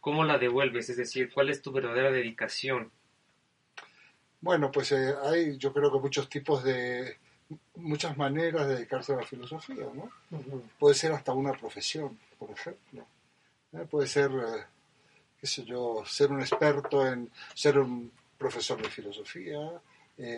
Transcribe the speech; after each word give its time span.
¿cómo 0.00 0.24
la 0.24 0.38
devuelves? 0.38 0.90
Es 0.90 0.96
decir, 0.96 1.30
¿cuál 1.32 1.50
es 1.50 1.62
tu 1.62 1.72
verdadera 1.72 2.10
dedicación? 2.10 2.90
Bueno, 4.40 4.72
pues 4.72 4.90
eh, 4.92 5.14
hay 5.22 5.56
yo 5.56 5.72
creo 5.72 5.92
que 5.92 6.00
muchos 6.00 6.28
tipos 6.28 6.64
de, 6.64 7.18
muchas 7.76 8.16
maneras 8.16 8.66
de 8.66 8.74
dedicarse 8.74 9.12
a 9.12 9.16
la 9.16 9.22
filosofía, 9.22 9.86
¿no? 9.94 10.10
Puede 10.78 10.96
ser 10.96 11.12
hasta 11.12 11.32
una 11.32 11.52
profesión, 11.52 12.18
por 12.38 12.50
ejemplo. 12.50 13.06
¿eh? 13.72 13.86
Puede 13.88 14.08
ser, 14.08 14.32
eh, 14.32 14.64
qué 15.40 15.46
sé 15.46 15.64
yo, 15.64 16.02
ser 16.04 16.32
un 16.32 16.40
experto 16.40 17.06
en 17.06 17.30
ser 17.54 17.78
un 17.78 18.10
profesor 18.36 18.82
de 18.82 18.90
filosofía, 18.90 19.60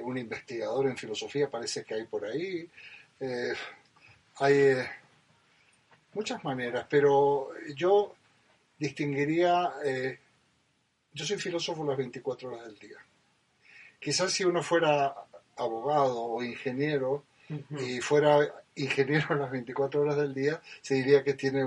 un 0.03 0.17
investigador 0.17 0.87
en 0.87 0.97
filosofía, 0.97 1.51
parece 1.51 1.85
que 1.85 1.95
hay 1.95 2.05
por 2.05 2.25
ahí. 2.25 2.69
hay 4.37 4.77
muchas 6.13 6.45
maneras, 6.45 6.87
pero 6.89 7.51
yo 7.75 8.15
distinguiría, 8.79 9.73
yo 11.13 11.25
soy 11.25 11.39
filósofo 11.39 11.85
las 11.85 11.97
24 11.97 12.49
horas 12.49 12.67
del 12.67 12.79
día. 12.79 12.99
Quizás 14.01 14.33
si 14.33 14.45
uno 14.45 14.63
fuera 14.63 15.15
abogado 15.57 16.23
o 16.23 16.43
ingeniero 16.43 17.25
y 17.79 18.01
fuera 18.01 18.65
ingeniero 18.75 19.35
las 19.37 19.51
24 19.51 20.01
horas 20.01 20.17
del 20.17 20.35
día, 20.35 20.61
se 20.81 20.95
diría 20.95 21.23
que 21.23 21.35
tiene 21.35 21.65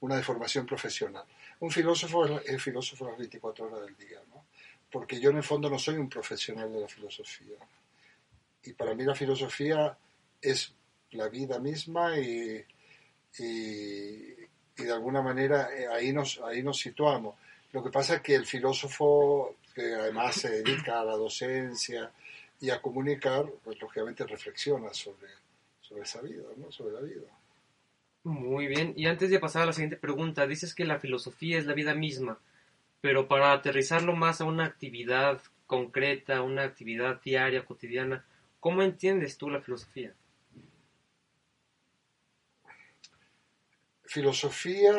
una 0.00 0.16
deformación 0.16 0.66
profesional. 0.66 1.24
Un 1.60 1.70
filósofo 1.70 2.40
es, 2.40 2.62
filósofo 2.62 3.08
las 3.08 3.18
24 3.18 3.66
horas 3.66 3.80
del 3.82 3.96
día, 3.96 4.20
¿no? 4.30 4.44
porque 4.90 5.20
yo 5.20 5.30
en 5.30 5.36
el 5.36 5.42
fondo 5.42 5.70
no 5.70 5.78
soy 5.78 5.96
un 5.96 6.08
profesional 6.08 6.72
de 6.72 6.80
la 6.80 6.88
filosofía. 6.88 7.56
Y 8.64 8.72
para 8.72 8.94
mí 8.94 9.04
la 9.04 9.14
filosofía 9.14 9.96
es 10.40 10.72
la 11.12 11.28
vida 11.28 11.58
misma 11.58 12.18
y, 12.18 12.64
y, 13.38 14.34
de 14.84 14.92
alguna 14.92 15.22
manera 15.22 15.70
eh, 15.74 15.86
ahí 15.88 16.12
nos, 16.12 16.40
ahí 16.40 16.62
nos 16.62 16.78
situamos. 16.78 17.36
Lo 17.72 17.82
que 17.82 17.90
pasa 17.90 18.16
es 18.16 18.20
que 18.20 18.34
el 18.34 18.46
filósofo 18.46 19.56
que 19.74 19.94
además 19.94 20.36
se 20.36 20.62
dedica 20.62 21.00
a 21.00 21.04
la 21.04 21.16
docencia 21.16 22.10
y 22.60 22.70
a 22.70 22.82
comunicar, 22.82 23.46
pues 23.64 23.80
lógicamente 23.80 24.26
reflexiona 24.26 24.92
sobre, 24.92 25.28
sobre 25.80 26.02
esa 26.02 26.20
vida, 26.20 26.44
¿no? 26.56 26.70
sobre 26.70 26.94
la 26.94 27.00
vida. 27.00 27.26
Muy 28.24 28.66
bien, 28.66 28.92
y 28.96 29.06
antes 29.06 29.30
de 29.30 29.38
pasar 29.38 29.62
a 29.62 29.66
la 29.66 29.72
siguiente 29.72 29.96
pregunta, 29.96 30.46
dices 30.46 30.74
que 30.74 30.84
la 30.84 30.98
filosofía 30.98 31.58
es 31.58 31.64
la 31.64 31.72
vida 31.72 31.94
misma, 31.94 32.38
pero 33.00 33.28
para 33.28 33.52
aterrizarlo 33.52 34.14
más 34.14 34.40
a 34.40 34.44
una 34.44 34.66
actividad 34.66 35.40
concreta, 35.66 36.42
una 36.42 36.64
actividad 36.64 37.22
diaria, 37.22 37.64
cotidiana, 37.64 38.24
¿cómo 38.58 38.82
entiendes 38.82 39.38
tú 39.38 39.48
la 39.48 39.62
filosofía? 39.62 40.12
Filosofía, 44.10 44.92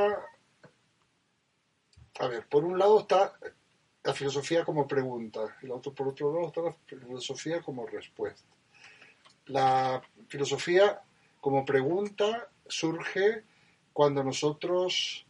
a 2.17 2.28
ver, 2.30 2.48
por 2.48 2.64
un 2.64 2.80
lado 2.80 3.02
está 3.02 3.34
la 4.06 4.14
filosofía 4.14 4.64
como 4.64 4.88
pregunta 4.88 5.58
y 5.62 5.68
por 5.68 6.08
otro 6.08 6.34
lado 6.34 6.48
está 6.48 6.62
la 6.62 6.76
filosofía 6.88 7.62
como 7.62 7.86
respuesta. 7.86 8.48
La 9.48 10.02
filosofía 10.30 11.02
como 11.42 11.66
pregunta 11.66 12.48
surge 12.66 13.44
cuando 13.92 14.23
nosotros 14.23 15.25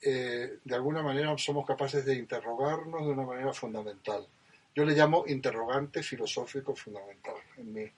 eh, 0.00 0.60
de 0.64 0.74
alguna 0.74 1.02
manera 1.02 1.36
somos 1.36 1.66
capaces 1.66 2.06
de 2.06 2.16
interrogarnos 2.16 3.04
de 3.04 3.12
una 3.12 3.26
manera 3.26 3.52
fundamental. 3.52 4.26
Yo 4.74 4.86
le 4.86 4.94
llamo 4.94 5.24
interrogante 5.26 6.02
filosófico 6.02 6.74
fundamental 6.74 7.36
en 7.58 7.74
mi 7.74 7.92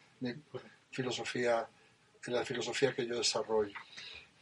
filosofía, 0.90 1.68
en 2.26 2.34
la 2.34 2.44
filosofía 2.44 2.92
que 2.92 3.06
yo 3.06 3.16
desarrollo. 3.16 3.78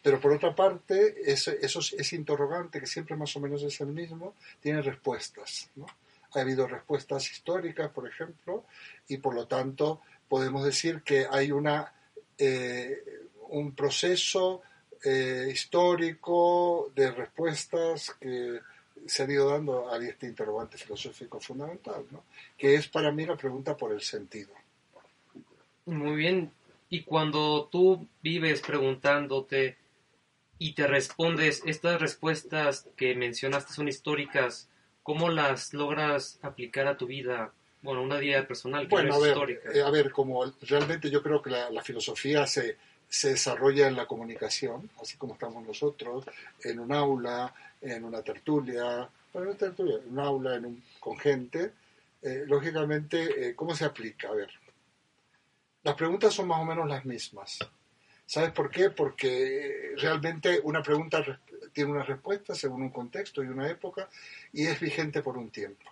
Pero 0.03 0.21
por 0.21 0.33
otra 0.33 0.55
parte, 0.55 1.15
ese, 1.25 1.59
ese 1.63 2.17
interrogante, 2.17 2.81
que 2.81 2.87
siempre 2.87 3.17
más 3.17 3.35
o 3.37 3.41
menos 3.41 3.63
es 3.63 3.81
el 3.81 3.89
mismo, 3.89 4.35
tiene 4.61 4.83
respuestas. 4.83 5.71
¿no? 5.77 5.87
Ha 6.35 6.41
habido 6.41 6.67
respuestas 6.67 7.31
históricas, 7.31 7.91
por 7.91 8.09
ejemplo, 8.09 8.65
y 9.09 9.19
por 9.19 9.35
lo 9.35 9.47
tanto 9.47 10.01
podemos 10.29 10.65
decir 10.65 11.03
que 11.03 11.27
hay 11.31 11.53
una, 11.53 11.93
eh, 12.37 13.03
un 13.51 13.75
proceso 13.75 14.63
eh, 15.05 15.49
histórico 15.53 16.91
de 16.95 17.11
respuestas 17.11 18.13
que 18.21 18.61
se 19.07 19.23
han 19.23 19.31
ido 19.31 19.51
dando 19.51 19.93
a 19.93 19.99
este 19.99 20.27
interrogante 20.27 20.79
filosófico 20.79 21.41
fundamental, 21.41 22.05
¿no? 22.11 22.25
que 22.57 22.75
es 22.75 22.89
para 22.89 23.13
mí 23.13 23.27
la 23.27 23.37
pregunta 23.37 23.77
por 23.77 23.93
el 23.93 24.01
sentido. 24.01 24.53
Muy 25.87 26.17
bien, 26.17 26.53
y 26.89 27.03
cuando 27.03 27.69
tú 27.71 28.07
vives 28.23 28.61
preguntándote 28.61 29.77
y 30.63 30.75
te 30.75 30.87
respondes, 30.87 31.63
estas 31.67 32.01
respuestas 32.01 32.87
que 32.97 33.17
mencionaste 33.17 33.73
son 33.73 33.89
históricas, 33.89 34.69
¿cómo 35.03 35.29
las 35.29 35.75
logras 35.75 36.39
aplicar 36.43 36.87
a 36.87 36.97
tu 36.97 37.07
vida? 37.07 37.53
Bueno, 37.83 38.03
una 38.03 38.19
vida 38.19 38.47
personal 38.47 38.83
que 38.87 38.95
bueno, 38.95 39.11
es 39.11 39.17
a 39.17 39.19
ver, 39.19 39.29
histórica. 39.33 39.73
eh, 39.73 39.83
a 39.83 39.91
ver, 39.91 40.13
como 40.13 40.45
realmente 40.63 41.11
yo 41.11 41.21
creo 41.21 41.43
que 41.43 41.51
la, 41.51 41.69
la 41.71 41.83
filosofía 41.83 42.47
se, 42.47 42.77
se 43.09 43.31
desarrolla 43.31 43.89
en 43.89 43.97
la 43.97 44.07
comunicación, 44.07 44.89
así 45.01 45.17
como 45.17 45.35
estamos 45.35 45.67
nosotros, 45.67 46.25
en 46.63 46.79
un 46.79 46.93
aula, 46.93 47.53
en 47.81 48.05
una 48.05 48.23
tertulia, 48.23 49.09
bueno, 49.33 49.49
una 49.49 49.59
tertulia, 49.59 49.97
en 49.97 50.13
un 50.13 50.21
aula, 50.21 50.55
en 50.55 50.65
un, 50.67 50.85
con 51.01 51.19
gente, 51.19 51.73
eh, 52.23 52.45
lógicamente, 52.47 53.49
eh, 53.49 53.57
¿cómo 53.57 53.75
se 53.75 53.85
aplica? 53.85 54.29
A 54.29 54.33
ver, 54.35 54.51
las 55.83 55.97
preguntas 55.97 56.33
son 56.33 56.47
más 56.47 56.61
o 56.61 56.65
menos 56.65 56.89
las 56.89 57.05
mismas. 57.05 57.59
¿Sabes 58.27 58.53
por 58.53 58.71
qué? 58.71 58.91
Porque 58.91 59.95
realmente 59.99 60.61
una 60.65 60.83
pregunta 60.83 61.23
tiene 61.73 61.91
una 61.91 62.03
respuesta 62.03 62.55
según 62.55 62.83
un 62.83 62.91
contexto 62.91 63.43
y 63.43 63.49
una 63.49 63.69
época 63.69 64.09
y 64.53 64.67
es 64.67 64.81
vigente 64.81 65.23
por 65.23 65.37
un 65.37 65.51
tiempo. 65.51 65.91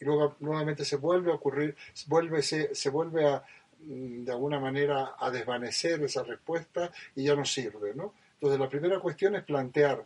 Y 0.00 0.04
luego 0.04 0.36
nuevamente 0.40 0.84
se 0.84 0.96
vuelve 0.96 1.30
a 1.30 1.36
ocurrir, 1.36 1.76
vuelve, 2.06 2.42
se, 2.42 2.74
se 2.74 2.90
vuelve 2.90 3.28
a, 3.28 3.44
mm, 3.80 4.24
de 4.24 4.32
alguna 4.32 4.58
manera, 4.58 5.14
a 5.18 5.30
desvanecer 5.30 6.02
esa 6.02 6.22
respuesta 6.22 6.90
y 7.14 7.24
ya 7.24 7.34
no 7.34 7.44
sirve, 7.44 7.94
¿no? 7.94 8.14
Entonces 8.34 8.58
la 8.58 8.68
primera 8.68 8.98
cuestión 8.98 9.36
es 9.36 9.44
plantear 9.44 10.04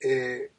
eh, 0.00 0.50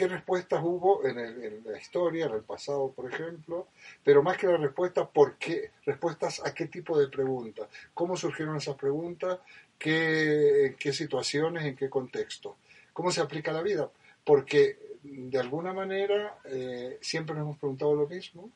qué 0.00 0.08
respuestas 0.08 0.62
hubo 0.64 1.06
en, 1.06 1.18
el, 1.18 1.44
en, 1.44 1.62
la 1.62 1.78
historia, 1.78 2.24
en 2.24 2.32
el 2.32 2.42
pasado, 2.42 2.90
por 2.90 3.12
ejemplo, 3.12 3.68
pero 4.02 4.22
más 4.22 4.38
que 4.38 4.46
la 4.46 4.56
respuesta, 4.56 5.06
¿por 5.06 5.36
qué? 5.36 5.72
Respuestas 5.84 6.40
a 6.42 6.54
qué 6.54 6.68
tipo 6.68 6.98
de 6.98 7.08
preguntas, 7.08 7.68
cómo 7.92 8.16
surgieron 8.16 8.56
esas 8.56 8.76
preguntas, 8.76 9.40
qué, 9.78 10.68
en 10.68 10.76
qué 10.76 10.94
situaciones, 10.94 11.66
en 11.66 11.76
qué 11.76 11.90
contexto, 11.90 12.56
cómo 12.94 13.10
se 13.10 13.20
aplica 13.20 13.52
la 13.52 13.60
vida, 13.60 13.90
porque 14.24 14.78
de 15.02 15.38
alguna 15.38 15.74
manera 15.74 16.38
eh, 16.46 16.96
siempre 17.02 17.34
nos 17.34 17.42
hemos 17.42 17.58
preguntado 17.58 17.94
lo 17.94 18.08
mismo 18.08 18.50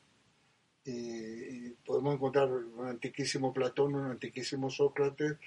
y, 0.83 1.67
y, 1.67 1.75
podemos 1.85 2.15
encontrar 2.15 2.49
un 2.49 2.87
antiquísimo 2.87 3.53
Platón, 3.53 3.93
un 3.93 4.09
antiquísimo 4.09 4.71
Sócrates, 4.71 5.37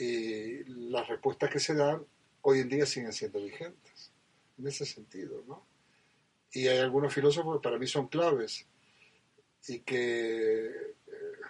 y 0.00 0.64
las 0.88 1.06
respuestas 1.06 1.50
que 1.50 1.60
se 1.60 1.74
dan 1.74 2.02
hoy 2.40 2.60
en 2.60 2.70
día 2.70 2.86
siguen 2.86 3.12
siendo 3.12 3.42
vigentes 3.42 3.93
en 4.58 4.66
ese 4.66 4.86
sentido, 4.86 5.42
¿no? 5.46 5.66
Y 6.52 6.68
hay 6.68 6.78
algunos 6.78 7.12
filósofos 7.12 7.58
que 7.58 7.62
para 7.62 7.78
mí 7.78 7.86
son 7.86 8.08
claves 8.08 8.66
y 9.66 9.80
que 9.80 10.66
eh, 10.66 11.40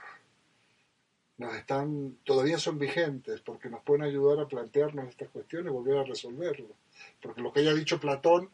nos 1.38 1.54
están, 1.54 2.19
todavía 2.25 2.59
son 2.59 2.78
vigentes 2.78 3.41
porque 3.41 3.69
nos 3.69 3.82
pueden 3.82 4.03
ayudar 4.03 4.41
a 4.41 4.48
plantearnos 4.48 5.09
estas 5.09 5.28
cuestiones 5.28 5.70
y 5.70 5.75
volver 5.75 5.98
a 5.98 6.04
resolverlo. 6.04 6.69
Porque 7.20 7.43
lo 7.43 7.53
que 7.53 7.60
haya 7.60 7.75
dicho 7.75 8.00
Platón 8.00 8.50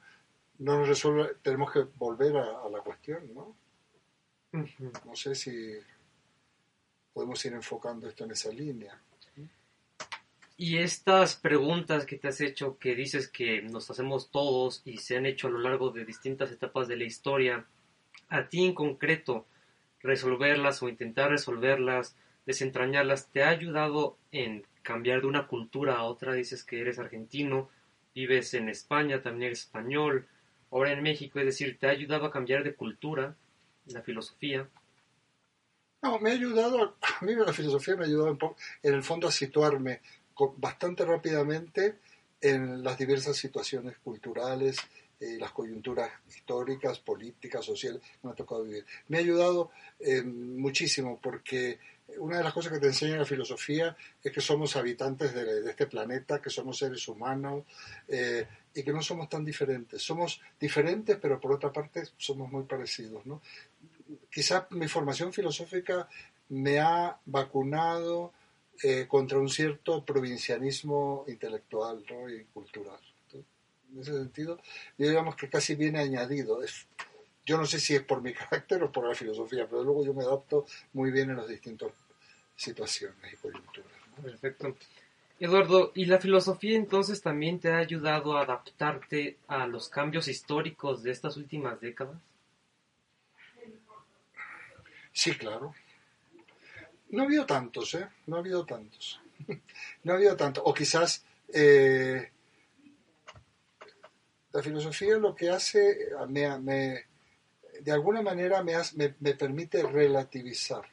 no 0.58 0.78
nos 0.78 0.88
resuelve, 0.88 1.36
tenemos 1.42 1.72
que 1.72 1.86
volver 1.96 2.36
a, 2.36 2.62
a 2.62 2.68
la 2.68 2.80
cuestión, 2.80 3.32
¿no? 3.32 3.56
Uh 4.52 4.58
-huh. 4.58 5.04
No 5.06 5.14
sé 5.14 5.34
si 5.34 5.72
podemos 7.12 7.44
ir 7.44 7.52
enfocando 7.52 8.08
esto 8.08 8.24
en 8.24 8.32
esa 8.32 8.50
línea. 8.50 9.00
Y 10.62 10.76
estas 10.76 11.36
preguntas 11.36 12.04
que 12.04 12.18
te 12.18 12.28
has 12.28 12.38
hecho, 12.42 12.76
que 12.76 12.94
dices 12.94 13.28
que 13.28 13.62
nos 13.62 13.90
hacemos 13.90 14.30
todos 14.30 14.82
y 14.84 14.98
se 14.98 15.16
han 15.16 15.24
hecho 15.24 15.46
a 15.46 15.50
lo 15.50 15.58
largo 15.58 15.88
de 15.88 16.04
distintas 16.04 16.52
etapas 16.52 16.86
de 16.86 16.98
la 16.98 17.04
historia, 17.04 17.64
a 18.28 18.46
ti 18.46 18.66
en 18.66 18.74
concreto, 18.74 19.46
resolverlas 20.02 20.82
o 20.82 20.90
intentar 20.90 21.30
resolverlas, 21.30 22.14
desentrañarlas, 22.44 23.30
¿te 23.30 23.42
ha 23.42 23.48
ayudado 23.48 24.18
en 24.32 24.66
cambiar 24.82 25.22
de 25.22 25.28
una 25.28 25.46
cultura 25.46 25.94
a 25.94 26.02
otra? 26.02 26.34
Dices 26.34 26.62
que 26.62 26.82
eres 26.82 26.98
argentino, 26.98 27.70
vives 28.14 28.52
en 28.52 28.68
España, 28.68 29.22
también 29.22 29.44
eres 29.44 29.60
español, 29.60 30.26
ahora 30.70 30.92
en 30.92 31.02
México, 31.02 31.38
es 31.38 31.46
decir, 31.46 31.78
¿te 31.78 31.86
ha 31.86 31.90
ayudado 31.92 32.26
a 32.26 32.30
cambiar 32.30 32.64
de 32.64 32.74
cultura, 32.74 33.34
la 33.86 34.02
filosofía? 34.02 34.68
No, 36.02 36.18
me 36.18 36.30
ha 36.30 36.34
ayudado, 36.34 36.96
a 37.00 37.24
mí 37.24 37.34
la 37.34 37.54
filosofía 37.54 37.96
me 37.96 38.04
ha 38.04 38.08
ayudado 38.08 38.56
en 38.82 38.94
el 38.94 39.02
fondo 39.02 39.26
a 39.26 39.32
situarme 39.32 40.00
bastante 40.56 41.04
rápidamente 41.04 41.98
en 42.40 42.82
las 42.82 42.96
diversas 42.96 43.36
situaciones 43.36 43.98
culturales, 43.98 44.78
eh, 45.20 45.36
las 45.38 45.52
coyunturas 45.52 46.10
históricas, 46.28 46.98
políticas, 46.98 47.64
sociales 47.64 48.00
que 48.00 48.26
me 48.26 48.32
ha 48.32 48.34
tocado 48.34 48.64
vivir. 48.64 48.86
Me 49.08 49.18
ha 49.18 49.20
ayudado 49.20 49.70
eh, 49.98 50.22
muchísimo 50.22 51.18
porque 51.20 51.78
una 52.18 52.38
de 52.38 52.44
las 52.44 52.54
cosas 52.54 52.72
que 52.72 52.78
te 52.78 52.86
enseña 52.86 53.18
la 53.18 53.26
filosofía 53.26 53.94
es 54.22 54.32
que 54.32 54.40
somos 54.40 54.76
habitantes 54.76 55.34
de, 55.34 55.68
este 55.68 55.86
planeta, 55.86 56.40
que 56.40 56.48
somos 56.48 56.78
seres 56.78 57.06
humanos 57.06 57.64
eh, 58.08 58.46
y 58.74 58.82
que 58.82 58.92
no 58.92 59.02
somos 59.02 59.28
tan 59.28 59.44
diferentes. 59.44 60.02
Somos 60.02 60.40
diferentes, 60.58 61.18
pero 61.20 61.38
por 61.38 61.52
otra 61.52 61.70
parte 61.70 62.02
somos 62.16 62.50
muy 62.50 62.64
parecidos. 62.64 63.26
¿no? 63.26 63.42
Quizás 64.30 64.70
mi 64.70 64.88
formación 64.88 65.32
filosófica 65.32 66.08
me 66.48 66.78
ha 66.78 67.18
vacunado 67.26 68.32
eh, 68.82 69.06
contra 69.06 69.38
un 69.38 69.48
cierto 69.48 70.04
provincianismo 70.04 71.24
intelectual 71.28 72.04
y 72.30 72.44
cultural. 72.44 73.00
En 73.32 74.00
ese 74.00 74.12
sentido, 74.12 74.60
digamos 74.96 75.34
que 75.34 75.48
casi 75.48 75.74
viene 75.74 75.98
añadido. 75.98 76.62
Es, 76.62 76.86
yo 77.44 77.58
no 77.58 77.66
sé 77.66 77.80
si 77.80 77.94
es 77.94 78.02
por 78.02 78.22
mi 78.22 78.32
carácter 78.34 78.82
o 78.82 78.92
por 78.92 79.08
la 79.08 79.14
filosofía, 79.14 79.66
pero 79.68 79.82
luego 79.82 80.04
yo 80.04 80.14
me 80.14 80.24
adapto 80.24 80.66
muy 80.92 81.10
bien 81.10 81.30
en 81.30 81.36
las 81.36 81.48
distintas 81.48 81.92
situaciones 82.56 83.32
y 83.32 83.36
coyunturas. 83.36 83.92
Perfecto. 84.22 84.76
Eduardo, 85.40 85.92
¿y 85.94 86.04
la 86.04 86.18
filosofía 86.18 86.76
entonces 86.76 87.22
también 87.22 87.58
te 87.58 87.70
ha 87.70 87.78
ayudado 87.78 88.36
a 88.36 88.42
adaptarte 88.42 89.38
a 89.48 89.66
los 89.66 89.88
cambios 89.88 90.28
históricos 90.28 91.02
de 91.02 91.12
estas 91.12 91.38
últimas 91.38 91.80
décadas? 91.80 92.18
Sí, 95.12 95.34
claro. 95.34 95.74
No 97.10 97.22
ha 97.22 97.26
habido 97.26 97.46
tantos, 97.46 97.94
¿eh? 97.94 98.08
No 98.26 98.36
ha 98.36 98.38
habido 98.38 98.64
tantos. 98.64 99.20
no 100.04 100.12
ha 100.12 100.16
habido 100.16 100.36
tantos. 100.36 100.62
O 100.66 100.72
quizás 100.72 101.24
eh, 101.52 102.30
la 104.52 104.62
filosofía 104.62 105.16
lo 105.16 105.34
que 105.34 105.50
hace, 105.50 106.10
me, 106.28 106.58
me, 106.58 107.04
de 107.80 107.92
alguna 107.92 108.22
manera 108.22 108.62
me, 108.62 108.74
me, 108.96 109.34
permite 109.34 109.82
relativizar. 109.82 110.84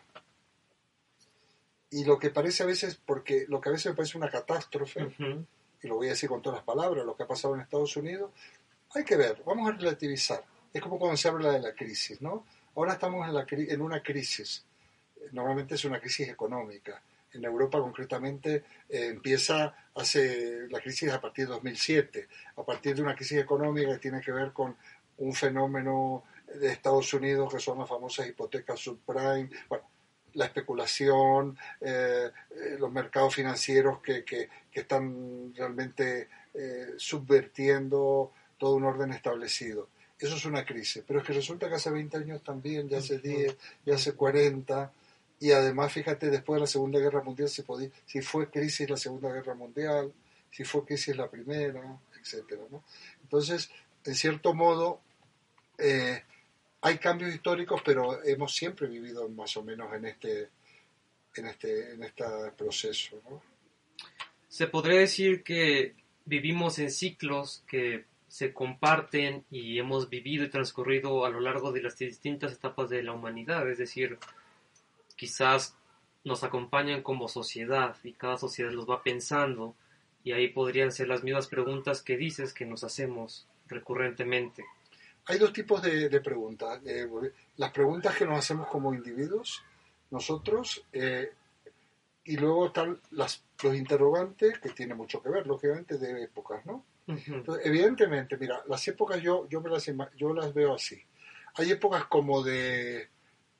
Y 1.90 2.04
lo 2.04 2.20
que 2.20 2.30
parece 2.30 2.64
a 2.64 2.66
veces, 2.66 3.00
porque 3.04 3.46
lo 3.48 3.62
que 3.62 3.70
a 3.70 3.72
veces 3.72 3.88
me 3.92 3.96
parece 3.96 4.18
una 4.18 4.30
catástrofe, 4.30 5.08
y 5.82 5.88
lo 5.88 5.96
voy 5.96 6.08
a 6.08 6.12
decir 6.12 6.30
con 6.30 6.42
todas 6.42 6.58
las 6.58 6.66
palabras, 6.66 7.06
lo 7.06 7.16
que 7.16 7.24
ha 7.24 7.28
pasado 7.28 7.56
en 7.56 7.62
Estados 7.62 7.96
Unidos, 7.96 8.32
hay 8.94 9.04
que 9.04 9.16
ver, 9.16 9.42
vamos 9.46 9.70
a 9.70 9.74
relativizar. 9.74 10.44
Es 10.74 10.82
como 10.82 11.00
cuando 11.00 11.18
se 11.18 11.28
habla 11.28 11.52
de 11.52 11.60
la 11.60 11.74
crisis, 11.74 12.22
¿no? 12.22 12.46
Ahora 12.76 12.94
estamos 12.94 13.28
en, 13.28 13.34
la, 13.34 13.46
en 13.50 13.82
una 13.82 14.04
crisis. 14.04 14.66
Normalmente 15.32 15.76
es 15.76 15.86
una 15.86 16.00
crisis 16.00 16.30
económica. 16.30 17.02
En 17.34 17.44
Europa 17.44 17.80
concretamente 17.80 18.64
eh, 18.90 19.08
empieza 19.08 19.76
hace 19.96 20.68
la 20.70 20.80
crisis 20.80 21.12
a 21.12 21.20
partir 21.20 21.46
de 21.46 21.54
2007, 21.54 22.28
a 22.56 22.64
partir 22.64 22.96
de 22.96 23.02
una 23.02 23.16
crisis 23.16 23.40
económica 23.40 23.94
que 23.94 24.00
tiene 24.00 24.22
que 24.22 24.32
ver 24.32 24.54
con 24.54 24.76
un 25.18 25.34
fenómeno 25.34 26.24
de 26.60 26.72
Estados 26.72 27.14
Unidos, 27.14 27.54
que 27.54 27.60
son 27.60 27.80
las 27.80 27.90
famosas 27.90 28.28
hipotecas 28.28 28.80
subprime, 28.80 29.50
bueno, 29.68 29.84
la 30.34 30.46
especulación, 30.46 31.58
eh, 31.82 32.30
eh, 32.52 32.78
los 32.80 32.92
mercados 32.92 33.36
financieros 33.36 34.00
que, 34.02 34.24
que, 34.24 34.50
están 34.72 35.52
realmente 35.56 36.30
eh, 36.54 36.94
subvertiendo 36.98 38.32
todo 38.60 38.76
un 38.76 38.84
orden 38.84 39.12
establecido. 39.12 39.90
Eso 40.20 40.36
es 40.36 40.46
una 40.46 40.64
crisis, 40.64 41.04
pero 41.06 41.20
es 41.20 41.26
que 41.26 41.34
resulta 41.34 41.68
que 41.68 41.76
hace 41.76 41.90
20 41.90 42.18
años 42.18 42.44
también, 42.44 42.88
ya 42.88 43.00
hace 43.00 43.18
10, 43.18 43.58
ya 43.86 43.96
hace 43.96 44.14
40, 44.14 44.92
y 45.40 45.52
además 45.52 45.94
fíjate, 45.94 46.30
después 46.30 46.58
de 46.58 46.62
la 46.62 46.68
Segunda 46.68 47.00
Guerra 47.00 47.24
Mundial, 47.24 47.50
si, 47.50 47.62
podía, 47.62 47.90
si 48.06 48.22
fue 48.22 48.50
crisis 48.50 48.90
la 48.90 48.98
Segunda 48.98 49.32
Guerra 49.32 49.54
Mundial, 49.54 50.12
si 50.50 50.64
fue 50.64 50.86
crisis 50.86 51.16
la 51.16 51.30
Primera, 51.30 52.00
etcétera, 52.20 52.64
¿no? 52.72 52.84
Entonces, 53.22 53.70
en 54.04 54.16
cierto 54.16 54.54
modo, 54.54 55.02
eh, 55.78 56.24
hay 56.82 56.98
cambios 56.98 57.34
históricos, 57.34 57.82
pero 57.84 58.24
hemos 58.24 58.56
siempre 58.56 58.88
vivido 58.88 59.28
más 59.30 59.56
o 59.58 59.64
menos 59.64 59.94
en 59.94 60.06
este, 60.06 60.50
en 61.36 61.48
este, 61.48 61.94
en 61.94 62.04
este 62.04 62.24
proceso. 62.58 63.22
Se 64.48 64.68
podría 64.68 65.00
decir 65.00 65.44
que 65.44 65.96
vivimos 66.26 66.80
en 66.80 66.92
ciclos 66.92 67.64
que 67.68 68.06
se 68.28 68.54
comparten 68.54 69.46
y 69.50 69.80
hemos 69.80 70.10
vivido 70.10 70.44
y 70.44 70.50
transcurrido 70.50 71.26
a 71.26 71.30
lo 71.30 71.40
largo 71.40 71.72
de 71.72 71.82
las 71.82 71.98
distintas 71.98 72.54
etapas 72.54 72.90
de 72.90 73.04
la 73.04 73.14
humanidad, 73.14 73.70
es 73.70 73.78
decir, 73.78 74.18
quizás 75.18 75.76
nos 76.24 76.46
acompañan 76.46 77.02
como 77.02 77.28
sociedad 77.28 77.98
y 78.04 78.14
cada 78.14 78.38
sociedad 78.38 78.72
los 78.72 78.90
va 78.90 79.04
pensando 79.04 79.76
y 80.24 80.32
ahí 80.32 80.48
podrían 80.48 80.94
ser 80.94 81.10
las 81.10 81.24
mismas 81.24 81.48
preguntas 81.48 82.02
que 82.02 82.16
dices 82.16 82.54
que 82.54 82.66
nos 82.66 82.86
hacemos 82.86 83.46
recurrentemente 83.68 84.64
hay 85.28 85.38
dos 85.38 85.52
tipos 85.52 85.82
de, 85.82 86.22
preguntas. 86.22 86.80
Eh, 86.86 87.08
las 87.58 87.72
preguntas 87.72 88.16
que 88.16 88.26
nos 88.26 88.40
hacemos 88.40 88.68
como 88.68 88.94
individuos, 88.94 89.62
nosotros, 90.10 90.86
eh, 90.94 91.32
y 92.24 92.38
luego 92.38 92.68
están 92.68 93.00
las, 93.12 93.44
los 93.62 93.76
interrogantes, 93.76 94.60
que 94.60 94.70
tienen 94.70 94.98
mucho 94.98 95.22
que 95.22 95.30
ver, 95.30 95.46
lógicamente, 95.46 95.98
de 95.98 96.24
épocas, 96.24 96.66
¿no? 96.66 96.84
evidentemente, 97.64 98.38
mira, 98.38 98.62
las 98.68 98.86
épocas 98.88 99.22
yo, 99.22 99.48
yo, 99.50 99.62
me 99.62 99.70
las, 99.70 99.90
yo 100.18 100.34
las 100.34 100.54
veo 100.54 100.74
así. 100.74 101.02
Hay 101.56 101.72
épocas 101.72 102.06
como 102.06 102.44
de, 102.44 103.10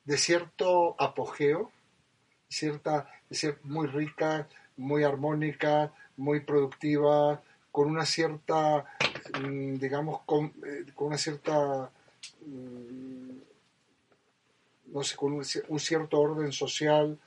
de 0.08 0.16
cierto 0.16 0.96
apogeo, 0.98 1.70
cierta, 2.48 3.08
muy 3.62 3.86
rica, 3.86 4.48
muy 4.76 5.04
armónica, 5.04 5.92
muy 6.16 6.40
productiva, 6.40 7.42
con 7.70 7.90
una 7.90 8.06
cierta 8.06 8.86
Mm, 9.40 9.76
digamos, 9.76 10.22
con, 10.24 10.52
eh, 10.64 10.84
con 10.94 11.08
una 11.08 11.18
cierta, 11.18 11.90
mm, 12.46 13.38
no 14.86 15.02
sé, 15.04 15.16
con 15.16 15.32
un, 15.34 15.44
cierto 15.80 16.20
orden 16.20 16.52
social, 16.52 17.18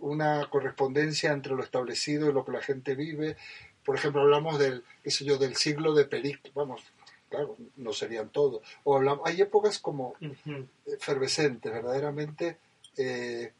una 0.00 0.48
correspondencia 0.48 1.32
entre 1.32 1.54
lo 1.54 1.62
establecido 1.62 2.28
y 2.30 2.32
lo 2.32 2.44
que 2.44 2.52
la 2.52 2.62
gente 2.62 2.94
vive. 2.94 3.36
Por 3.84 3.96
ejemplo, 3.96 4.22
hablamos 4.22 4.58
del, 4.58 4.84
qué 5.02 5.10
sé 5.10 5.24
yo, 5.24 5.38
del 5.38 5.56
siglo 5.56 5.94
de 5.94 6.04
Peric, 6.04 6.52
vamos, 6.54 6.82
claro, 7.28 7.56
no 7.76 7.92
serían 7.92 8.30
todos. 8.30 8.62
O 8.84 8.96
hablamos, 8.96 9.28
hay 9.28 9.40
épocas 9.40 9.78
como 9.78 10.14
efervescentes, 10.86 11.72
verdaderamente, 11.72 12.58
eh, 12.96 13.52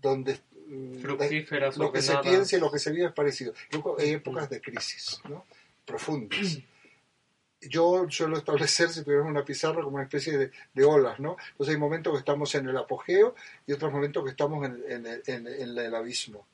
donde 0.00 0.40
mm, 0.66 1.02
lo 1.02 1.18
que 1.92 2.02
se 2.02 2.16
piensa 2.18 2.56
y 2.56 2.60
lo 2.60 2.70
que 2.70 2.78
se 2.78 2.92
vive 2.92 3.06
es 3.06 3.12
parecido. 3.12 3.52
Luego 3.72 3.96
hay 3.98 4.10
épocas 4.10 4.48
de 4.48 4.60
crisis, 4.60 5.20
¿no? 5.28 5.44
profundas. 5.84 6.58
Yo 7.62 8.06
suelo 8.08 8.38
establecer, 8.38 8.88
si 8.88 9.04
tuviéramos 9.04 9.30
una 9.30 9.44
pizarra, 9.44 9.82
como 9.82 9.96
una 9.96 10.04
especie 10.04 10.50
de, 10.72 10.84
olas, 10.84 11.20
¿no? 11.20 11.36
Entonces 11.50 11.74
hay 11.74 11.80
momentos 11.80 12.14
que 12.14 12.20
estamos 12.20 12.54
en 12.54 12.66
el 12.66 12.76
apogeo 12.78 13.34
y 13.66 13.72
otros 13.72 13.92
momentos 13.92 14.24
que 14.24 14.30
estamos 14.30 14.66
en, 14.66 15.06
el 15.06 15.94
abismo. 15.94 16.46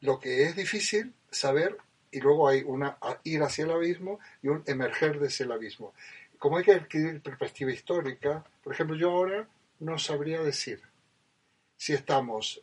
Lo 0.00 0.18
que 0.18 0.42
es 0.42 0.56
difícil 0.56 1.14
saber, 1.30 1.76
y 2.14 2.20
luego 2.20 2.46
hay 2.48 2.62
una 2.62 2.96
ir 3.24 3.42
hacia 3.42 3.64
el 3.64 3.72
abismo 3.72 4.20
y 4.40 4.46
un 4.46 4.62
emerger 4.66 5.18
de 5.18 5.26
ese 5.26 5.44
abismo. 5.44 5.94
Como 6.38 6.56
hay 6.56 6.64
que 6.64 6.72
adquirir 6.72 7.20
perspectiva 7.20 7.72
histórica, 7.72 8.44
por 8.62 8.72
ejemplo, 8.72 8.96
yo 8.96 9.10
ahora 9.10 9.48
no 9.80 9.98
sabría 9.98 10.40
decir 10.40 10.80
si 11.76 11.92
estamos 11.92 12.62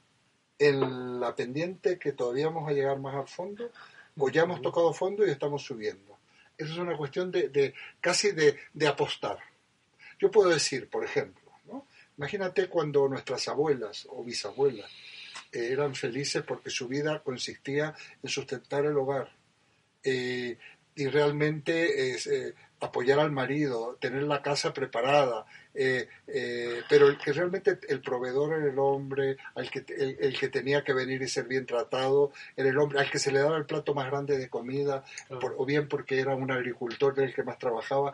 en 0.58 1.20
la 1.20 1.36
pendiente 1.36 2.00
que 2.00 2.14
todavía 2.14 2.48
vamos 2.48 2.70
a 2.70 2.72
llegar 2.72 2.98
más 3.00 3.14
al 3.14 3.28
fondo 3.28 3.70
o 4.18 4.30
ya 4.30 4.44
hemos 4.44 4.62
tocado 4.62 4.94
fondo 4.94 5.28
y 5.28 5.32
estamos 5.32 5.64
subiendo. 5.64 6.18
Eso 6.58 6.72
es 6.72 6.80
una 6.80 6.96
cuestión 6.96 7.30
de, 7.30 7.74
casi 8.00 8.32
de, 8.32 8.88
apostar. 8.88 9.38
Yo 10.18 10.32
puedo 10.32 10.50
decir, 10.50 10.90
por 10.90 11.04
ejemplo, 11.04 11.52
¿no? 11.66 11.88
imagínate 12.18 12.70
cuando 12.70 13.06
nuestras 13.10 13.50
abuelas 13.50 14.08
o 14.10 14.24
bisabuelas 14.24 14.90
eh, 15.52 15.70
eran 15.72 15.94
felices 15.94 16.42
porque 16.44 16.70
su 16.70 16.88
vida 16.88 17.22
consistía 17.22 17.94
en 18.24 18.30
sustentar 18.30 18.86
el 18.86 18.96
hogar 18.96 19.41
eh, 20.04 20.58
y 20.96 21.08
realmente 21.08 22.16
eh, 22.16 22.54
apoyar 22.82 23.20
al 23.20 23.32
marido, 23.32 23.96
tener 24.00 24.24
la 24.24 24.42
casa 24.42 24.74
preparada, 24.74 25.46
eh, 25.74 26.10
eh, 26.28 26.82
pero 26.90 27.08
el 27.08 27.18
que 27.18 27.32
realmente 27.32 27.80
el 27.88 28.02
proveedor 28.02 28.54
era 28.54 28.72
el 28.72 28.80
hombre, 28.80 29.38
el 29.56 29.70
que, 29.70 29.86
el, 30.20 30.38
que 30.38 30.50
tenía 30.50 30.84
que 30.84 30.94
venir 30.94 31.22
y 31.22 31.28
ser 31.28 31.48
bien 31.48 31.66
tratado 31.66 32.32
era 32.58 32.70
el 32.70 32.78
hombre, 32.78 33.00
al 33.00 33.10
que 33.10 33.20
se 33.20 33.32
le 33.32 33.40
daba 33.40 33.58
el 33.58 33.66
plato 33.66 33.94
más 33.94 34.08
grande 34.08 34.38
de 34.38 34.50
comida, 34.50 35.06
o 35.30 35.66
bien 35.66 35.88
porque 35.88 36.20
era 36.20 36.36
un 36.36 36.52
agricultor, 36.52 37.18
el 37.20 37.34
que 37.34 37.44
más 37.44 37.60
trabajaba, 37.60 38.14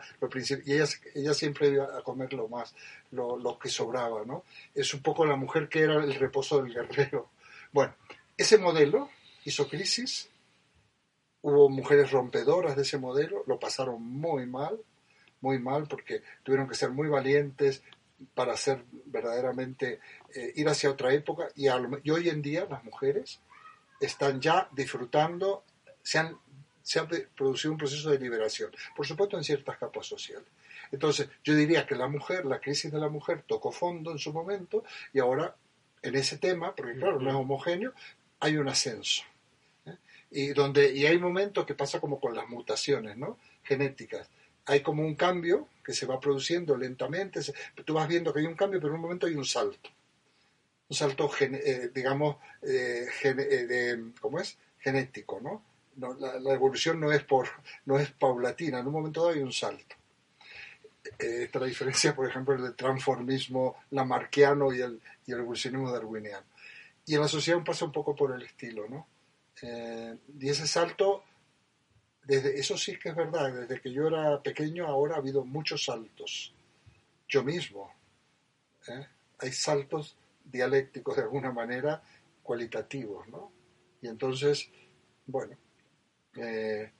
y 0.64 0.72
ella, 0.72 0.86
ella 1.14 1.34
siempre 1.34 1.68
iba 1.68 1.98
a 1.98 2.02
comer 2.02 2.32
lo 2.34 2.46
más, 2.48 2.74
lo, 3.10 3.38
lo 3.38 3.58
que 3.58 3.70
sobraba, 3.70 4.24
¿no? 4.24 4.44
Es 4.74 4.92
un 4.92 5.00
poco 5.00 5.24
la 5.24 5.36
mujer 5.36 5.68
que 5.68 5.80
era 5.80 5.94
el 5.94 6.14
reposo 6.14 6.62
del 6.62 6.74
guerrero. 6.74 7.30
Bueno, 7.72 7.94
ese 8.36 8.58
modelo 8.58 9.10
hizo 9.44 9.66
crisis, 9.66 10.28
Hubo 11.48 11.70
mujeres 11.70 12.10
rompedoras 12.10 12.76
de 12.76 12.82
ese 12.82 12.98
modelo, 12.98 13.42
lo 13.46 13.58
pasaron 13.58 14.02
muy 14.02 14.44
mal, 14.44 14.78
muy 15.40 15.58
mal 15.58 15.88
porque 15.88 16.22
tuvieron 16.42 16.68
que 16.68 16.74
ser 16.74 16.90
muy 16.90 17.08
valientes 17.08 17.82
para 18.34 18.52
hacer 18.52 18.84
verdaderamente 19.06 19.98
eh, 20.34 20.52
ir 20.56 20.68
hacia 20.68 20.90
otra 20.90 21.10
época 21.14 21.48
y, 21.56 21.68
hoy 21.68 22.28
en 22.28 22.42
día 22.42 22.66
las 22.68 22.84
mujeres 22.84 23.40
están 23.98 24.42
ya 24.42 24.68
disfrutando, 24.72 25.64
se 26.02 26.18
han, 26.18 26.36
se 26.82 26.98
ha 26.98 27.08
producido 27.08 27.72
un 27.72 27.78
proceso 27.78 28.10
de 28.10 28.18
liberación, 28.18 28.70
por 28.94 29.06
supuesto 29.06 29.38
en 29.38 29.42
ciertas 29.42 29.78
capas 29.78 30.04
sociales. 30.04 30.48
Entonces, 30.92 31.30
yo 31.42 31.54
diría 31.54 31.86
que 31.86 31.94
la 31.94 32.08
mujer, 32.08 32.44
la 32.44 32.60
crisis 32.60 32.92
de 32.92 32.98
la 32.98 33.08
mujer 33.08 33.42
tocó 33.46 33.72
fondo 33.72 34.12
en 34.12 34.18
su 34.18 34.34
momento 34.34 34.84
y 35.14 35.18
ahora 35.18 35.56
en 36.02 36.14
ese 36.14 36.36
tema, 36.36 36.74
porque 36.74 36.96
claro, 36.96 37.18
no 37.18 37.30
es 37.30 37.36
homogéneo, 37.36 37.94
hay 38.38 38.58
un 38.58 38.68
ascenso. 38.68 39.22
¿Eh? 40.30 40.40
Y, 40.40 40.48
donde, 40.48 40.92
y 40.92 41.06
hay 41.06 41.18
momentos 41.18 41.66
que 41.66 41.74
pasa 41.74 42.00
como 42.00 42.20
con 42.20 42.34
las 42.34 42.48
mutaciones 42.48 43.16
¿no? 43.16 43.38
genéticas. 43.62 44.28
Hay 44.66 44.80
como 44.80 45.02
un 45.02 45.14
cambio 45.14 45.68
que 45.84 45.94
se 45.94 46.06
va 46.06 46.20
produciendo 46.20 46.76
lentamente. 46.76 47.40
tú 47.84 47.94
vas 47.94 48.08
viendo 48.08 48.32
que 48.32 48.40
hay 48.40 48.46
un 48.46 48.54
cambio, 48.54 48.80
pero 48.80 48.92
en 48.92 48.96
un 48.96 49.02
momento 49.02 49.26
hay 49.26 49.34
un 49.34 49.44
salto. 49.44 49.90
Un 50.88 50.96
salto, 50.96 51.30
eh, 51.40 51.90
digamos, 51.94 52.36
eh, 52.62 53.06
de, 53.22 54.12
¿cómo 54.20 54.40
es? 54.40 54.58
Genético, 54.78 55.40
¿no? 55.40 55.62
la, 56.18 56.54
evolución 56.54 57.00
no 57.00 57.12
es, 57.12 57.24
por, 57.24 57.48
no 57.86 57.98
es 57.98 58.10
paulatina, 58.12 58.78
en 58.78 58.86
un 58.86 58.92
momento 58.92 59.20
dado 59.20 59.34
hay 59.34 59.42
un 59.42 59.52
salto. 59.52 59.96
esta 61.18 61.58
es 61.58 61.60
la 61.60 61.66
diferencia, 61.66 62.14
por 62.14 62.28
ejemplo, 62.28 62.60
del 62.60 62.76
transformismo 62.76 63.76
lamarquiano 63.90 64.72
y 64.72 64.80
el, 64.80 65.00
y 65.26 65.32
el 65.32 65.40
evolucionismo 65.40 65.90
darwiniano. 65.90 66.46
Y 67.04 67.14
en 67.14 67.22
la 67.22 67.28
sociedad 67.28 67.62
pasa 67.64 67.84
un 67.84 67.92
poco 67.92 68.14
por 68.14 68.32
el 68.32 68.42
estilo, 68.42 68.86
¿no? 68.88 69.06
Eh, 69.62 70.16
y 70.38 70.48
ese 70.48 70.66
salto, 70.66 71.24
desde, 72.24 72.58
eso 72.58 72.76
sí 72.76 72.98
que 72.98 73.10
es 73.10 73.16
verdad, 73.16 73.52
desde 73.52 73.80
que 73.80 73.92
yo 73.92 74.06
era 74.08 74.42
pequeño 74.42 74.86
ahora 74.86 75.14
ha 75.14 75.18
habido 75.18 75.44
muchos 75.44 75.84
saltos. 75.84 76.54
Yo 77.28 77.42
mismo. 77.42 77.92
¿eh? 78.88 79.06
Hay 79.38 79.52
saltos 79.52 80.16
dialécticos 80.44 81.16
de 81.16 81.22
alguna 81.22 81.52
manera 81.52 82.02
cualitativos, 82.42 83.28
¿no? 83.28 83.52
Y 84.00 84.08
entonces, 84.08 84.68
bueno, 85.26 85.56
eh, 86.36 86.90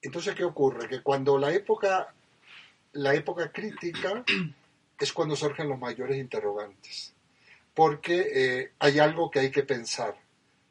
entonces 0.00 0.34
¿qué 0.34 0.44
ocurre? 0.44 0.88
Que 0.88 1.02
cuando 1.02 1.38
la 1.38 1.52
época, 1.52 2.14
la 2.92 3.14
época 3.14 3.50
crítica 3.50 4.24
es 5.00 5.12
cuando 5.12 5.34
surgen 5.34 5.68
los 5.68 5.78
mayores 5.78 6.16
interrogantes 6.18 7.14
porque 7.78 8.26
eh, 8.34 8.72
hay 8.80 8.98
algo 8.98 9.30
que 9.30 9.38
hay 9.38 9.52
que 9.52 9.62
pensar. 9.62 10.16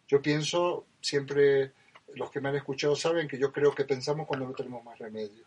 Yo 0.08 0.22
pienso, 0.22 0.86
siempre 1.02 1.74
los 2.16 2.32
que 2.32 2.42
me 2.42 2.50
han 2.50 2.56
escuchado 2.56 2.96
saben 2.96 3.28
que 3.28 3.38
yo 3.38 3.52
creo 3.52 3.74
que 3.74 3.86
pensamos 3.86 4.28
cuando 4.28 4.48
no 4.48 4.54
tenemos 4.54 4.84
más 4.84 4.98
remedio. 4.98 5.46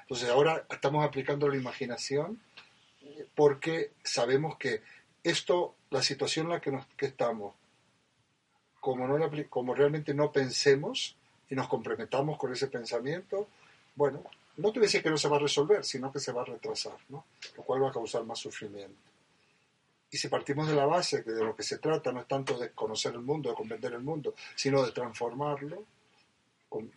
Entonces 0.00 0.28
ahora 0.28 0.66
estamos 0.70 1.04
aplicando 1.04 1.48
la 1.48 1.56
imaginación 1.56 2.40
porque 3.34 3.92
sabemos 4.02 4.56
que 4.56 4.82
esto, 5.22 5.74
la 5.90 6.02
situación 6.02 6.46
en 6.46 6.52
la 6.52 6.60
que, 6.96 7.06
estamos, 7.06 7.54
como, 8.80 9.06
no 9.06 9.30
como 9.48 9.74
realmente 9.74 10.14
no 10.14 10.32
pensemos 10.32 11.16
y 11.50 11.54
nos 11.54 11.68
comprometamos 11.68 12.38
con 12.38 12.52
ese 12.52 12.68
pensamiento, 12.68 13.48
bueno, 13.94 14.22
no 14.56 14.72
te 14.72 14.78
voy 14.78 14.86
a 14.86 14.88
decir 14.88 15.02
que 15.02 15.10
no 15.10 15.18
se 15.18 15.28
va 15.28 15.36
a 15.36 15.40
resolver, 15.40 15.84
sino 15.84 16.12
que 16.12 16.20
se 16.20 16.32
va 16.32 16.42
a 16.42 16.46
retrasar, 16.46 16.96
lo 17.08 17.62
cual 17.64 17.82
va 17.82 17.90
a 17.90 17.92
causar 17.92 18.24
más 18.24 18.38
sufrimiento. 18.38 18.96
Y 20.10 20.16
si 20.16 20.28
partimos 20.28 20.66
de 20.68 20.74
la 20.74 20.86
base 20.86 21.22
que 21.22 21.32
de 21.32 21.44
lo 21.44 21.54
que 21.54 21.62
se 21.62 21.78
trata 21.78 22.12
no 22.12 22.20
es 22.20 22.28
tanto 22.28 22.58
de 22.58 22.70
conocer 22.70 23.12
el 23.12 23.20
mundo, 23.20 23.50
de 23.50 23.54
comprender 23.54 23.92
el 23.92 24.00
mundo, 24.00 24.34
sino 24.54 24.84
de 24.84 24.92
transformarlo, 24.92 25.84
con, 26.68 26.90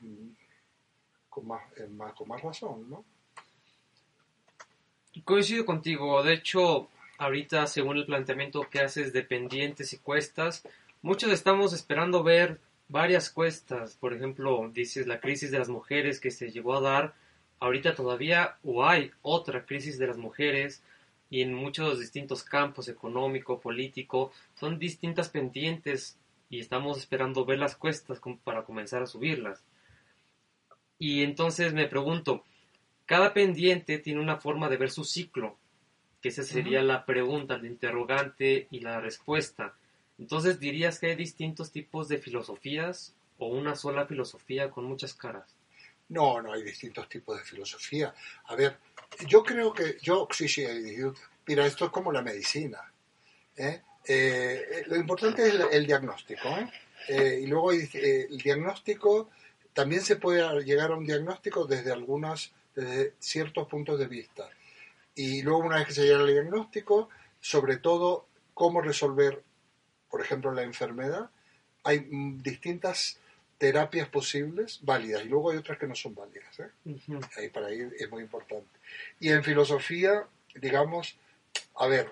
más, 1.43 1.61
más, 1.91 2.13
con 2.13 2.27
más 2.27 2.41
razón, 2.41 2.89
¿no? 2.89 3.05
Coincido 5.25 5.65
contigo. 5.65 6.23
De 6.23 6.33
hecho, 6.33 6.89
ahorita, 7.17 7.67
según 7.67 7.97
el 7.97 8.05
planteamiento 8.05 8.67
que 8.69 8.79
haces 8.79 9.11
de 9.11 9.23
pendientes 9.23 9.93
y 9.93 9.97
cuestas, 9.97 10.63
muchos 11.01 11.31
estamos 11.31 11.73
esperando 11.73 12.23
ver 12.23 12.59
varias 12.87 13.29
cuestas. 13.29 13.95
Por 13.95 14.13
ejemplo, 14.13 14.69
dices 14.73 15.07
la 15.07 15.19
crisis 15.19 15.51
de 15.51 15.59
las 15.59 15.69
mujeres 15.69 16.19
que 16.19 16.31
se 16.31 16.51
llegó 16.51 16.75
a 16.75 16.81
dar. 16.81 17.13
Ahorita 17.59 17.93
todavía 17.93 18.57
o 18.63 18.85
hay 18.85 19.11
otra 19.21 19.65
crisis 19.65 19.97
de 19.99 20.07
las 20.07 20.17
mujeres 20.17 20.81
y 21.31 21.41
en 21.41 21.53
muchos 21.53 22.00
distintos 22.00 22.43
campos, 22.43 22.89
económico, 22.89 23.61
político, 23.61 24.33
son 24.53 24.77
distintas 24.77 25.29
pendientes 25.29 26.19
y 26.50 26.59
estamos 26.59 26.97
esperando 27.00 27.45
ver 27.45 27.57
las 27.57 27.77
cuestas 27.77 28.21
para 28.43 28.65
comenzar 28.65 29.01
a 29.01 29.07
subirlas. 29.07 29.63
Y 31.00 31.23
entonces 31.23 31.73
me 31.73 31.88
pregunto, 31.88 32.43
cada 33.05 33.33
pendiente 33.33 33.97
tiene 33.97 34.19
una 34.19 34.38
forma 34.38 34.67
de 34.67 34.75
ver 34.75 34.91
su 34.91 35.05
ciclo, 35.05 35.57
que 36.21 36.29
esa 36.29 36.43
sería 36.43 36.83
la 36.83 37.05
pregunta, 37.05 37.55
el 37.55 37.65
interrogante 37.65 38.67
y 38.69 38.81
la 38.81 39.00
respuesta. 39.00 39.73
Entonces, 40.19 40.59
¿dirías 40.59 41.00
que 41.00 41.07
hay 41.07 41.15
distintos 41.15 41.71
tipos 41.71 42.09
de 42.09 42.17
filosofías 42.17 43.15
o 43.39 43.47
una 43.47 43.75
sola 43.75 44.05
filosofía 44.05 44.69
con 44.69 44.83
muchas 44.83 45.13
caras? 45.13 45.55
No, 46.11 46.41
no 46.41 46.51
hay 46.51 46.61
distintos 46.61 47.07
tipos 47.07 47.37
de 47.37 47.43
filosofía. 47.45 48.13
A 48.45 48.55
ver, 48.55 48.77
yo 49.27 49.43
creo 49.43 49.73
que, 49.73 49.97
yo, 50.01 50.27
sí, 50.29 50.47
sí, 50.47 50.65
mira, 51.47 51.65
esto 51.65 51.85
es 51.85 51.91
como 51.91 52.11
la 52.11 52.21
medicina. 52.21 52.79
¿eh? 53.55 53.81
Eh, 54.05 54.83
lo 54.87 54.97
importante 54.97 55.47
es 55.47 55.55
el, 55.71 55.87
diagnóstico. 55.87 56.49
¿eh? 57.07 57.39
y 57.41 57.47
luego 57.47 57.71
el 57.71 58.37
diagnóstico, 58.43 59.29
también 59.73 60.01
se 60.01 60.17
puede 60.17 60.63
llegar 60.65 60.91
a 60.91 60.97
un 60.97 61.05
diagnóstico 61.05 61.63
desde 61.65 61.93
algunos, 61.93 62.51
desde 62.75 63.13
ciertos 63.19 63.69
puntos 63.69 63.97
de 63.97 64.07
vista. 64.07 64.49
Y 65.15 65.41
luego 65.43 65.59
una 65.59 65.77
vez 65.77 65.87
que 65.87 65.93
se 65.93 66.03
llega 66.03 66.19
al 66.19 66.27
diagnóstico, 66.27 67.07
sobre 67.39 67.77
todo 67.77 68.27
cómo 68.53 68.81
resolver, 68.81 69.41
por 70.09 70.19
ejemplo, 70.19 70.51
la 70.51 70.63
enfermedad, 70.63 71.29
hay 71.83 72.01
mm, 72.01 72.41
distintas 72.41 73.17
terapias 73.61 74.09
posibles 74.09 74.79
válidas 74.81 75.23
y 75.23 75.29
luego 75.29 75.51
hay 75.51 75.57
otras 75.57 75.77
que 75.77 75.85
no 75.85 75.93
son 75.93 76.15
válidas. 76.15 76.59
Ahí 77.37 77.49
para 77.49 77.71
ir 77.71 77.95
es 77.99 78.09
muy 78.09 78.23
importante. 78.23 78.71
Y 79.19 79.29
en 79.29 79.43
filosofía, 79.43 80.25
digamos, 80.55 81.15
a 81.75 81.85
ver, 81.85 82.09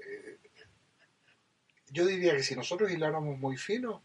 eh, 0.00 0.38
yo 1.90 2.06
diría 2.06 2.34
que 2.34 2.42
si 2.42 2.56
nosotros 2.56 2.90
hiláramos 2.90 3.38
muy 3.38 3.58
fino, 3.58 4.00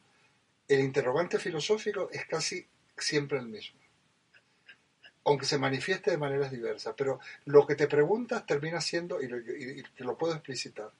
el 0.67 0.81
interrogante 0.81 1.39
filosófico 1.39 2.09
es 2.11 2.25
casi 2.25 2.67
siempre 2.97 3.37
el 3.37 3.45
mismo, 3.45 3.79
aunque 5.23 5.45
se 5.45 5.57
manifieste 5.57 6.11
de 6.11 6.17
maneras 6.17 6.51
diversas, 6.51 6.95
pero 6.97 7.21
lo 7.45 7.65
que 7.65 7.75
te 7.75 7.87
preguntas 7.87 8.45
termina 8.45 8.81
siendo, 8.81 9.21
y, 9.21 9.27
y 9.27 9.83
te 9.83 10.03
lo 10.03 10.17
puedo 10.17 10.33
explicitar, 10.33 10.91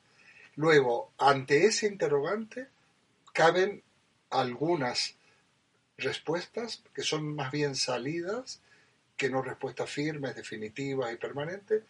luego, 0.56 1.12
ante 1.18 1.66
ese 1.66 1.88
interrogante, 1.88 2.70
caben 3.34 3.84
algunas 4.30 5.18
respuestas 5.98 6.84
que 6.94 7.04
son 7.04 7.36
más 7.36 7.52
bien 7.52 7.76
salidas 7.76 8.62
que 9.18 9.30
no 9.30 9.42
respuestas 9.42 9.90
firmes, 9.90 10.36
definitivas 10.36 11.14
y 11.14 11.18
permanentes, 11.18 11.84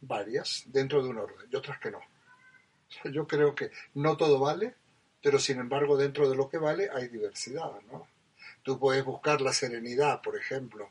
varias 0.00 0.64
dentro 0.66 1.02
de 1.02 1.10
un 1.10 1.18
orden 1.18 1.48
y 1.50 1.56
otras 1.56 1.78
que 1.78 1.90
no. 1.90 2.00
Yo 3.12 3.26
creo 3.26 3.54
que 3.54 3.70
no 3.94 4.16
todo 4.16 4.38
vale, 4.38 4.74
pero 5.22 5.38
sin 5.38 5.58
embargo 5.58 5.96
dentro 5.96 6.28
de 6.30 6.36
lo 6.36 6.48
que 6.48 6.58
vale 6.58 6.88
hay 6.92 7.08
diversidad, 7.08 7.72
¿no? 7.90 8.06
Tú 8.62 8.78
puedes 8.78 9.04
buscar 9.04 9.40
la 9.40 9.52
serenidad, 9.52 10.20
por 10.22 10.36
ejemplo. 10.36 10.90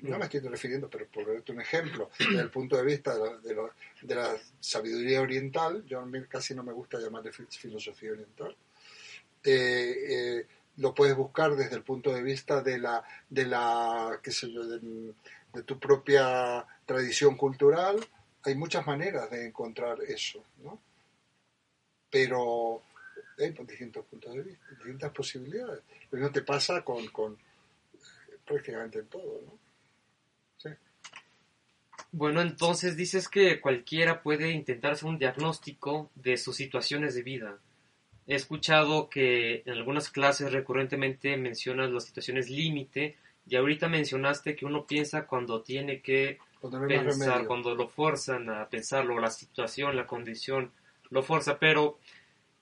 No 0.00 0.18
me 0.18 0.24
estoy 0.24 0.40
refiriendo, 0.40 0.88
pero 0.88 1.06
por 1.06 1.26
darte 1.32 1.52
un 1.52 1.60
ejemplo, 1.60 2.10
desde 2.18 2.40
el 2.40 2.50
punto 2.50 2.76
de 2.76 2.84
vista 2.84 3.14
de, 3.16 3.54
de, 4.02 4.14
la 4.14 4.36
sabiduría 4.60 5.20
oriental, 5.20 5.84
yo 5.86 6.04
casi 6.28 6.54
no 6.54 6.62
me 6.62 6.72
gusta 6.72 6.98
llamarle 6.98 7.32
filosofía 7.32 8.12
oriental, 8.12 8.56
eh, 9.44 9.94
eh, 10.08 10.46
lo 10.78 10.94
puedes 10.94 11.16
buscar 11.16 11.54
desde 11.54 11.76
el 11.76 11.82
punto 11.82 12.12
de 12.12 12.22
vista 12.22 12.62
de 12.62 12.78
la, 12.78 13.04
de 13.28 13.46
la, 13.46 14.18
qué 14.22 14.30
sé 14.30 14.50
yo, 14.50 14.64
de, 14.66 15.12
tu 15.64 15.78
propia 15.78 16.64
tradición 16.86 17.36
cultural. 17.36 17.98
Hay 18.44 18.54
muchas 18.54 18.86
maneras 18.86 19.30
de 19.30 19.46
encontrar 19.46 20.00
eso, 20.02 20.44
¿no? 20.62 20.80
Pero 22.10 22.82
hay 23.38 23.50
distintos 23.50 24.04
puntos 24.06 24.34
de 24.34 24.42
vista, 24.42 24.64
distintas 24.70 25.12
posibilidades. 25.12 25.82
Lo 26.10 26.18
mismo 26.18 26.32
te 26.32 26.42
pasa 26.42 26.82
con, 26.82 27.06
con 27.08 27.36
prácticamente 28.46 29.02
todo, 29.02 29.42
¿no? 29.46 29.58
Bueno, 32.10 32.40
entonces 32.40 32.96
dices 32.96 33.28
que 33.28 33.60
cualquiera 33.60 34.22
puede 34.22 34.50
intentar 34.50 34.92
hacer 34.92 35.08
un 35.08 35.18
diagnóstico 35.18 36.10
de 36.14 36.38
sus 36.38 36.56
situaciones 36.56 37.14
de 37.14 37.22
vida. 37.22 37.58
He 38.28 38.34
escuchado 38.34 39.08
que 39.08 39.62
en 39.64 39.72
algunas 39.72 40.10
clases 40.10 40.52
recurrentemente 40.52 41.34
mencionas 41.38 41.90
las 41.90 42.04
situaciones 42.04 42.50
límite 42.50 43.16
y 43.48 43.56
ahorita 43.56 43.88
mencionaste 43.88 44.54
que 44.54 44.66
uno 44.66 44.86
piensa 44.86 45.26
cuando 45.26 45.62
tiene 45.62 46.02
que 46.02 46.38
pensar, 46.86 47.46
cuando 47.46 47.74
lo 47.74 47.88
forzan 47.88 48.50
a 48.50 48.68
pensarlo, 48.68 49.18
la 49.18 49.30
situación, 49.30 49.96
la 49.96 50.06
condición 50.06 50.70
lo 51.08 51.22
forza, 51.22 51.58
pero 51.58 51.98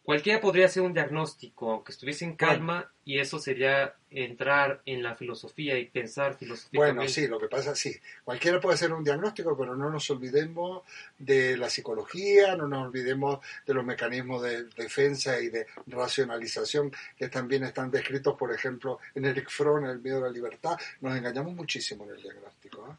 Cualquiera 0.07 0.41
podría 0.41 0.67
hacer 0.67 0.85
un 0.85 0.95
diagnóstico, 0.95 1.73
aunque 1.73 1.91
estuviese 1.91 2.25
en 2.25 2.37
calma, 2.37 2.89
y 3.05 3.19
eso 3.19 3.41
sería 3.41 3.97
entrar 4.09 4.81
en 4.87 5.03
la 5.03 5.17
filosofía 5.17 5.77
y 5.81 5.87
pensar 5.87 6.37
filosóficamente. 6.37 6.95
Bueno, 6.95 7.11
sí, 7.11 7.27
lo 7.27 7.41
que 7.41 7.49
pasa, 7.49 7.75
sí. 7.75 7.93
Cualquiera 8.23 8.61
puede 8.61 8.77
hacer 8.77 8.93
un 8.93 9.03
diagnóstico, 9.03 9.59
pero 9.59 9.75
no 9.75 9.91
nos 9.91 10.09
olvidemos 10.09 10.85
de 11.19 11.57
la 11.57 11.69
psicología, 11.69 12.55
no 12.55 12.69
nos 12.69 12.87
olvidemos 12.87 13.41
de 13.67 13.75
los 13.75 13.85
mecanismos 13.85 14.43
de 14.43 14.67
defensa 14.77 15.41
y 15.41 15.49
de 15.49 15.67
racionalización 15.89 16.93
que 17.17 17.29
también 17.29 17.65
están 17.65 17.91
descritos, 17.91 18.37
por 18.39 18.55
ejemplo, 18.55 19.01
en 19.13 19.25
Eric 19.25 19.51
Fromm, 19.51 19.87
El 19.87 19.99
miedo 19.99 20.19
a 20.19 20.29
la 20.29 20.31
libertad. 20.31 20.79
Nos 21.01 21.17
engañamos 21.17 21.53
muchísimo 21.53 22.05
en 22.05 22.11
el 22.11 22.23
diagnóstico. 22.23 22.89
¿eh? 22.89 22.95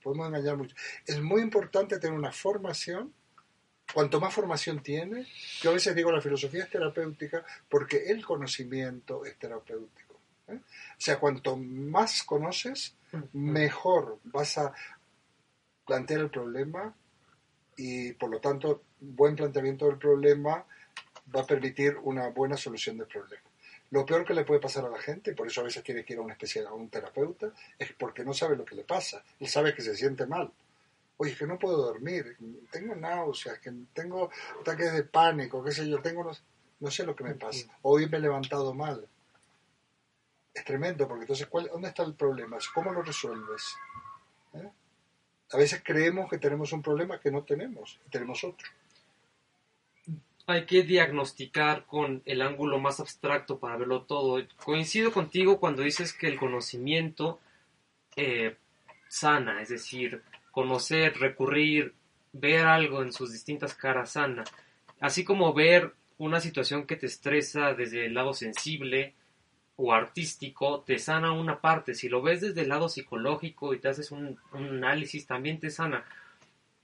Podemos 0.00 0.28
engañar 0.28 0.56
mucho. 0.56 0.76
Es 1.04 1.20
muy 1.20 1.42
importante 1.42 1.98
tener 1.98 2.16
una 2.16 2.30
formación 2.30 3.12
cuanto 3.92 4.20
más 4.20 4.34
formación 4.34 4.82
tiene, 4.82 5.26
yo 5.60 5.70
a 5.70 5.74
veces 5.74 5.94
digo 5.94 6.10
la 6.10 6.20
filosofía 6.20 6.64
es 6.64 6.70
terapéutica 6.70 7.44
porque 7.68 8.10
el 8.10 8.24
conocimiento 8.24 9.24
es 9.24 9.38
terapéutico. 9.38 10.18
¿eh? 10.48 10.56
O 10.56 11.00
sea, 11.00 11.18
cuanto 11.18 11.56
más 11.56 12.22
conoces, 12.22 12.94
mejor 13.32 14.18
vas 14.24 14.58
a 14.58 14.72
plantear 15.86 16.20
el 16.20 16.30
problema 16.30 16.94
y 17.76 18.12
por 18.12 18.30
lo 18.30 18.40
tanto 18.40 18.82
buen 19.00 19.36
planteamiento 19.36 19.86
del 19.86 19.98
problema 19.98 20.64
va 21.34 21.40
a 21.40 21.46
permitir 21.46 21.96
una 22.02 22.28
buena 22.28 22.56
solución 22.56 22.98
del 22.98 23.06
problema. 23.06 23.42
Lo 23.90 24.06
peor 24.06 24.24
que 24.24 24.32
le 24.32 24.44
puede 24.44 24.60
pasar 24.60 24.86
a 24.86 24.88
la 24.88 24.98
gente, 24.98 25.34
por 25.34 25.46
eso 25.46 25.60
a 25.60 25.64
veces 25.64 25.82
tiene 25.82 26.02
que 26.04 26.14
ir 26.14 26.18
a 26.18 26.22
un 26.22 26.30
especial, 26.30 26.66
a 26.66 26.72
un 26.72 26.88
terapeuta, 26.88 27.52
es 27.78 27.92
porque 27.92 28.24
no 28.24 28.32
sabe 28.32 28.56
lo 28.56 28.64
que 28.64 28.74
le 28.74 28.84
pasa. 28.84 29.22
Él 29.38 29.48
sabe 29.48 29.74
que 29.74 29.82
se 29.82 29.94
siente 29.94 30.24
mal. 30.24 30.50
Oye, 31.22 31.36
que 31.36 31.46
no 31.46 31.56
puedo 31.56 31.76
dormir, 31.76 32.36
tengo 32.72 32.96
náuseas, 32.96 33.60
que 33.60 33.72
tengo 33.94 34.28
ataques 34.60 34.92
de 34.92 35.04
pánico, 35.04 35.62
qué 35.62 35.70
sé 35.70 35.88
yo, 35.88 36.02
tengo 36.02 36.28
no, 36.80 36.90
sé 36.90 37.06
lo 37.06 37.14
que 37.14 37.22
me 37.22 37.36
pasa. 37.36 37.68
Hoy 37.82 38.08
me 38.08 38.16
he 38.16 38.20
levantado 38.20 38.74
mal. 38.74 39.06
Es 40.52 40.64
tremendo, 40.64 41.06
porque 41.06 41.22
entonces, 41.22 41.46
¿cuál, 41.46 41.68
¿dónde 41.68 41.90
está 41.90 42.02
el 42.02 42.14
problema? 42.14 42.58
¿Cómo 42.74 42.92
lo 42.92 43.02
resuelves? 43.02 43.62
¿Eh? 44.54 44.68
A 45.52 45.56
veces 45.56 45.80
creemos 45.84 46.28
que 46.28 46.38
tenemos 46.38 46.72
un 46.72 46.82
problema 46.82 47.20
que 47.20 47.30
no 47.30 47.44
tenemos, 47.44 48.00
tenemos 48.10 48.42
otro 48.42 48.68
hay 50.48 50.66
que 50.66 50.82
diagnosticar 50.82 51.86
con 51.86 52.20
el 52.24 52.42
ángulo 52.42 52.80
más 52.80 52.98
abstracto 52.98 53.60
para 53.60 53.76
verlo 53.76 54.02
todo. 54.02 54.44
Coincido 54.56 55.12
contigo 55.12 55.60
cuando 55.60 55.82
dices 55.82 56.12
que 56.12 56.26
el 56.26 56.36
conocimiento 56.36 57.38
eh, 58.16 58.56
sana, 59.06 59.62
es 59.62 59.68
decir, 59.68 60.20
conocer, 60.52 61.18
recurrir, 61.18 61.94
ver 62.32 62.66
algo 62.66 63.02
en 63.02 63.12
sus 63.12 63.32
distintas 63.32 63.74
caras 63.74 64.12
sana, 64.12 64.44
así 65.00 65.24
como 65.24 65.52
ver 65.52 65.94
una 66.18 66.40
situación 66.40 66.86
que 66.86 66.94
te 66.96 67.06
estresa 67.06 67.74
desde 67.74 68.06
el 68.06 68.14
lado 68.14 68.32
sensible 68.32 69.14
o 69.74 69.92
artístico, 69.92 70.84
te 70.86 70.98
sana 71.00 71.32
una 71.32 71.60
parte. 71.60 71.94
Si 71.94 72.08
lo 72.08 72.22
ves 72.22 72.40
desde 72.40 72.60
el 72.60 72.68
lado 72.68 72.88
psicológico 72.88 73.74
y 73.74 73.80
te 73.80 73.88
haces 73.88 74.12
un 74.12 74.38
análisis, 74.52 75.26
también 75.26 75.58
te 75.58 75.70
sana. 75.70 76.04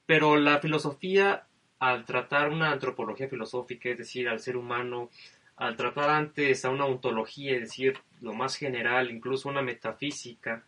Pero 0.07 0.37
la 0.37 0.59
filosofía 0.59 1.47
al 1.79 2.05
tratar 2.05 2.51
una 2.51 2.73
antropología 2.73 3.29
filosófica, 3.29 3.89
es 3.91 3.99
decir, 3.99 4.29
al 4.29 4.41
ser 4.41 4.57
humano, 4.57 5.11
al 5.57 5.77
tratar 5.77 6.11
antes 6.11 6.65
a 6.65 6.71
una 6.71 6.87
ontología, 6.87 7.55
es 7.55 7.61
decir, 7.61 7.99
lo 8.21 8.33
más 8.33 8.57
general, 8.57 9.11
incluso 9.11 9.49
una 9.49 9.63
metafísica, 9.63 10.65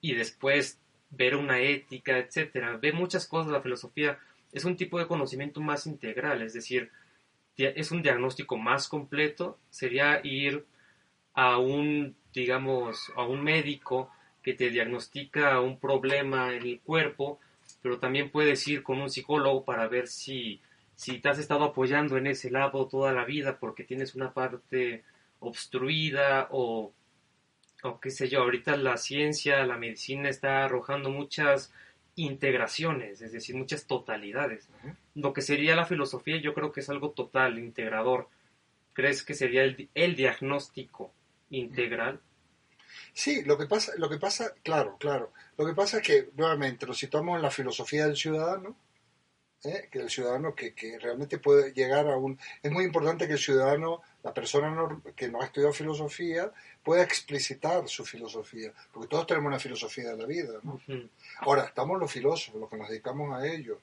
y 0.00 0.14
después 0.14 0.78
ver 1.10 1.36
una 1.36 1.60
ética, 1.60 2.18
etcétera, 2.18 2.76
ve 2.76 2.92
muchas 2.92 3.26
cosas 3.26 3.52
la 3.52 3.62
filosofía, 3.62 4.18
es 4.52 4.64
un 4.64 4.76
tipo 4.76 4.98
de 4.98 5.06
conocimiento 5.06 5.60
más 5.60 5.86
integral, 5.86 6.42
es 6.42 6.54
decir, 6.54 6.90
es 7.56 7.90
un 7.90 8.02
diagnóstico 8.02 8.56
más 8.56 8.88
completo, 8.88 9.58
sería 9.70 10.20
ir 10.24 10.64
a 11.34 11.58
un, 11.58 12.16
digamos, 12.32 13.12
a 13.16 13.24
un 13.24 13.42
médico 13.42 14.10
que 14.42 14.54
te 14.54 14.70
diagnostica 14.70 15.60
un 15.60 15.78
problema 15.78 16.54
en 16.54 16.62
el 16.62 16.80
cuerpo, 16.80 17.38
pero 17.82 17.98
también 17.98 18.30
puedes 18.30 18.66
ir 18.68 18.82
con 18.82 19.00
un 19.00 19.10
psicólogo 19.10 19.64
para 19.64 19.86
ver 19.88 20.08
si, 20.08 20.60
si 20.94 21.18
te 21.18 21.28
has 21.28 21.38
estado 21.38 21.64
apoyando 21.64 22.16
en 22.16 22.26
ese 22.26 22.50
lado 22.50 22.86
toda 22.88 23.12
la 23.12 23.24
vida 23.24 23.58
porque 23.58 23.84
tienes 23.84 24.14
una 24.14 24.32
parte 24.32 25.04
obstruida 25.40 26.48
o, 26.50 26.92
o 27.82 28.00
qué 28.00 28.10
sé 28.10 28.28
yo, 28.28 28.40
ahorita 28.40 28.76
la 28.76 28.96
ciencia, 28.96 29.64
la 29.66 29.76
medicina 29.76 30.28
está 30.28 30.64
arrojando 30.64 31.10
muchas 31.10 31.72
integraciones, 32.16 33.20
es 33.22 33.32
decir, 33.32 33.56
muchas 33.56 33.86
totalidades. 33.86 34.68
Lo 35.14 35.32
que 35.32 35.42
sería 35.42 35.76
la 35.76 35.86
filosofía 35.86 36.40
yo 36.40 36.54
creo 36.54 36.72
que 36.72 36.80
es 36.80 36.90
algo 36.90 37.10
total, 37.10 37.58
integrador. 37.58 38.28
¿Crees 38.92 39.22
que 39.22 39.34
sería 39.34 39.62
el, 39.62 39.88
el 39.94 40.16
diagnóstico 40.16 41.12
integral? 41.50 42.20
Sí, 43.12 43.42
lo 43.44 43.56
que 43.56 43.66
pasa, 43.66 43.92
lo 43.96 44.08
que 44.08 44.18
pasa, 44.18 44.54
claro, 44.62 44.96
claro. 44.98 45.32
Lo 45.56 45.66
que 45.66 45.74
pasa 45.74 45.98
es 45.98 46.02
que, 46.02 46.30
nuevamente, 46.36 46.86
lo 46.86 46.94
situamos 46.94 47.36
en 47.36 47.42
la 47.42 47.50
filosofía 47.50 48.06
del 48.06 48.16
ciudadano, 48.16 48.76
¿eh? 49.64 49.88
que 49.90 50.00
el 50.00 50.10
ciudadano 50.10 50.54
que, 50.54 50.74
que, 50.74 50.98
realmente 50.98 51.38
puede 51.38 51.72
llegar 51.72 52.08
a 52.08 52.16
un... 52.16 52.38
Es 52.62 52.70
muy 52.70 52.84
importante 52.84 53.26
que 53.26 53.34
el 53.34 53.38
ciudadano, 53.38 54.02
la 54.22 54.34
persona 54.34 55.00
que 55.16 55.28
no 55.28 55.40
ha 55.40 55.46
estudiado 55.46 55.72
filosofía, 55.72 56.52
pueda 56.82 57.02
explicitar 57.02 57.88
su 57.88 58.04
filosofía, 58.04 58.72
porque 58.92 59.08
todos 59.08 59.26
tenemos 59.26 59.48
una 59.48 59.58
filosofía 59.58 60.10
de 60.10 60.16
la 60.16 60.26
vida. 60.26 60.60
¿no? 60.62 60.80
Ahora, 61.40 61.64
estamos 61.64 61.98
los 61.98 62.12
filósofos, 62.12 62.60
los 62.60 62.70
que 62.70 62.76
nos 62.76 62.88
dedicamos 62.88 63.34
a 63.34 63.46
ello 63.46 63.78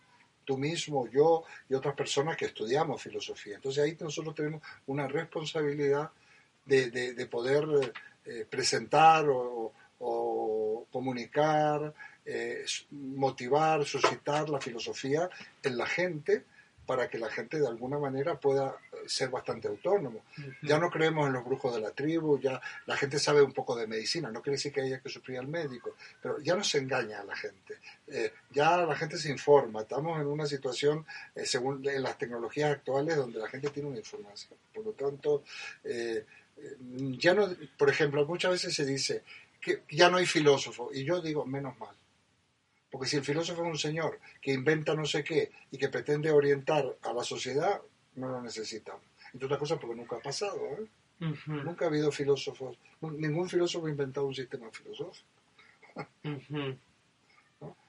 tú 0.48 0.58
mismo, 0.58 1.08
yo 1.10 1.44
y 1.70 1.74
otras 1.74 1.94
personas 1.94 2.38
que 2.38 2.46
estudiamos 2.46 3.02
filosofía. 3.02 3.58
Entonces 3.58 3.84
ahí 3.84 3.98
nosotros 4.00 4.34
tenemos 4.34 4.62
una 4.88 5.06
responsabilidad 5.06 6.10
de, 6.66 6.90
de, 6.90 7.14
de 7.14 7.26
poder 7.28 7.94
eh, 8.26 8.46
presentar 8.50 9.26
o, 9.30 9.74
comunicar, 10.92 11.94
eh, 12.26 12.66
motivar, 12.92 13.84
suscitar 13.84 14.50
la 14.50 14.60
filosofía 14.60 15.30
en 15.64 15.78
la 15.78 15.86
gente 15.86 16.44
para 16.86 17.10
que 17.10 17.18
la 17.18 17.30
gente 17.30 17.60
de 17.60 17.68
alguna 17.68 18.00
manera 18.00 18.40
pueda 18.40 18.78
ser 19.06 19.30
bastante 19.30 19.68
autónomo. 19.68 20.24
Ya 20.64 20.80
no 20.80 20.90
creemos 20.90 21.28
en 21.28 21.34
los 21.34 21.46
brujos 21.46 21.76
de 21.76 21.82
la 21.82 21.92
tribu, 21.92 22.40
ya 22.40 22.60
la 22.86 22.98
gente 22.98 23.20
sabe 23.20 23.42
un 23.42 23.54
poco 23.54 23.76
de 23.76 23.88
medicina, 23.88 24.32
no 24.32 24.42
quiere 24.42 24.58
decir 24.58 24.72
que 24.72 24.82
haya 24.82 25.00
que 25.00 25.10
sufrir 25.10 25.40
al 25.40 25.48
médico, 25.48 25.96
pero 26.22 26.40
ya 26.40 26.56
no 26.56 26.64
se 26.64 26.80
engaña 26.80 27.22
a 27.22 27.24
la 27.24 27.36
gente, 27.36 27.76
eh, 28.08 28.34
ya 28.52 28.78
la 28.78 28.96
gente 28.96 29.18
se 29.18 29.30
informa, 29.30 29.82
estamos 29.82 30.20
en 30.20 30.28
una 30.28 30.46
situación, 30.46 31.06
según 31.44 31.88
en 31.88 32.04
las 32.04 32.18
tecnologías 32.18 32.72
actuales, 32.72 33.16
donde 33.16 33.40
la 33.40 33.48
gente 33.48 33.70
tiene 33.70 33.90
una 33.90 34.00
información. 34.00 34.58
Por 34.74 34.86
lo 34.86 34.92
tanto, 34.92 35.44
ya 36.90 37.34
no, 37.34 37.50
por 37.78 37.90
ejemplo, 37.90 38.26
muchas 38.26 38.52
veces 38.52 38.74
se 38.74 38.86
dice 38.86 39.24
que 39.60 39.84
ya 39.90 40.10
no 40.10 40.18
hay 40.18 40.26
filósofo, 40.26 40.90
y 40.94 41.04
yo 41.04 41.22
digo, 41.22 41.46
menos 41.46 41.78
mal. 41.80 41.96
Porque 42.90 43.08
si 43.10 43.18
el 43.18 43.24
filósofo 43.24 43.64
es 43.64 43.70
un 43.70 43.78
señor 43.78 44.20
que 44.42 44.54
inventa 44.54 44.96
no 44.96 45.06
sé 45.06 45.24
qué 45.24 45.52
y 45.72 45.78
que 45.78 45.90
pretende 45.90 46.32
orientar 46.32 46.98
a 47.02 47.14
la 47.14 47.24
sociedad, 47.24 47.82
no 48.18 48.28
lo 48.30 48.42
necesitamos. 48.42 49.04
Entre 49.34 49.46
otras 49.46 49.60
cosas 49.60 49.80
porque 49.80 49.96
nunca 49.96 50.18
ha 50.18 50.22
pasado, 50.22 50.58
¿eh? 50.58 50.88
Nunca 51.48 51.86
ha 51.86 51.88
habido 51.88 52.12
filósofos, 52.12 52.78
ningún 53.02 53.50
filósofo 53.50 53.88
ha 53.88 53.90
inventado 53.90 54.28
un 54.28 54.36
sistema 54.36 54.70
filosófico. 54.72 55.28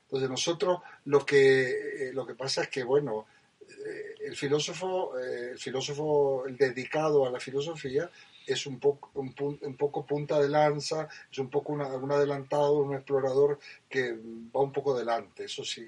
Entonces 0.04 0.30
nosotros 0.30 0.80
lo 1.04 1.26
que, 1.26 2.08
eh, 2.08 2.12
lo 2.14 2.26
que 2.26 2.34
pasa 2.34 2.62
es 2.62 2.68
que, 2.68 2.82
bueno, 2.84 3.26
eh, 3.68 4.14
el 4.20 4.34
filósofo, 4.34 5.18
el 5.18 5.58
filósofo 5.58 6.44
dedicado 6.48 7.26
a 7.26 7.30
la 7.30 7.38
filosofía 7.38 8.10
es 8.46 8.66
un 8.66 8.80
poco, 8.80 9.10
un, 9.14 9.34
un, 9.60 9.76
poco 9.76 10.06
punta 10.06 10.40
de 10.40 10.48
lanza, 10.48 11.06
es 11.30 11.38
un 11.38 11.50
poco 11.50 11.74
una, 11.74 11.88
un 11.88 12.10
adelantado, 12.10 12.78
un 12.78 12.94
explorador 12.94 13.58
que 13.90 14.12
va 14.12 14.62
un 14.62 14.72
poco 14.72 14.96
delante, 14.96 15.44
eso 15.44 15.62
sí. 15.62 15.86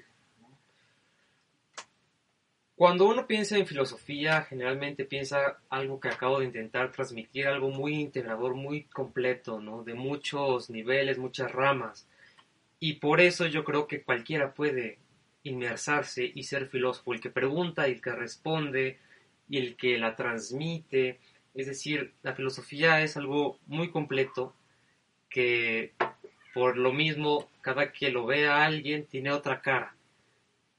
Cuando 2.81 3.07
uno 3.07 3.27
piensa 3.27 3.59
en 3.59 3.67
filosofía, 3.67 4.41
generalmente 4.41 5.05
piensa 5.05 5.59
algo 5.69 5.99
que 5.99 6.07
acabo 6.07 6.39
de 6.39 6.45
intentar 6.45 6.91
transmitir, 6.91 7.45
algo 7.45 7.69
muy 7.69 7.93
integrador, 7.93 8.55
muy 8.55 8.85
completo, 8.85 9.61
¿no? 9.61 9.83
De 9.83 9.93
muchos 9.93 10.71
niveles, 10.71 11.19
muchas 11.19 11.51
ramas. 11.51 12.07
Y 12.79 12.93
por 12.93 13.21
eso 13.21 13.45
yo 13.45 13.63
creo 13.63 13.85
que 13.85 14.01
cualquiera 14.01 14.55
puede 14.55 14.97
inmersarse 15.43 16.31
y 16.33 16.41
ser 16.41 16.69
filósofo, 16.69 17.13
el 17.13 17.21
que 17.21 17.29
pregunta 17.29 17.87
y 17.87 17.91
el 17.91 18.01
que 18.01 18.13
responde 18.13 18.97
y 19.47 19.59
el 19.59 19.75
que 19.75 19.99
la 19.99 20.15
transmite 20.15 21.19
es 21.53 21.67
decir, 21.67 22.15
la 22.23 22.33
filosofía 22.33 23.03
es 23.03 23.15
algo 23.15 23.59
muy 23.67 23.91
completo 23.91 24.55
que 25.29 25.93
por 26.55 26.77
lo 26.77 26.91
mismo 26.91 27.47
cada 27.61 27.91
que 27.91 28.09
lo 28.09 28.25
vea 28.25 28.65
alguien 28.65 29.05
tiene 29.05 29.31
otra 29.31 29.61
cara. 29.61 29.95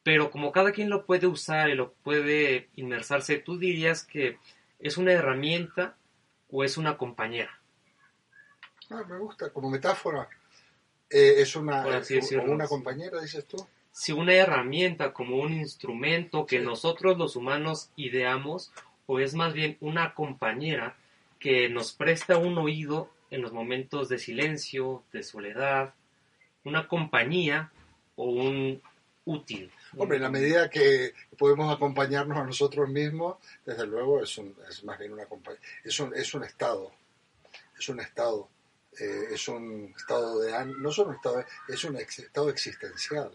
Pero 0.02 0.30
como 0.30 0.52
cada 0.52 0.72
quien 0.72 0.90
lo 0.90 1.06
puede 1.06 1.26
usar 1.26 1.70
y 1.70 1.74
lo 1.74 1.92
puede 1.92 2.68
inmersarse, 2.76 3.38
tú 3.38 3.58
dirías 3.58 4.04
que 4.04 4.38
es 4.78 4.96
una 4.96 5.12
herramienta 5.12 5.96
o 6.50 6.64
es 6.64 6.76
una 6.76 6.96
compañera. 6.98 7.60
Ah, 8.90 9.04
me 9.08 9.18
gusta, 9.18 9.50
como 9.50 9.70
metáfora. 9.70 10.28
Eh, 11.08 11.42
es 11.42 11.56
una, 11.56 11.84
una 12.46 12.66
compañera, 12.66 13.20
dices 13.20 13.46
tú. 13.46 13.56
Si 13.92 14.12
una 14.12 14.34
herramienta 14.34 15.12
como 15.12 15.36
un 15.36 15.52
instrumento 15.52 16.46
que 16.46 16.58
nosotros 16.58 17.18
los 17.18 17.36
humanos 17.36 17.90
ideamos 17.96 18.72
o 19.06 19.20
es 19.20 19.34
más 19.34 19.52
bien 19.52 19.76
una 19.80 20.14
compañera 20.14 20.96
que 21.38 21.68
nos 21.68 21.92
presta 21.92 22.38
un 22.38 22.56
oído 22.56 23.10
en 23.30 23.42
los 23.42 23.52
momentos 23.52 24.08
de 24.08 24.18
silencio, 24.18 25.02
de 25.12 25.22
soledad, 25.22 25.94
una 26.64 26.88
compañía 26.88 27.72
o 28.16 28.24
un 28.26 28.80
útil. 29.24 29.70
Hombre, 29.96 30.16
en 30.16 30.22
la 30.22 30.30
medida 30.30 30.70
que 30.70 31.14
podemos 31.36 31.74
acompañarnos 31.74 32.38
a 32.38 32.44
nosotros 32.44 32.88
mismos, 32.88 33.36
desde 33.64 33.86
luego 33.86 34.22
es, 34.22 34.38
un, 34.38 34.56
es 34.68 34.82
más 34.84 34.98
bien 34.98 35.12
una 35.12 35.26
es 35.84 36.00
un, 36.00 36.14
es 36.14 36.32
un 36.34 36.44
estado, 36.44 36.92
es 37.78 37.88
un 37.88 38.00
estado, 38.00 38.48
eh, 38.98 39.28
es 39.32 39.48
un 39.48 39.94
estado 39.96 40.40
de 40.40 40.64
no 40.78 40.90
solo 40.90 41.10
un 41.10 41.16
estado, 41.16 41.44
es 41.68 41.84
un 41.84 41.96
estado 41.96 42.48
existencial. 42.48 43.30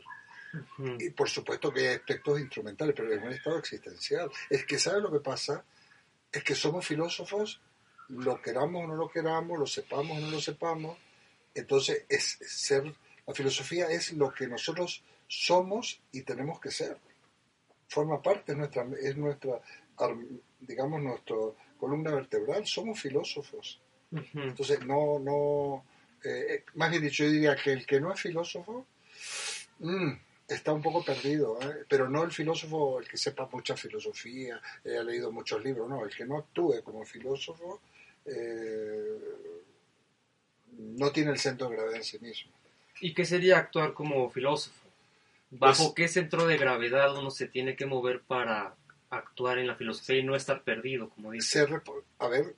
Y 0.99 1.09
por 1.11 1.29
supuesto 1.29 1.71
que 1.71 1.81
hay 1.89 1.95
aspectos 1.95 2.39
instrumentales, 2.39 2.95
pero 2.95 3.13
es 3.13 3.21
un 3.21 3.31
estado 3.31 3.59
existencial. 3.59 4.31
Es 4.49 4.65
que, 4.65 4.79
¿sabes 4.79 5.03
lo 5.03 5.11
que 5.11 5.19
pasa? 5.19 5.63
Es 6.31 6.43
que 6.43 6.55
somos 6.55 6.85
filósofos, 6.85 7.61
lo 8.09 8.41
queramos 8.41 8.83
o 8.83 8.87
no 8.87 8.95
lo 8.95 9.09
queramos, 9.09 9.59
lo 9.59 9.67
sepamos 9.67 10.17
o 10.17 10.21
no 10.21 10.31
lo 10.31 10.41
sepamos. 10.41 10.97
Entonces, 11.53 12.05
es 12.09 12.39
ser, 12.41 12.91
la 13.25 13.33
filosofía 13.33 13.87
es 13.89 14.13
lo 14.13 14.31
que 14.33 14.47
nosotros 14.47 15.03
somos 15.27 16.01
y 16.11 16.21
tenemos 16.23 16.59
que 16.59 16.71
ser. 16.71 16.97
Forma 17.87 18.21
parte, 18.21 18.51
es 18.53 18.57
nuestra, 18.57 18.87
es 19.01 19.17
nuestra 19.17 19.61
digamos, 20.59 21.01
nuestra 21.01 21.35
columna 21.79 22.11
vertebral. 22.11 22.65
Somos 22.65 22.99
filósofos. 22.99 23.79
Entonces, 24.33 24.85
no, 24.85 25.19
no, 25.19 25.83
eh, 26.23 26.45
eh, 26.49 26.63
más 26.75 26.89
bien 26.89 27.03
dicho, 27.03 27.23
yo 27.23 27.31
diría 27.31 27.55
que 27.55 27.73
el 27.73 27.85
que 27.85 27.99
no 27.99 28.13
es 28.13 28.21
filósofo 28.21 28.85
mm, 29.79 30.11
está 30.47 30.71
un 30.71 30.81
poco 30.81 31.03
perdido, 31.03 31.59
¿eh? 31.61 31.85
pero 31.89 32.09
no 32.09 32.23
el 32.23 32.31
filósofo, 32.31 32.99
el 32.99 33.07
que 33.07 33.17
sepa 33.17 33.49
mucha 33.51 33.75
filosofía, 33.75 34.61
haya 34.85 35.03
leído 35.03 35.31
muchos 35.31 35.61
libros, 35.63 35.89
no, 35.89 36.05
el 36.05 36.15
que 36.15 36.25
no 36.25 36.37
actúe 36.37 36.81
como 36.83 37.03
filósofo 37.05 37.81
no 40.77 41.11
tiene 41.11 41.31
el 41.31 41.39
centro 41.39 41.69
de 41.69 41.75
gravedad 41.75 41.97
en 41.97 42.03
sí 42.03 42.19
mismo. 42.19 42.51
¿Y 43.01 43.13
qué 43.13 43.25
sería 43.25 43.57
actuar 43.57 43.93
como 43.93 44.29
filósofo? 44.29 44.86
¿Bajo 45.49 45.83
pues 45.83 45.95
qué 45.95 46.07
centro 46.07 46.45
de 46.45 46.57
gravedad 46.57 47.17
uno 47.17 47.31
se 47.31 47.47
tiene 47.47 47.75
que 47.75 47.85
mover 47.85 48.21
para 48.21 48.75
actuar 49.09 49.59
en 49.59 49.67
la 49.67 49.75
filosofía 49.75 50.17
y 50.17 50.23
no 50.23 50.35
estar 50.35 50.63
perdido, 50.63 51.09
como 51.09 51.31
dice? 51.31 51.65
a 52.19 52.27
ver, 52.27 52.55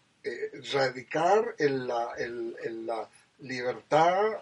radicar 0.73 1.55
en 1.59 1.87
la, 1.87 2.09
en 2.17 2.85
la 2.87 3.07
libertad, 3.39 4.41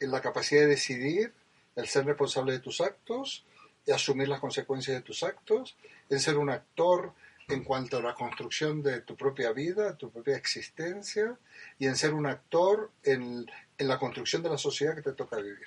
en 0.00 0.10
la 0.10 0.20
capacidad 0.20 0.62
de 0.62 0.68
decidir, 0.68 1.32
el 1.76 1.88
ser 1.88 2.04
responsable 2.04 2.52
de 2.52 2.58
tus 2.58 2.80
actos 2.80 3.44
y 3.86 3.92
asumir 3.92 4.28
las 4.28 4.40
consecuencias 4.40 4.96
de 4.96 5.02
tus 5.02 5.22
actos, 5.22 5.76
el 6.08 6.20
ser 6.20 6.36
un 6.36 6.50
actor 6.50 7.12
en 7.48 7.64
cuanto 7.64 7.98
a 7.98 8.02
la 8.02 8.14
construcción 8.14 8.82
de 8.82 9.00
tu 9.00 9.16
propia 9.16 9.52
vida, 9.52 9.96
tu 9.96 10.10
propia 10.10 10.36
existencia, 10.36 11.36
y 11.78 11.86
en 11.86 11.96
ser 11.96 12.14
un 12.14 12.26
actor 12.26 12.90
en, 13.02 13.50
en 13.78 13.88
la 13.88 13.98
construcción 13.98 14.42
de 14.42 14.50
la 14.50 14.58
sociedad 14.58 14.94
que 14.94 15.02
te 15.02 15.12
toca 15.12 15.36
vivir. 15.36 15.66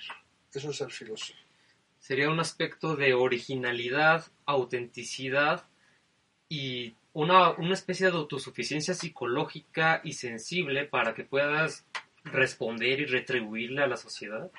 Eso 0.52 0.70
es 0.70 0.76
ser 0.76 0.90
filósofo. 0.90 1.45
Sería 2.06 2.30
un 2.30 2.38
aspecto 2.38 2.94
de 2.94 3.14
originalidad, 3.14 4.26
autenticidad 4.44 5.64
y 6.48 6.94
una, 7.12 7.50
una 7.50 7.74
especie 7.74 8.06
de 8.06 8.16
autosuficiencia 8.16 8.94
psicológica 8.94 10.02
y 10.04 10.12
sensible 10.12 10.84
para 10.84 11.14
que 11.14 11.24
puedas 11.24 11.84
responder 12.22 13.00
y 13.00 13.06
retribuirle 13.06 13.82
a 13.82 13.88
la 13.88 13.96
sociedad? 13.96 14.52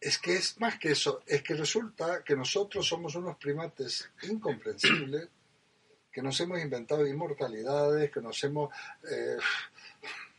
Es 0.00 0.18
que 0.18 0.34
es 0.34 0.58
más 0.58 0.80
que 0.80 0.90
eso, 0.90 1.22
es 1.28 1.42
que 1.42 1.54
resulta 1.54 2.24
que 2.24 2.34
nosotros 2.34 2.88
somos 2.88 3.14
unos 3.14 3.36
primates 3.36 4.10
incomprensibles, 4.24 5.28
que 6.12 6.22
nos 6.22 6.40
hemos 6.40 6.60
inventado 6.60 7.06
inmortalidades, 7.06 8.10
que 8.10 8.20
nos 8.20 8.42
hemos, 8.42 8.74
eh, 9.08 9.36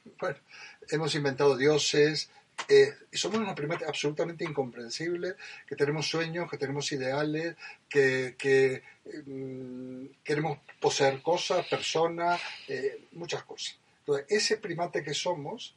bueno, 0.20 0.38
hemos 0.90 1.16
inventado 1.16 1.56
dioses, 1.56 2.30
eh, 2.68 2.94
somos 3.12 3.40
unos 3.40 3.56
primates 3.56 3.88
absolutamente 3.88 4.44
incomprensibles, 4.44 5.36
que 5.68 5.76
tenemos 5.76 6.08
sueños, 6.08 6.50
que 6.50 6.58
tenemos 6.58 6.92
ideales, 6.92 7.56
que, 7.90 8.84
mm, 9.26 10.24
queremos 10.24 10.60
poseer 10.80 11.22
cosas, 11.22 11.66
personas, 11.68 12.40
eh, 12.68 13.08
muchas 13.14 13.44
cosas. 13.44 13.78
Entonces, 14.00 14.26
ese 14.30 14.58
primate 14.58 15.04
que 15.04 15.14
somos, 15.14 15.76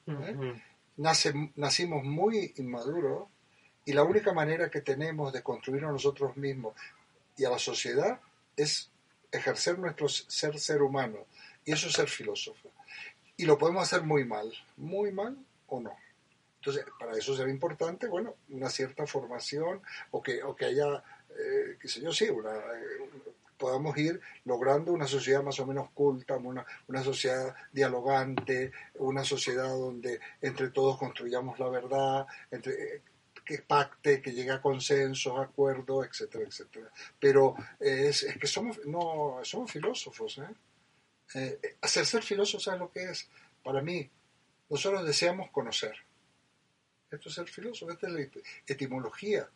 nacimos 0.97 2.05
muy 2.05 2.55
inmaduros 2.57 3.29
y 3.85 3.93
la 3.93 4.03
única 4.03 4.33
manera 4.33 4.71
que 4.71 4.81
tenemos 4.81 5.33
de 5.33 5.43
construir 5.43 5.85
a 5.85 5.93
nosotros 5.93 6.37
mismos 6.37 6.75
y 7.37 7.45
a 7.45 7.51
la 7.51 7.59
sociedad 7.59 8.21
es 8.57 8.91
ejercer 9.31 9.79
nuestro 9.79 10.09
ser 10.09 10.59
ser 10.59 10.81
humano 10.83 11.27
y 11.65 11.73
eso 11.73 11.89
es 11.89 11.95
ser 11.95 12.09
filósofo. 12.09 12.71
Y 13.37 13.45
lo 13.45 13.59
podemos 13.59 13.83
hacer 13.83 14.03
muy 14.03 14.25
mal, 14.25 14.53
muy 14.77 15.13
mal 15.13 15.37
o 15.67 15.81
no. 15.81 16.04
Entonces, 16.65 16.87
para 16.99 17.13
eso 17.13 17.37
será 17.37 17.51
importante, 17.51 18.09
bueno, 18.09 18.37
una 18.49 18.71
cierta 18.71 19.07
formación 19.07 19.83
o 20.13 20.23
que, 20.23 20.43
o 20.43 20.57
que 20.57 20.65
haya, 20.65 21.05
eh, 21.39 21.77
sé 21.85 22.01
yo, 22.01 22.11
sí, 22.11 22.25
una, 22.31 22.57
eh, 22.57 23.11
podamos 23.59 23.95
ir 23.99 24.19
logrando 24.47 24.91
una 24.91 25.07
sociedad 25.07 25.43
más 25.43 25.61
o 25.61 25.67
menos 25.67 25.91
culta, 25.91 26.37
una, 26.37 26.65
una 26.89 27.03
sociedad 27.03 27.55
dialogante, 27.71 28.73
una 28.95 29.25
sociedad 29.25 29.69
donde 29.69 30.21
entre 30.41 30.71
todos 30.71 30.97
construyamos 30.97 31.59
la 31.59 31.69
verdad, 31.69 32.27
entre, 32.51 33.03
que 33.45 33.59
pacte, 33.59 34.23
que 34.23 34.33
llegue 34.33 34.53
a 34.53 34.63
consensos, 34.63 35.39
acuerdos, 35.39 36.07
etcétera, 36.07 36.45
etcétera. 36.47 36.91
Pero 37.21 37.55
es, 37.79 38.23
es, 38.23 38.39
que 38.39 38.47
somos, 38.47 38.79
no, 38.87 39.39
somos 39.43 39.71
filósofos. 39.71 40.39
¿eh? 40.39 40.55
Eh, 41.35 41.77
hacer 41.83 42.07
ser 42.07 42.23
filósofo, 42.23 42.63
¿sabes 42.63 42.81
lo 42.81 42.91
que 42.91 43.05
es? 43.05 43.29
Para 43.63 43.83
mí, 43.83 44.09
nosotros 44.71 45.05
deseamos 45.05 45.51
conocer. 45.51 45.95
Esto 47.15 47.29
es 47.29 47.35
ser 47.35 47.49
filósofo, 47.49 47.93
esta 47.93 48.07
es 48.07 48.13
la 48.13 48.27
etimología 48.67 49.49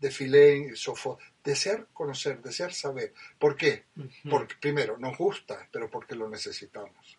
de 0.00 0.10
filósofo, 0.10 1.18
desear 1.44 1.86
conocer, 1.92 2.40
desear 2.40 2.72
saber. 2.72 3.12
¿Por 3.38 3.56
qué? 3.56 3.84
Porque 4.28 4.54
primero 4.60 4.96
nos 4.96 5.16
gusta, 5.16 5.68
pero 5.70 5.90
porque 5.90 6.14
lo 6.14 6.28
necesitamos. 6.28 7.18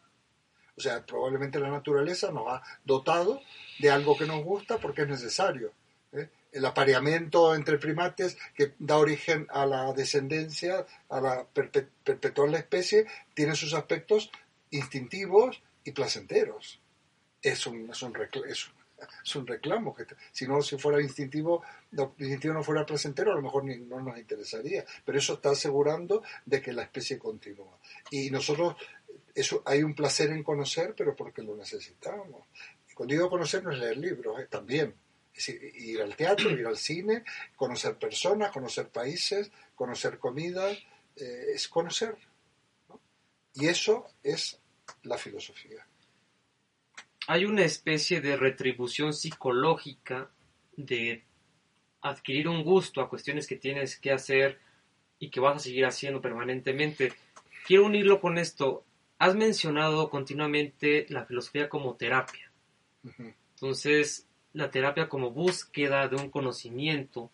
O 0.76 0.82
sea, 0.82 1.06
probablemente 1.06 1.60
la 1.60 1.70
naturaleza 1.70 2.32
nos 2.32 2.48
ha 2.48 2.64
dotado 2.84 3.42
de 3.80 3.92
algo 3.92 4.18
que 4.18 4.26
nos 4.26 4.44
gusta 4.44 4.80
porque 4.80 5.04
es 5.04 5.08
necesario. 5.08 5.74
¿eh? 6.12 6.30
El 6.52 6.66
apareamiento 6.66 7.54
entre 7.54 7.78
primates 7.78 8.36
que 8.56 8.74
da 8.80 8.98
origen 8.98 9.48
a 9.52 9.66
la 9.66 9.94
descendencia, 9.94 10.86
a 11.10 11.22
la 11.22 11.46
perpetuar 11.46 12.50
la 12.50 12.58
especie, 12.58 13.06
tiene 13.36 13.56
sus 13.56 13.76
aspectos 13.76 14.32
instintivos 14.72 15.62
y 15.84 15.92
placenteros. 15.92 16.82
Es 17.44 17.68
un, 17.68 17.90
es 17.90 18.02
un, 18.02 18.18
es 18.48 18.72
es 19.24 19.36
un 19.36 19.48
reclamo. 19.48 19.94
Que 19.94 20.06
si 20.32 20.48
no, 20.48 20.62
si 20.62 20.78
fuera 20.78 21.02
instintivo, 21.02 21.64
no, 21.92 22.16
instintivo 22.20 22.54
no 22.54 22.64
fuera 22.64 22.86
placentero, 22.86 23.32
a 23.32 23.36
lo 23.36 23.42
mejor 23.42 23.66
no 23.66 24.02
nos 24.02 24.18
interesaría. 24.18 24.86
Pero 25.06 25.18
eso 25.18 25.34
está 25.34 25.52
asegurando 25.52 26.24
de 26.46 26.62
que 26.62 26.74
la 26.74 26.84
especie 26.84 27.18
continúa. 27.18 27.78
Y 28.10 28.30
nosotros, 28.30 28.76
eso, 29.34 29.62
hay 29.66 29.84
un 29.84 29.96
placer 29.96 30.32
en 30.32 30.44
conocer, 30.44 30.94
pero 30.96 31.16
porque 31.16 31.42
lo 31.42 31.56
necesitamos. 31.56 32.48
Y 32.90 32.94
cuando 32.94 33.14
digo 33.14 33.30
conocer 33.30 33.64
no 33.64 33.72
es 33.72 33.80
leer 33.80 33.98
libros, 33.98 34.40
eh, 34.40 34.48
también. 34.50 34.94
Es 35.34 35.48
ir 35.48 36.02
al 36.02 36.16
teatro, 36.16 36.50
ir 36.50 36.68
al 36.68 36.78
cine, 36.78 37.24
conocer 37.56 37.98
personas, 37.98 38.52
conocer 38.52 38.90
países, 38.90 39.50
conocer 39.76 40.20
comidas, 40.20 40.78
eh, 41.16 41.46
es 41.54 41.70
conocer. 41.70 42.18
Y 43.54 43.68
eso 43.68 44.08
es 44.24 44.60
la 45.04 45.18
filosofía 45.18 45.86
hay 47.32 47.46
una 47.46 47.64
especie 47.64 48.20
de 48.20 48.36
retribución 48.36 49.14
psicológica 49.14 50.30
de 50.76 51.24
adquirir 52.02 52.50
un 52.50 52.62
gusto 52.62 53.00
a 53.00 53.08
cuestiones 53.08 53.48
que 53.48 53.56
tienes 53.56 53.98
que 53.98 54.12
hacer 54.12 54.60
y 55.18 55.30
que 55.30 55.40
vas 55.40 55.56
a 55.56 55.60
seguir 55.60 55.86
haciendo 55.86 56.20
permanentemente. 56.20 57.14
Quiero 57.66 57.86
unirlo 57.86 58.20
con 58.20 58.38
esto. 58.38 58.84
Has 59.18 59.34
mencionado 59.36 60.10
continuamente 60.10 61.06
la 61.08 61.24
filosofía 61.24 61.70
como 61.70 61.96
terapia. 61.96 62.52
Entonces, 63.56 64.28
la 64.52 64.70
terapia 64.70 65.08
como 65.08 65.32
búsqueda 65.32 66.10
de 66.10 66.18
un 66.18 66.30
conocimiento. 66.30 67.32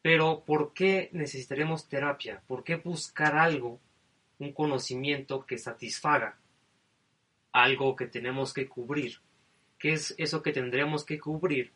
Pero, 0.00 0.44
¿por 0.46 0.72
qué 0.72 1.10
necesitaremos 1.10 1.88
terapia? 1.88 2.40
¿Por 2.46 2.62
qué 2.62 2.76
buscar 2.76 3.36
algo, 3.36 3.80
un 4.38 4.52
conocimiento 4.52 5.44
que 5.44 5.58
satisfaga? 5.58 6.38
Algo 7.52 7.96
que 7.96 8.06
tenemos 8.06 8.52
que 8.52 8.68
cubrir. 8.68 9.18
¿Qué 9.78 9.92
es 9.92 10.14
eso 10.18 10.42
que 10.42 10.52
tendríamos 10.52 11.04
que 11.04 11.18
cubrir 11.18 11.72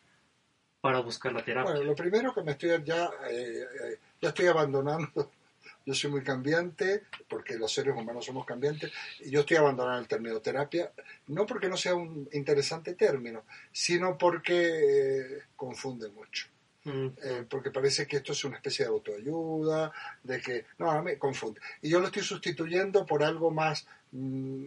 para 0.81 0.99
buscar 0.99 1.31
la 1.31 1.43
terapia? 1.43 1.71
Bueno, 1.71 1.85
lo 1.85 1.95
primero 1.95 2.33
que 2.33 2.43
me 2.43 2.51
estoy 2.51 2.83
ya, 2.83 3.05
eh, 3.29 3.61
eh, 3.61 3.99
ya 4.21 4.29
estoy 4.29 4.47
abandonando. 4.47 5.31
Yo 5.85 5.93
soy 5.93 6.11
muy 6.11 6.23
cambiante, 6.23 7.03
porque 7.27 7.57
los 7.57 7.73
seres 7.73 7.93
humanos 7.95 8.25
somos 8.25 8.45
cambiantes, 8.45 8.91
y 9.19 9.31
yo 9.31 9.41
estoy 9.41 9.57
abandonando 9.57 9.99
el 9.99 10.07
término 10.07 10.39
terapia, 10.39 10.91
no 11.27 11.45
porque 11.45 11.67
no 11.67 11.75
sea 11.75 11.93
un 11.93 12.27
interesante 12.31 12.93
término, 12.93 13.43
sino 13.71 14.17
porque 14.17 14.55
eh, 14.55 15.43
confunde 15.55 16.09
mucho. 16.09 16.47
Mm. 16.85 17.45
porque 17.49 17.71
parece 17.71 18.05
que 18.05 18.17
esto 18.17 18.33
es 18.33 18.43
una 18.43 18.57
especie 18.57 18.83
de 18.83 18.91
autoayuda, 18.91 19.93
de 20.21 20.41
que, 20.41 20.65
no, 20.77 21.01
me 21.01 21.17
confunde. 21.17 21.61
Y 21.81 21.89
yo 21.89 22.01
lo 22.01 22.07
estoy 22.07 22.23
sustituyendo 22.23 23.05
por 23.05 23.23
algo 23.23 23.51
más, 23.51 23.87
mm, 24.11 24.65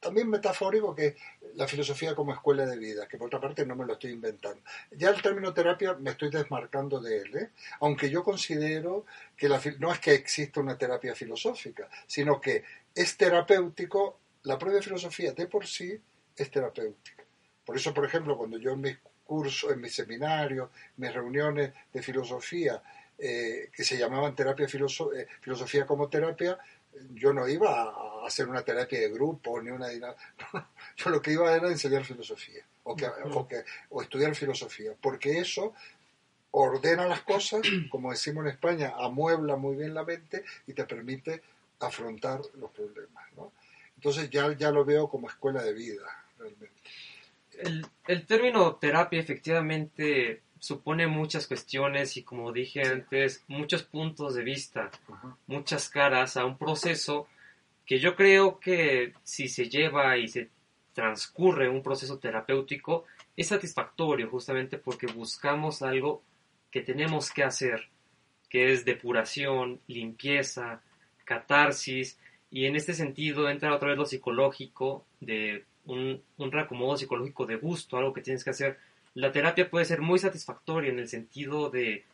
también 0.00 0.28
metafórico 0.28 0.94
que 0.94 1.16
la 1.54 1.66
filosofía 1.66 2.14
como 2.14 2.32
escuela 2.32 2.64
de 2.64 2.78
vida, 2.78 3.08
que 3.08 3.18
por 3.18 3.26
otra 3.26 3.40
parte 3.40 3.66
no 3.66 3.74
me 3.74 3.84
lo 3.84 3.94
estoy 3.94 4.12
inventando. 4.12 4.62
Ya 4.92 5.10
el 5.10 5.20
término 5.20 5.52
terapia 5.52 5.94
me 5.94 6.10
estoy 6.10 6.30
desmarcando 6.30 7.00
de 7.00 7.18
él, 7.18 7.36
¿eh? 7.36 7.50
aunque 7.80 8.08
yo 8.10 8.22
considero 8.22 9.06
que 9.36 9.48
no 9.78 9.92
es 9.92 9.98
que 9.98 10.14
exista 10.14 10.60
una 10.60 10.78
terapia 10.78 11.14
filosófica, 11.14 11.88
sino 12.06 12.40
que 12.40 12.62
es 12.94 13.16
terapéutico, 13.16 14.20
la 14.44 14.58
propia 14.58 14.82
filosofía 14.82 15.32
de 15.32 15.46
por 15.46 15.66
sí 15.66 16.00
es 16.36 16.50
terapéutica. 16.50 17.24
Por 17.64 17.76
eso, 17.76 17.92
por 17.92 18.04
ejemplo, 18.04 18.36
cuando 18.36 18.56
yo 18.58 18.72
en 18.72 18.80
mis 18.80 18.98
cursos, 19.24 19.70
en 19.70 19.80
mis 19.80 19.94
seminarios, 19.94 20.70
mis 20.96 21.12
reuniones 21.12 21.72
de 21.92 22.02
filosofía, 22.02 22.82
eh, 23.20 23.70
que 23.74 23.82
se 23.82 23.98
llamaban 23.98 24.34
terapia 24.36 24.66
eh, 24.66 25.26
filosofía 25.40 25.84
como 25.84 26.08
terapia, 26.08 26.56
yo 27.14 27.32
no 27.32 27.48
iba 27.48 27.82
a 27.82 28.26
hacer 28.26 28.48
una 28.48 28.62
terapia 28.62 29.00
de 29.00 29.10
grupo 29.10 29.60
ni 29.60 29.70
una 29.70 29.88
yo 30.96 31.10
lo 31.10 31.22
que 31.22 31.32
iba 31.32 31.54
era 31.54 31.68
enseñar 31.68 32.04
filosofía 32.04 32.64
o, 32.84 32.96
que, 32.96 33.06
o, 33.90 34.02
estudiar 34.02 34.34
filosofía 34.34 34.92
porque 35.00 35.38
eso 35.38 35.74
ordena 36.50 37.06
las 37.06 37.22
cosas 37.22 37.60
como 37.90 38.10
decimos 38.10 38.44
en 38.44 38.52
España 38.52 38.94
amuebla 38.96 39.56
muy 39.56 39.76
bien 39.76 39.94
la 39.94 40.04
mente 40.04 40.44
y 40.66 40.72
te 40.72 40.84
permite 40.84 41.42
afrontar 41.80 42.40
los 42.54 42.70
problemas 42.70 43.24
¿no? 43.36 43.52
entonces 43.96 44.30
ya, 44.30 44.52
ya 44.56 44.70
lo 44.70 44.84
veo 44.84 45.08
como 45.08 45.28
escuela 45.28 45.62
de 45.62 45.72
vida 45.72 46.24
realmente 46.38 46.80
el, 47.58 47.86
el 48.06 48.26
término 48.26 48.76
terapia 48.76 49.20
efectivamente 49.20 50.42
supone 50.60 51.06
muchas 51.06 51.46
cuestiones 51.46 52.16
y 52.16 52.22
como 52.22 52.52
dije 52.52 52.82
antes, 52.82 53.44
muchos 53.48 53.82
puntos 53.82 54.34
de 54.34 54.42
vista, 54.42 54.90
muchas 55.46 55.88
caras 55.88 56.36
a 56.36 56.44
un 56.44 56.58
proceso 56.58 57.26
que 57.86 57.98
yo 57.98 58.14
creo 58.16 58.60
que 58.60 59.14
si 59.22 59.48
se 59.48 59.68
lleva 59.68 60.18
y 60.18 60.28
se 60.28 60.50
transcurre 60.92 61.68
un 61.68 61.82
proceso 61.82 62.18
terapéutico 62.18 63.04
es 63.36 63.48
satisfactorio 63.48 64.28
justamente 64.28 64.78
porque 64.78 65.06
buscamos 65.06 65.82
algo 65.82 66.22
que 66.70 66.82
tenemos 66.82 67.30
que 67.30 67.44
hacer, 67.44 67.88
que 68.50 68.72
es 68.72 68.84
depuración, 68.84 69.80
limpieza, 69.86 70.82
catarsis, 71.24 72.18
y 72.50 72.66
en 72.66 72.76
este 72.76 72.94
sentido 72.94 73.48
entra 73.48 73.74
otra 73.74 73.90
vez 73.90 73.98
lo 73.98 74.06
psicológico, 74.06 75.06
de 75.20 75.64
un, 75.84 76.22
un 76.36 76.52
reacomodo 76.52 76.96
psicológico 76.96 77.46
de 77.46 77.56
gusto, 77.56 77.96
algo 77.96 78.12
que 78.12 78.22
tienes 78.22 78.44
que 78.44 78.50
hacer 78.50 78.78
la 79.14 79.32
terapia 79.32 79.70
puede 79.70 79.84
ser 79.84 80.00
muy 80.00 80.18
satisfactoria 80.18 80.90
en 80.90 80.98
el 80.98 81.08
sentido 81.08 81.70
de, 81.70 82.04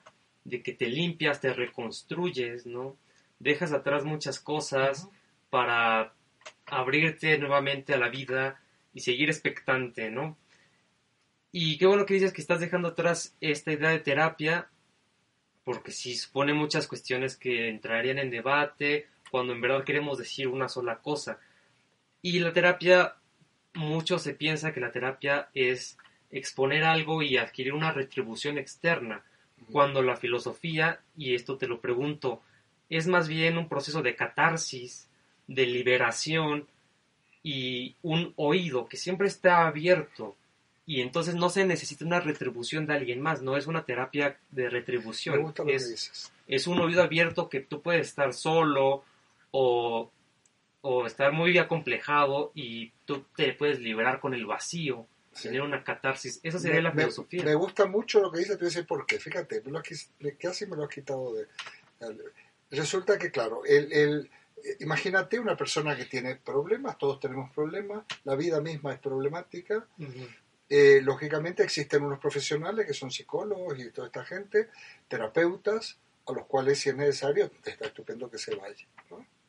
que 0.48 0.72
te 0.72 0.87
limpias, 0.87 1.40
te 1.40 1.52
reconstruyes, 1.52 2.66
¿no? 2.66 2.96
Dejas 3.38 3.72
atrás 3.72 4.04
muchas 4.04 4.40
cosas 4.40 5.09
para 5.50 6.14
abrirte 6.66 7.38
nuevamente 7.38 7.94
a 7.94 7.98
la 7.98 8.09
vida 8.09 8.61
y 8.92 9.00
seguir 9.00 9.28
expectante, 9.28 10.11
¿no? 10.11 10.37
Y 11.52 11.78
qué 11.78 11.87
bueno 11.87 12.07
que 12.07 12.14
dices 12.14 12.33
que 12.33 12.40
estás 12.40 12.61
dejando 12.61 12.88
atrás 12.88 13.37
esta 13.40 13.72
idea 13.72 13.90
de 13.90 14.00
terapia, 14.00 14.68
porque 15.62 15.92
sí 15.92 16.14
supone 16.16 16.52
muchas 16.52 16.87
cuestiones 16.87 17.37
que 17.37 17.68
entrarían 17.68 18.18
en 18.18 18.30
debate 18.30 19.07
cuando 19.30 19.52
en 19.52 19.61
verdad 19.61 19.85
queremos 19.85 20.18
decir 20.18 20.48
una 20.48 20.68
sola 20.68 20.98
cosa. 20.98 21.38
Y 22.22 22.38
la 22.38 22.52
terapia, 22.52 23.16
mucho 23.74 24.18
se 24.18 24.35
piensa 24.35 24.72
que 24.72 24.80
la 24.80 24.92
terapia 24.92 25.48
es 25.54 25.98
exponer 26.34 26.82
algo 26.84 27.22
y 27.22 27.36
adquirir 27.36 27.72
una 27.72 27.92
retribución 27.92 28.58
externa, 28.58 29.22
cuando 29.70 30.02
la 30.02 30.16
filosofía, 30.16 31.00
y 31.16 31.34
esto 31.34 31.56
te 31.56 31.68
lo 31.68 31.80
pregunto, 31.80 32.42
es 32.90 33.06
más 33.06 33.28
bien 33.28 33.56
un 33.56 33.68
proceso 33.68 34.02
de 34.02 34.16
catarsis, 34.16 35.08
de 35.46 35.64
liberación 35.66 36.66
y 37.42 37.94
un 38.02 38.32
oído 38.36 38.86
que 38.86 38.96
siempre 38.96 39.28
está 39.28 39.66
abierto 39.66 40.36
y 40.86 41.00
entonces 41.00 41.34
no 41.34 41.48
se 41.48 41.64
necesita 41.64 42.04
una 42.04 42.20
retribución 42.20 42.86
de 42.86 42.94
alguien 42.94 43.20
más, 43.20 43.40
no 43.40 43.56
es 43.56 43.66
una 43.66 43.84
terapia 43.84 44.36
de 44.50 44.68
retribución. 44.68 45.54
es, 45.66 46.30
es 46.46 46.66
un 46.66 46.80
oído 46.80 47.02
abierto 47.02 47.48
que 47.48 47.60
tú 47.60 47.80
puedes 47.80 48.08
estar 48.08 48.34
solo 48.34 49.04
o, 49.50 50.10
o 50.82 51.06
estar 51.06 51.32
muy 51.32 51.56
acomplejado 51.56 52.50
y 52.54 52.90
tú 53.06 53.24
te 53.36 53.54
puedes 53.54 53.80
liberar 53.80 54.20
con 54.20 54.34
el 54.34 54.44
vacío 54.44 55.06
tener 55.42 55.62
una 55.62 55.82
catarsis. 55.82 56.40
Esa 56.42 56.58
sería 56.58 56.80
la 56.80 56.92
filosofía. 56.92 57.44
Me, 57.44 57.54
gusta 57.54 57.86
mucho 57.86 58.20
lo 58.20 58.30
que 58.30 58.38
dice, 58.38 58.56
te 58.56 58.64
dice 58.64 58.84
por 58.84 59.06
qué. 59.06 59.18
Fíjate, 59.18 59.62
me 59.62 59.70
lo, 59.70 59.82
casi 60.40 60.66
me 60.66 60.76
lo 60.76 60.84
has 60.84 60.90
quitado 60.90 61.34
de... 61.34 61.46
Resulta 62.70 63.18
que, 63.18 63.30
claro, 63.30 63.64
el, 63.64 63.92
el, 63.92 64.30
imagínate 64.80 65.38
una 65.38 65.56
persona 65.56 65.96
que 65.96 66.06
tiene 66.06 66.36
problemas, 66.36 66.98
todos 66.98 67.20
tenemos 67.20 67.52
problemas, 67.52 68.04
la 68.24 68.34
vida 68.34 68.60
misma 68.60 68.92
es 68.92 68.98
problemática. 68.98 69.86
Eh, 70.68 71.00
lógicamente 71.02 71.62
existen 71.62 72.02
unos 72.02 72.18
profesionales 72.18 72.86
que 72.86 72.94
son 72.94 73.10
psicólogos 73.10 73.78
y 73.78 73.90
toda 73.90 74.08
esta 74.08 74.24
gente, 74.24 74.70
terapeutas, 75.08 75.98
a 76.26 76.32
los 76.32 76.46
cuales 76.46 76.78
si 76.78 76.88
es 76.88 76.96
necesario, 76.96 77.50
está 77.64 77.86
estupendo 77.86 78.30
que 78.30 78.38
se 78.38 78.54
vaya. 78.54 78.86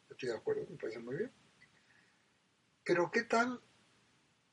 Estoy 0.10 0.30
de 0.30 0.36
acuerdo, 0.36 0.66
me 0.70 0.78
parece 0.78 1.00
muy 1.00 1.16
bien. 1.16 1.32
Pero 2.84 3.10
¿qué 3.12 3.24
tal 3.24 3.60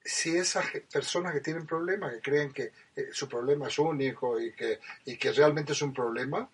si 0.04 0.36
esas 0.36 0.66
personas 0.92 1.32
que 1.32 1.40
tienen 1.40 1.66
problemas, 1.66 2.12
que 2.14 2.20
creen 2.20 2.52
que 2.52 2.72
eh, 2.96 3.08
su 3.12 3.28
problema 3.28 3.68
es 3.68 3.78
único 3.78 4.40
y 4.40 4.52
que, 4.52 4.80
y 5.04 5.16
que 5.16 5.32
realmente 5.32 5.72
es 5.72 5.82
un 5.82 5.92
problema, 5.92 6.48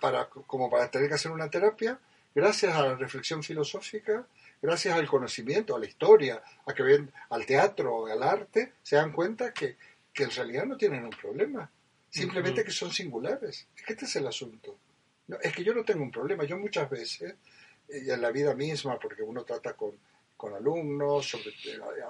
para, 0.00 0.26
como 0.26 0.70
para 0.70 0.90
tener 0.90 1.08
que 1.08 1.14
hacer 1.14 1.30
una 1.30 1.50
terapia, 1.50 1.98
gracias 2.34 2.74
a 2.74 2.86
la 2.86 2.94
reflexión 2.94 3.42
filosófica, 3.42 4.26
gracias 4.60 4.96
al 4.96 5.06
conocimiento, 5.06 5.76
a 5.76 5.78
la 5.78 5.86
historia, 5.86 6.42
a 6.66 6.72
que 6.72 6.82
ven 6.82 7.12
al 7.30 7.44
teatro, 7.44 8.06
al 8.06 8.22
arte, 8.22 8.72
se 8.82 8.96
dan 8.96 9.12
cuenta 9.12 9.52
que, 9.52 9.76
que 10.12 10.24
en 10.24 10.30
realidad 10.30 10.64
no 10.64 10.76
tienen 10.76 11.04
un 11.04 11.10
problema, 11.10 11.70
simplemente 12.08 12.64
que 12.64 12.70
son 12.70 12.90
singulares. 12.90 13.66
Es 13.76 13.82
que 13.82 13.92
este 13.92 14.06
es 14.06 14.16
el 14.16 14.26
asunto. 14.26 14.78
No, 15.26 15.36
es 15.40 15.54
que 15.54 15.64
yo 15.64 15.74
no 15.74 15.84
tengo 15.84 16.02
un 16.02 16.10
problema, 16.10 16.44
yo 16.44 16.58
muchas 16.58 16.88
veces, 16.88 17.34
y 17.88 18.10
en 18.10 18.20
la 18.20 18.30
vida 18.30 18.54
misma, 18.54 18.98
porque 18.98 19.22
uno 19.22 19.44
trata 19.44 19.74
con, 19.74 19.98
con 20.44 20.52
alumnos, 20.52 21.26
sobre, 21.26 21.48
eh, 21.48 22.02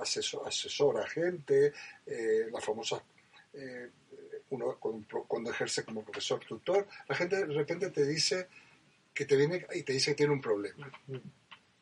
asesora 0.45 1.05
a 1.05 1.07
gente, 1.07 1.73
eh, 2.05 2.49
la 2.51 2.61
famosa, 2.61 3.01
eh, 3.53 3.91
uno 4.51 4.77
cuando, 4.81 5.53
ejerce 5.53 5.85
como 5.85 6.03
profesor 6.03 6.41
tutor, 6.41 6.85
la 7.09 7.15
gente 7.15 7.47
de 7.47 7.55
repente 7.55 7.91
te 7.91 8.05
dice 8.05 8.49
que 9.15 9.25
te 9.25 9.37
viene 9.37 9.65
y 9.73 9.85
te 9.85 9.93
dice 9.93 10.11
que 10.11 10.17
tiene 10.17 10.33
un 10.33 10.41
problema. 10.41 10.91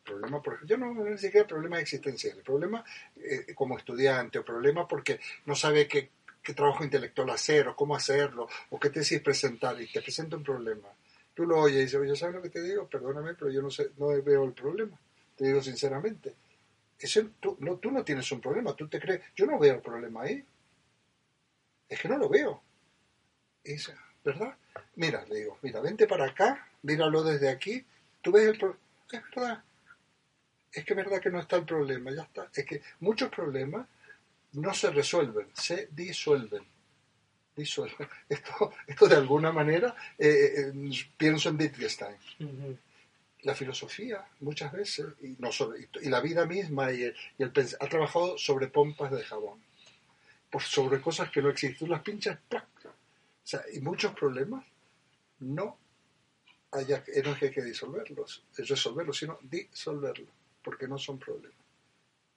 Problema, 0.04 0.42
por 0.42 0.66
yo 0.66 0.76
no, 0.76 0.92
ni 0.92 1.16
siquiera 1.16 1.46
problema 1.46 1.80
existencial, 1.80 2.42
problema 2.44 2.84
como 3.54 3.78
estudiante 3.78 4.38
o 4.38 4.44
problema 4.44 4.86
porque 4.86 5.20
no 5.46 5.54
sabe 5.54 5.88
qué, 5.88 6.10
qué 6.42 6.52
trabajo 6.52 6.84
intelectual 6.84 7.30
hacer 7.30 7.68
o 7.68 7.76
cómo 7.76 7.96
hacerlo 7.96 8.46
o 8.68 8.78
qué 8.78 8.90
tesis 8.90 9.22
presentar 9.22 9.80
y 9.80 9.90
te 9.90 10.02
presenta 10.02 10.36
un 10.36 10.44
problema. 10.44 10.88
Tú 11.32 11.46
lo 11.46 11.60
oyes 11.60 11.78
y 11.78 11.84
dices, 11.84 12.00
oye, 12.00 12.14
¿sabes 12.14 12.34
lo 12.34 12.42
que 12.42 12.50
te 12.50 12.62
digo? 12.62 12.86
Perdóname, 12.86 13.32
pero 13.32 13.50
yo 13.50 13.62
no, 13.62 13.70
sé, 13.70 13.92
no 13.96 14.08
veo 14.22 14.44
el 14.44 14.52
problema 14.52 14.98
te 15.36 15.48
digo 15.48 15.62
sinceramente. 15.62 16.34
Tú, 17.40 17.56
no, 17.60 17.76
tú 17.76 17.90
no 17.90 18.04
tienes 18.04 18.30
un 18.32 18.40
problema, 18.40 18.74
tú 18.74 18.88
te 18.88 19.00
crees, 19.00 19.22
yo 19.34 19.46
no 19.46 19.58
veo 19.58 19.74
el 19.74 19.80
problema 19.80 20.22
ahí. 20.22 20.44
Es 21.88 22.00
que 22.00 22.08
no 22.08 22.16
lo 22.16 22.28
veo. 22.28 22.62
Es, 23.64 23.92
¿Verdad? 24.24 24.56
Mira, 24.96 25.24
le 25.26 25.36
digo, 25.36 25.58
mira, 25.62 25.80
vente 25.80 26.06
para 26.06 26.26
acá, 26.26 26.68
míralo 26.82 27.22
desde 27.22 27.48
aquí, 27.48 27.84
tú 28.20 28.32
ves 28.32 28.48
el 28.48 28.58
problema. 28.58 28.80
Es 29.10 29.22
verdad. 29.34 29.64
Es 30.72 30.84
que 30.84 30.92
es 30.92 30.96
verdad 30.96 31.20
que 31.20 31.30
no 31.30 31.40
está 31.40 31.56
el 31.56 31.64
problema, 31.64 32.10
ya 32.12 32.22
está. 32.22 32.48
Es 32.54 32.64
que 32.64 32.82
muchos 33.00 33.30
problemas 33.30 33.86
no 34.52 34.72
se 34.72 34.90
resuelven, 34.90 35.48
se 35.52 35.88
disuelven. 35.90 36.64
disuelven. 37.56 38.08
Esto, 38.28 38.72
esto 38.86 39.08
de 39.08 39.16
alguna 39.16 39.52
manera, 39.52 39.94
eh, 40.18 40.72
eh, 40.72 40.72
pienso 41.16 41.50
en 41.50 41.56
Wittgenstein 41.56 42.16
la 43.42 43.54
filosofía 43.54 44.24
muchas 44.40 44.72
veces 44.72 45.06
y, 45.22 45.36
no 45.38 45.50
y 46.00 46.08
la 46.08 46.20
vida 46.20 46.46
misma 46.46 46.92
y 46.92 47.02
el, 47.02 47.16
ha 47.80 47.88
trabajado 47.88 48.38
sobre 48.38 48.68
pompas 48.68 49.10
de 49.10 49.24
jabón, 49.24 49.60
sobre 50.60 51.00
cosas 51.00 51.30
que 51.30 51.42
no 51.42 51.48
existen. 51.50 51.90
las 51.90 52.02
pinchas, 52.02 52.38
¡plac! 52.48 52.66
O 52.84 53.46
sea, 53.46 53.62
y 53.72 53.80
muchos 53.80 54.14
problemas 54.14 54.64
no, 55.40 55.76
haya, 56.70 57.04
no 57.24 57.34
que 57.36 57.46
hay 57.46 57.50
que 57.50 57.62
disolverlos, 57.62 58.44
es 58.56 58.68
resolverlos, 58.68 59.18
sino 59.18 59.38
disolverlos, 59.42 60.30
porque 60.62 60.86
no 60.86 60.96
son 60.98 61.18
problemas. 61.18 61.58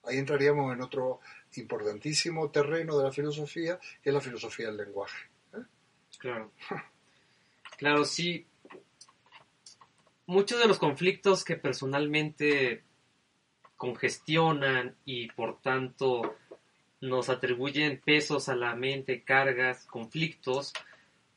Ahí 0.04 0.18
entraríamos 0.18 0.72
en 0.72 0.82
otro 0.82 1.20
importantísimo 1.56 2.50
terreno 2.50 2.96
de 2.98 3.04
la 3.04 3.12
filosofía, 3.12 3.78
que 4.02 4.10
es 4.10 4.14
la 4.14 4.20
filosofía 4.20 4.66
del 4.66 4.76
lenguaje. 4.76 5.28
¿eh? 5.54 5.62
Claro. 6.18 6.52
Claro, 7.76 8.04
sí, 8.04 8.46
muchos 10.26 10.60
de 10.60 10.68
los 10.68 10.78
conflictos 10.78 11.44
que 11.44 11.56
personalmente 11.56 12.82
congestionan 13.76 14.96
y 15.04 15.28
por 15.32 15.60
tanto 15.60 16.36
nos 17.00 17.28
atribuyen 17.28 18.00
pesos 18.04 18.48
a 18.48 18.56
la 18.56 18.74
mente, 18.74 19.22
cargas, 19.22 19.86
conflictos, 19.86 20.72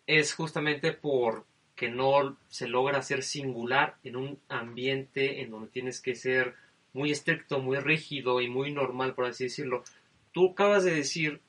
es 0.07 0.33
justamente 0.33 0.93
por 0.93 1.45
que 1.75 1.89
no 1.89 2.37
se 2.49 2.67
logra 2.67 3.01
ser 3.01 3.23
singular 3.23 3.97
en 4.03 4.15
un 4.15 4.39
ambiente 4.49 5.41
en 5.41 5.51
donde 5.51 5.69
tienes 5.69 6.01
que 6.01 6.15
ser 6.15 6.55
muy 6.91 7.11
estricto, 7.11 7.59
muy 7.59 7.77
rígido 7.77 8.41
y 8.41 8.49
muy 8.49 8.71
normal, 8.71 9.13
por 9.13 9.25
así 9.25 9.45
decirlo. 9.45 9.83
Tú 10.33 10.51
acabas 10.51 10.83
de 10.83 10.93
decir 10.93 11.41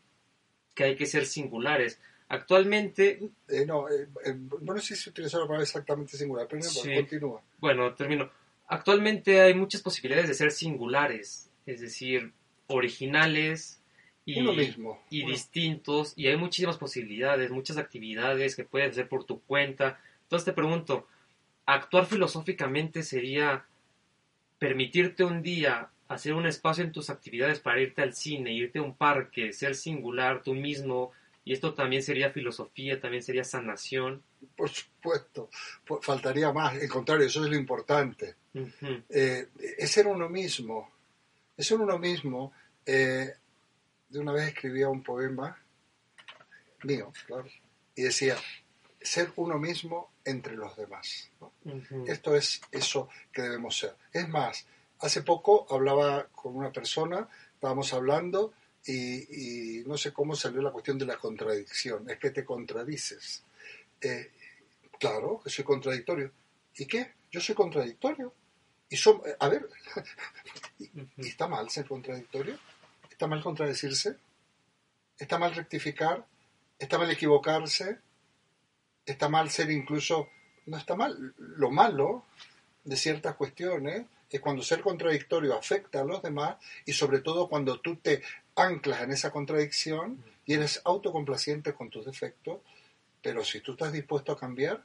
que 0.75 0.85
hay 0.85 0.97
que 0.97 1.07
ser 1.07 1.27
singulares. 1.27 2.01
Actualmente... 2.31 3.19
Eh, 3.49 3.67
no, 3.67 3.89
eh, 3.89 4.07
eh, 4.25 4.37
no 4.61 4.79
sé 4.79 4.95
si 4.95 5.11
utiliza 5.11 5.39
la 5.39 5.47
palabra 5.47 5.65
exactamente 5.65 6.17
singular, 6.17 6.47
pero 6.49 6.63
continúa. 6.95 7.43
Bueno, 7.59 7.93
termino. 7.95 8.31
Actualmente 8.69 9.41
hay 9.41 9.53
muchas 9.53 9.83
posibilidades 9.83 10.29
de 10.29 10.35
ser 10.35 10.53
singulares, 10.53 11.51
es 11.67 11.81
decir, 11.81 12.33
originales 12.69 13.83
y, 14.25 14.41
Uno 14.41 14.53
mismo. 14.53 15.03
y 15.11 15.25
Uno. 15.25 15.33
distintos 15.33 16.13
y 16.15 16.29
hay 16.29 16.37
muchísimas 16.37 16.79
posibilidades, 16.79 17.51
muchas 17.51 17.79
actividades 17.79 18.55
que 18.55 18.65
puedes 18.65 18.93
hacer 18.93 19.09
por 19.09 19.25
tu 19.25 19.41
cuenta. 19.41 20.01
Entonces 20.23 20.45
te 20.45 20.53
pregunto, 20.53 21.09
¿actuar 21.67 22.07
filosóficamente 22.07 23.03
sería 23.03 23.67
permitirte 24.61 25.25
un 25.25 25.43
día 25.43 25.91
hacer 26.07 26.35
un 26.35 26.47
espacio 26.47 26.85
en 26.85 26.93
tus 26.93 27.11
actividades 27.11 27.59
para 27.59 27.81
irte 27.81 28.03
al 28.03 28.15
cine, 28.15 28.53
irte 28.53 28.79
a 28.79 28.83
un 28.83 28.95
parque, 28.95 29.53
ser 29.53 29.75
singular 29.75 30.45
tú 30.45 30.55
mismo? 30.55 31.11
Y 31.45 31.53
esto 31.55 31.75
también 31.75 32.03
sería 32.03 32.31
filosofía, 32.31 33.01
también 33.01 33.23
sería 33.23 33.45
sanación. 33.45 34.23
Por 34.57 34.69
supuesto, 34.69 35.49
Pues, 35.87 36.05
faltaría 36.05 36.53
más. 36.53 36.75
Al 36.75 36.89
contrario, 36.89 37.27
eso 37.27 37.43
es 37.45 37.51
lo 37.51 37.57
importante. 37.57 38.37
Eh, 39.09 39.49
es 39.79 39.91
ser 39.91 40.07
uno 40.07 40.29
mismo. 40.29 40.91
Es 41.57 41.67
ser 41.67 41.79
uno 41.81 41.99
mismo. 41.99 42.53
Eh, 42.85 43.33
de 44.09 44.19
una 44.19 44.33
vez 44.33 44.49
escribía 44.49 44.89
un 44.89 45.03
poema 45.03 45.57
mío, 46.83 47.13
claro, 47.27 47.47
y 47.95 48.03
decía, 48.03 48.37
ser 49.01 49.33
uno 49.37 49.59
mismo 49.59 50.11
entre 50.25 50.57
los 50.57 50.77
demás. 50.77 51.31
Esto 52.07 52.35
es 52.35 52.61
eso 52.73 53.09
que 53.33 53.43
debemos 53.43 53.79
ser. 53.79 53.95
Es 54.13 54.29
más, 54.29 54.67
hace 54.99 55.23
poco 55.23 55.67
hablaba 55.71 56.27
con 56.29 56.57
una 56.57 56.73
persona, 56.73 57.29
estábamos 57.55 57.93
hablando 57.93 58.53
y, 58.87 59.81
y 59.81 59.85
no 59.85 59.97
sé 59.97 60.13
cómo 60.13 60.35
salió 60.35 60.63
la 60.63 60.73
cuestión 60.73 60.99
de 60.99 61.07
la 61.07 61.19
contradicción. 61.19 62.09
Es 62.09 62.19
que 62.19 62.31
te 62.31 62.45
contradices. 62.45 63.45
Eh, 64.01 64.31
claro, 64.99 65.41
que 65.43 65.51
soy 65.51 65.65
contradictorio. 65.65 66.33
¿Y 66.77 66.87
qué? 66.87 67.13
Yo 67.31 67.41
soy 67.41 67.55
contradictorio. 67.55 68.33
Y 68.89 68.97
son, 68.97 69.21
a 69.39 69.49
ver. 69.49 69.69
¿y 70.79 71.29
está 71.29 71.47
mal 71.47 71.69
ser 71.71 71.87
contradictorio? 71.87 72.59
¿Está 73.11 73.27
mal 73.27 73.43
contradecirse? 73.43 74.17
¿Está 75.19 75.39
mal 75.39 75.55
rectificar? 75.55 76.27
¿Está 76.79 76.99
mal 76.99 77.11
equivocarse? 77.11 77.99
¿Está 79.05 79.29
mal 79.29 79.51
ser 79.51 79.71
incluso... 79.71 80.29
No 80.67 80.79
está 80.79 80.95
mal. 80.95 81.35
Lo 81.37 81.71
malo 81.71 82.25
de 82.85 82.97
ciertas 82.97 83.37
cuestiones 83.37 84.07
es 84.31 84.41
cuando 84.41 84.63
ser 84.63 84.81
contradictorio 84.81 85.57
afecta 85.57 86.01
a 86.01 86.05
los 86.05 86.23
demás 86.23 86.57
y 86.87 86.93
sobre 86.93 87.21
todo 87.21 87.49
cuando 87.49 87.81
tú 87.81 87.97
te 87.97 88.23
anclas 88.57 89.03
en 89.03 89.13
esa 89.13 89.31
contradicción 89.31 90.23
y 90.45 90.55
eres 90.55 90.81
autocomplaciente 90.85 91.75
con 91.75 91.91
tus 91.91 92.07
defectos, 92.07 92.61
pero 93.23 93.45
si 93.45 93.61
tú 93.61 93.73
estás 93.73 93.93
dispuesto 93.93 94.33
a 94.33 94.39
cambiar, 94.39 94.83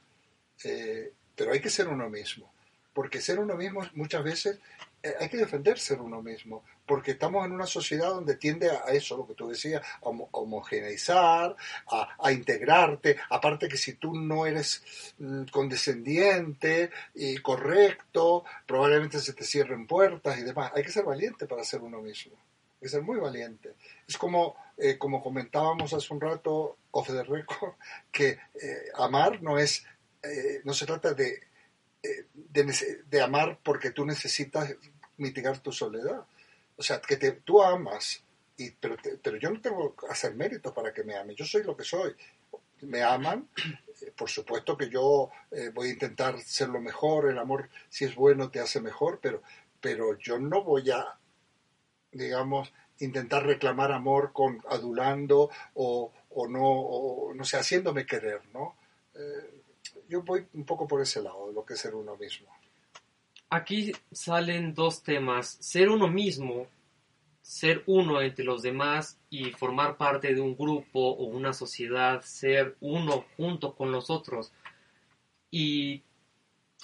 eh, 0.64 1.12
pero 1.34 1.52
hay 1.52 1.60
que 1.60 1.70
ser 1.70 1.88
uno 1.88 2.08
mismo, 2.08 2.52
porque 2.92 3.20
ser 3.20 3.38
uno 3.38 3.56
mismo 3.56 3.82
muchas 3.94 4.24
veces 4.24 4.58
eh, 5.02 5.14
hay 5.20 5.28
que 5.28 5.36
defender 5.36 5.78
ser 5.78 6.00
uno 6.00 6.22
mismo, 6.22 6.64
porque 6.86 7.12
estamos 7.12 7.44
en 7.44 7.52
una 7.52 7.66
sociedad 7.66 8.08
donde 8.08 8.36
tiende 8.36 8.70
a 8.70 8.90
eso, 8.92 9.16
lo 9.16 9.26
que 9.26 9.34
tú 9.34 9.48
decías, 9.48 9.82
a 10.02 10.06
homo- 10.08 10.28
a 10.32 10.38
homogeneizar, 10.38 11.54
a, 11.88 12.32
integrarte, 12.32 13.16
aparte 13.30 13.68
que 13.68 13.76
si 13.76 13.94
tú 13.94 14.14
no 14.18 14.46
eres 14.46 14.82
mm, 15.18 15.44
condescendiente 15.52 16.90
y 17.14 17.36
correcto, 17.38 18.44
probablemente 18.66 19.20
se 19.20 19.32
te 19.34 19.44
cierren 19.44 19.86
puertas 19.86 20.38
y 20.38 20.42
demás. 20.42 20.72
Hay 20.74 20.82
que 20.82 20.90
ser 20.90 21.04
valiente 21.04 21.46
para 21.46 21.64
ser 21.64 21.82
uno 21.82 22.00
mismo, 22.00 22.34
que 22.86 22.90
ser 22.90 23.02
muy 23.02 23.18
valiente. 23.18 23.74
Es 24.06 24.16
como, 24.16 24.56
eh, 24.76 24.96
como 24.96 25.22
comentábamos 25.22 25.92
hace 25.92 26.14
un 26.14 26.20
rato, 26.20 26.78
off 26.92 27.08
the 27.08 27.24
record, 27.24 27.74
que 28.12 28.28
eh, 28.28 28.90
amar 28.94 29.42
no 29.42 29.58
es, 29.58 29.84
eh, 30.22 30.60
no 30.64 30.72
se 30.72 30.86
trata 30.86 31.12
de, 31.12 31.40
de, 32.34 33.20
amar 33.20 33.58
porque 33.62 33.90
tú 33.90 34.06
necesitas 34.06 34.72
mitigar 35.16 35.58
tu 35.58 35.72
soledad. 35.72 36.24
O 36.76 36.82
sea, 36.82 37.00
que 37.00 37.16
te, 37.16 37.32
tú 37.32 37.60
amas, 37.60 38.22
y, 38.56 38.70
pero, 38.70 38.96
pero 39.20 39.36
yo 39.38 39.50
no 39.50 39.60
tengo 39.60 39.96
que 39.96 40.06
hacer 40.06 40.34
méritos 40.34 40.72
para 40.72 40.92
que 40.92 41.02
me 41.02 41.16
amen, 41.16 41.34
yo 41.34 41.44
soy 41.44 41.64
lo 41.64 41.76
que 41.76 41.84
soy. 41.84 42.14
Me 42.82 43.02
aman, 43.02 43.48
por 44.16 44.28
supuesto 44.28 44.76
que 44.76 44.88
yo 44.88 45.30
voy 45.72 45.88
a 45.88 45.92
intentar 45.92 46.38
ser 46.40 46.68
lo 46.68 46.80
mejor, 46.80 47.30
el 47.30 47.38
amor 47.38 47.70
si 47.88 48.04
es 48.04 48.14
bueno 48.14 48.50
te 48.50 48.60
hace 48.60 48.80
mejor, 48.80 49.18
pero, 49.20 49.42
pero 49.80 50.16
yo 50.18 50.38
no 50.38 50.62
voy 50.62 50.90
a, 50.90 51.18
digamos, 52.16 52.72
intentar 53.00 53.44
reclamar 53.44 53.92
amor 53.92 54.32
con 54.32 54.62
adulando 54.68 55.50
o, 55.74 56.12
o 56.30 56.48
no, 56.48 56.64
o, 56.64 57.34
no 57.34 57.44
sé, 57.44 57.56
haciéndome 57.56 58.06
querer, 58.06 58.40
¿no? 58.52 58.76
Eh, 59.14 59.62
yo 60.08 60.22
voy 60.22 60.46
un 60.54 60.64
poco 60.64 60.86
por 60.86 61.00
ese 61.00 61.22
lado 61.22 61.52
lo 61.52 61.64
que 61.64 61.74
es 61.74 61.80
ser 61.80 61.94
uno 61.94 62.16
mismo. 62.16 62.48
Aquí 63.50 63.92
salen 64.10 64.74
dos 64.74 65.02
temas, 65.02 65.56
ser 65.60 65.88
uno 65.88 66.08
mismo, 66.08 66.66
ser 67.42 67.84
uno 67.86 68.20
entre 68.20 68.44
los 68.44 68.62
demás 68.62 69.18
y 69.30 69.52
formar 69.52 69.96
parte 69.96 70.34
de 70.34 70.40
un 70.40 70.56
grupo 70.56 70.98
o 70.98 71.24
una 71.26 71.52
sociedad, 71.52 72.22
ser 72.22 72.76
uno 72.80 73.24
junto 73.36 73.74
con 73.74 73.92
los 73.92 74.10
otros. 74.10 74.52
Y 75.50 76.02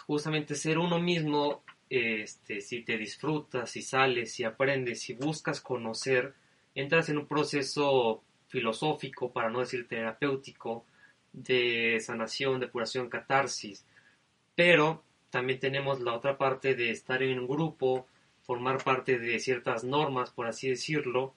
justamente 0.07 0.55
ser 0.55 0.79
uno 0.79 1.01
mismo, 1.01 1.63
este, 1.95 2.63
si 2.63 2.81
te 2.81 2.97
disfrutas, 2.97 3.71
si 3.71 3.83
sales, 3.83 4.33
si 4.33 4.45
aprendes, 4.45 5.03
si 5.03 5.13
buscas 5.13 5.61
conocer, 5.61 6.33
entras 6.75 7.11
en 7.11 7.19
un 7.19 7.27
proceso 7.27 8.23
filosófico, 8.49 9.31
para 9.31 9.51
no 9.51 9.61
decir 9.61 9.87
terapéutico, 9.87 10.87
de 11.35 12.01
sanación, 12.01 12.61
depuración, 12.61 13.11
catarsis. 13.11 13.85
Pero 14.55 15.05
también 15.29 15.61
tenemos 15.61 16.01
la 16.01 16.15
otra 16.15 16.39
parte 16.39 16.75
de 16.75 16.91
estar 16.91 17.23
en 17.23 17.39
un 17.39 17.47
grupo, 17.47 18.07
formar 18.41 18.83
parte 18.83 19.19
de 19.19 19.39
ciertas 19.39 19.85
normas, 19.85 20.31
por 20.31 20.47
así 20.47 20.71
decirlo. 20.71 21.35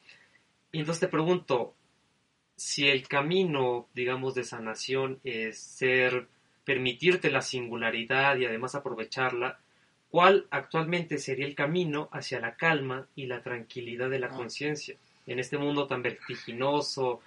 Y 0.72 0.80
entonces 0.80 1.02
te 1.02 1.08
pregunto, 1.10 1.76
si 2.56 2.88
el 2.88 3.10
camino, 3.10 3.90
digamos, 3.94 4.36
de 4.36 4.46
sanación 4.46 5.20
es 5.26 5.60
ser, 5.60 6.30
permitirte 6.64 7.30
la 7.30 7.42
singularidad 7.42 8.38
y 8.38 8.46
además 8.46 8.74
aprovecharla, 8.74 9.60
¿cuál 10.16 10.48
actualmente 10.50 11.18
sería 11.18 11.46
el 11.46 11.56
camino 11.56 12.08
hacia 12.14 12.40
la 12.40 12.56
calma 12.56 13.06
y 13.16 13.26
la 13.26 13.44
tranquilidad 13.44 14.10
de 14.10 14.20
la 14.20 14.28
Ah. 14.28 14.38
conciencia? 14.38 14.96
En 15.28 15.40
este 15.40 15.58
mundo 15.58 15.88
tan 15.88 16.02
vertiginoso, 16.02 17.20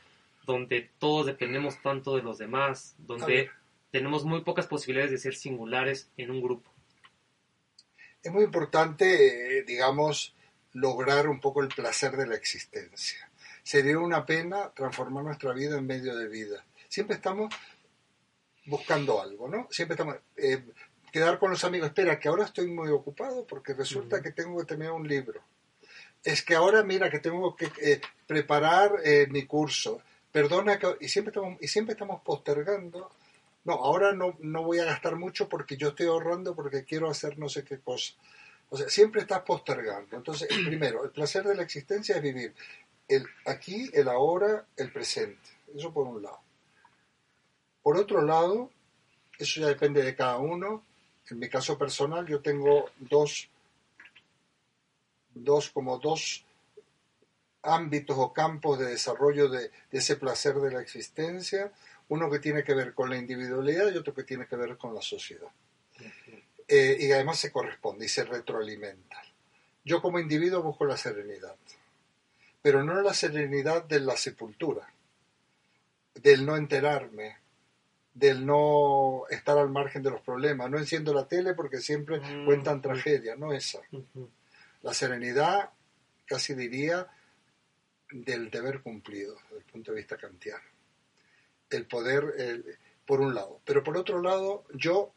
donde 0.46 0.88
todos 0.98 1.26
dependemos 1.26 1.82
tanto 1.82 2.16
de 2.16 2.22
los 2.22 2.38
demás, 2.38 2.94
donde 2.96 3.50
tenemos 3.90 4.24
muy 4.24 4.40
pocas 4.40 4.66
posibilidades 4.66 5.10
de 5.10 5.18
ser 5.18 5.34
singulares 5.34 6.08
en 6.16 6.30
un 6.30 6.40
grupo. 6.40 6.72
Es 8.22 8.32
muy 8.32 8.44
importante, 8.44 9.58
eh, 9.58 9.64
digamos, 9.64 10.34
lograr 10.72 11.28
un 11.28 11.40
poco 11.40 11.62
el 11.62 11.68
placer 11.68 12.12
de 12.16 12.26
la 12.26 12.36
existencia. 12.36 13.30
Sería 13.62 13.98
una 13.98 14.24
pena 14.24 14.70
transformar 14.74 15.24
nuestra 15.24 15.52
vida 15.52 15.76
en 15.76 15.86
medio 15.86 16.16
de 16.16 16.26
vida. 16.26 16.64
Siempre 16.88 17.16
estamos 17.16 17.54
buscando 18.64 19.20
algo, 19.20 19.46
¿no? 19.46 19.68
Siempre 19.70 19.92
estamos... 19.92 20.16
eh, 20.38 20.64
quedar 21.12 21.38
con 21.38 21.50
los 21.50 21.64
amigos, 21.64 21.88
espera, 21.88 22.18
que 22.18 22.28
ahora 22.28 22.44
estoy 22.44 22.68
muy 22.68 22.90
ocupado 22.90 23.46
porque 23.46 23.74
resulta 23.74 24.22
que 24.22 24.32
tengo 24.32 24.58
que 24.58 24.64
terminar 24.64 24.92
un 24.92 25.06
libro. 25.06 25.40
Es 26.22 26.42
que 26.42 26.54
ahora, 26.54 26.82
mira, 26.82 27.10
que 27.10 27.20
tengo 27.20 27.54
que 27.54 27.70
eh, 27.80 28.00
preparar 28.26 28.92
eh, 29.04 29.26
mi 29.30 29.46
curso. 29.46 30.02
Perdona 30.32 30.78
que... 30.78 30.96
Y 31.00 31.08
siempre 31.08 31.30
estamos, 31.30 31.58
y 31.60 31.68
siempre 31.68 31.92
estamos 31.92 32.22
postergando. 32.22 33.10
No, 33.64 33.74
ahora 33.74 34.12
no, 34.12 34.36
no 34.40 34.62
voy 34.62 34.78
a 34.78 34.84
gastar 34.84 35.16
mucho 35.16 35.48
porque 35.48 35.76
yo 35.76 35.88
estoy 35.88 36.06
ahorrando 36.06 36.54
porque 36.54 36.84
quiero 36.84 37.08
hacer 37.08 37.38
no 37.38 37.48
sé 37.48 37.64
qué 37.64 37.78
cosa. 37.78 38.14
O 38.70 38.76
sea, 38.76 38.88
siempre 38.88 39.22
estás 39.22 39.42
postergando. 39.42 40.16
Entonces, 40.16 40.48
primero, 40.66 41.04
el 41.04 41.10
placer 41.10 41.44
de 41.44 41.54
la 41.54 41.62
existencia 41.62 42.16
es 42.16 42.22
vivir 42.22 42.54
el 43.08 43.26
aquí, 43.46 43.90
el 43.94 44.08
ahora, 44.08 44.66
el 44.76 44.92
presente. 44.92 45.50
Eso 45.74 45.92
por 45.92 46.06
un 46.06 46.22
lado. 46.22 46.40
Por 47.82 47.96
otro 47.96 48.22
lado, 48.22 48.70
eso 49.38 49.60
ya 49.60 49.68
depende 49.68 50.02
de 50.02 50.14
cada 50.14 50.38
uno. 50.38 50.84
En 51.30 51.38
mi 51.38 51.48
caso 51.48 51.76
personal, 51.76 52.26
yo 52.26 52.40
tengo 52.40 52.90
dos, 52.98 53.48
dos 55.34 55.70
como 55.70 55.98
dos 55.98 56.44
ámbitos 57.62 58.16
o 58.18 58.32
campos 58.32 58.78
de 58.78 58.86
desarrollo 58.86 59.48
de, 59.48 59.70
de 59.90 59.98
ese 59.98 60.16
placer 60.16 60.54
de 60.56 60.70
la 60.70 60.80
existencia. 60.80 61.72
Uno 62.08 62.30
que 62.30 62.38
tiene 62.38 62.64
que 62.64 62.74
ver 62.74 62.94
con 62.94 63.10
la 63.10 63.18
individualidad 63.18 63.92
y 63.92 63.96
otro 63.98 64.14
que 64.14 64.24
tiene 64.24 64.46
que 64.46 64.56
ver 64.56 64.76
con 64.78 64.94
la 64.94 65.02
sociedad. 65.02 65.50
Eh, 66.66 66.98
y 67.00 67.12
además 67.12 67.38
se 67.38 67.50
corresponde 67.50 68.04
y 68.04 68.08
se 68.08 68.24
retroalimenta. 68.24 69.22
Yo 69.84 70.02
como 70.02 70.18
individuo 70.18 70.62
busco 70.62 70.84
la 70.84 70.98
serenidad, 70.98 71.56
pero 72.60 72.84
no 72.84 73.00
la 73.00 73.14
serenidad 73.14 73.84
de 73.84 74.00
la 74.00 74.16
sepultura, 74.18 74.86
del 76.14 76.44
no 76.44 76.56
enterarme, 76.56 77.38
del 78.18 78.44
no 78.44 79.22
estar 79.30 79.56
al 79.58 79.70
margen 79.70 80.02
de 80.02 80.10
los 80.10 80.20
problemas. 80.22 80.68
No 80.70 80.78
enciendo 80.78 81.12
la 81.14 81.26
tele 81.28 81.54
porque 81.54 81.78
siempre 81.78 82.18
Mm. 82.20 82.44
cuentan 82.46 82.82
tragedias, 82.82 83.38
no 83.38 83.52
esa. 83.52 83.80
La 84.82 84.92
serenidad, 84.94 85.70
casi 86.26 86.54
diría, 86.54 87.06
del 88.10 88.50
deber 88.50 88.80
cumplido, 88.82 89.34
desde 89.44 89.58
el 89.58 89.64
punto 89.64 89.92
de 89.92 89.98
vista 89.98 90.16
kantiano. 90.16 90.64
El 91.70 91.86
poder, 91.86 92.34
el- 92.38 92.64
por 93.06 93.20
un 93.20 93.34
lado. 93.34 93.60
Pero 93.64 93.82
por 93.82 93.96
otro 93.96 94.20
lado, 94.20 94.64
yo, 94.74 95.12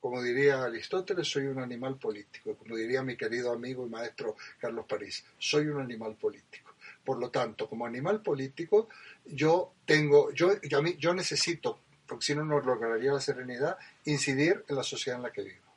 como 0.00 0.22
diría 0.22 0.62
Aristóteles, 0.64 1.28
soy 1.28 1.44
un 1.46 1.58
animal 1.60 1.96
político. 1.98 2.56
Como 2.56 2.76
diría 2.76 3.02
mi 3.02 3.16
querido 3.16 3.52
amigo 3.52 3.86
y 3.86 3.90
maestro 3.90 4.36
Carlos 4.58 4.86
París, 4.88 5.24
soy 5.38 5.66
un 5.68 5.80
animal 5.80 6.16
político. 6.16 6.74
Por 7.04 7.18
lo 7.18 7.30
tanto, 7.30 7.68
como 7.68 7.86
animal 7.86 8.22
político, 8.22 8.88
yo 9.26 9.74
tengo, 9.86 10.32
yo, 10.32 10.52
yo 10.62 11.14
necesito, 11.14 11.80
porque 12.10 12.26
si 12.26 12.34
no, 12.34 12.44
no 12.44 12.58
lograría 12.58 13.12
la 13.12 13.20
serenidad, 13.20 13.78
incidir 14.04 14.64
en 14.68 14.74
la 14.74 14.82
sociedad 14.82 15.18
en 15.18 15.22
la 15.22 15.30
que 15.30 15.42
vivo. 15.42 15.70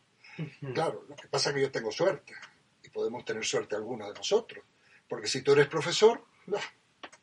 Claro, 0.74 1.06
lo 1.08 1.16
que 1.16 1.28
pasa 1.28 1.52
es 1.52 1.56
que 1.56 1.62
yo 1.62 1.72
tengo 1.72 1.92
suerte, 1.92 2.34
y 2.84 2.90
podemos 2.90 3.24
tener 3.24 3.46
suerte 3.46 3.76
algunos 3.76 4.08
de 4.08 4.16
nosotros, 4.16 4.66
porque 5.08 5.28
si 5.28 5.44
tú 5.44 5.52
eres 5.52 5.68
profesor, 5.68 6.26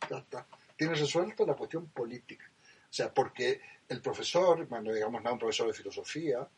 ya 0.09 0.19
está, 0.19 0.47
tienes 0.77 1.01
resuelto 1.01 1.45
la 1.45 1.55
cuestión 1.55 1.89
política. 1.89 2.49
O 2.89 2.93
sea, 2.93 3.13
porque 3.13 3.61
el 3.89 4.01
profesor, 4.01 4.65
bueno, 4.69 4.93
digamos, 4.93 5.21
no 5.25 5.33
un 5.33 5.39
profesor 5.41 5.67
de 5.67 5.75
filosofía, 5.75 6.49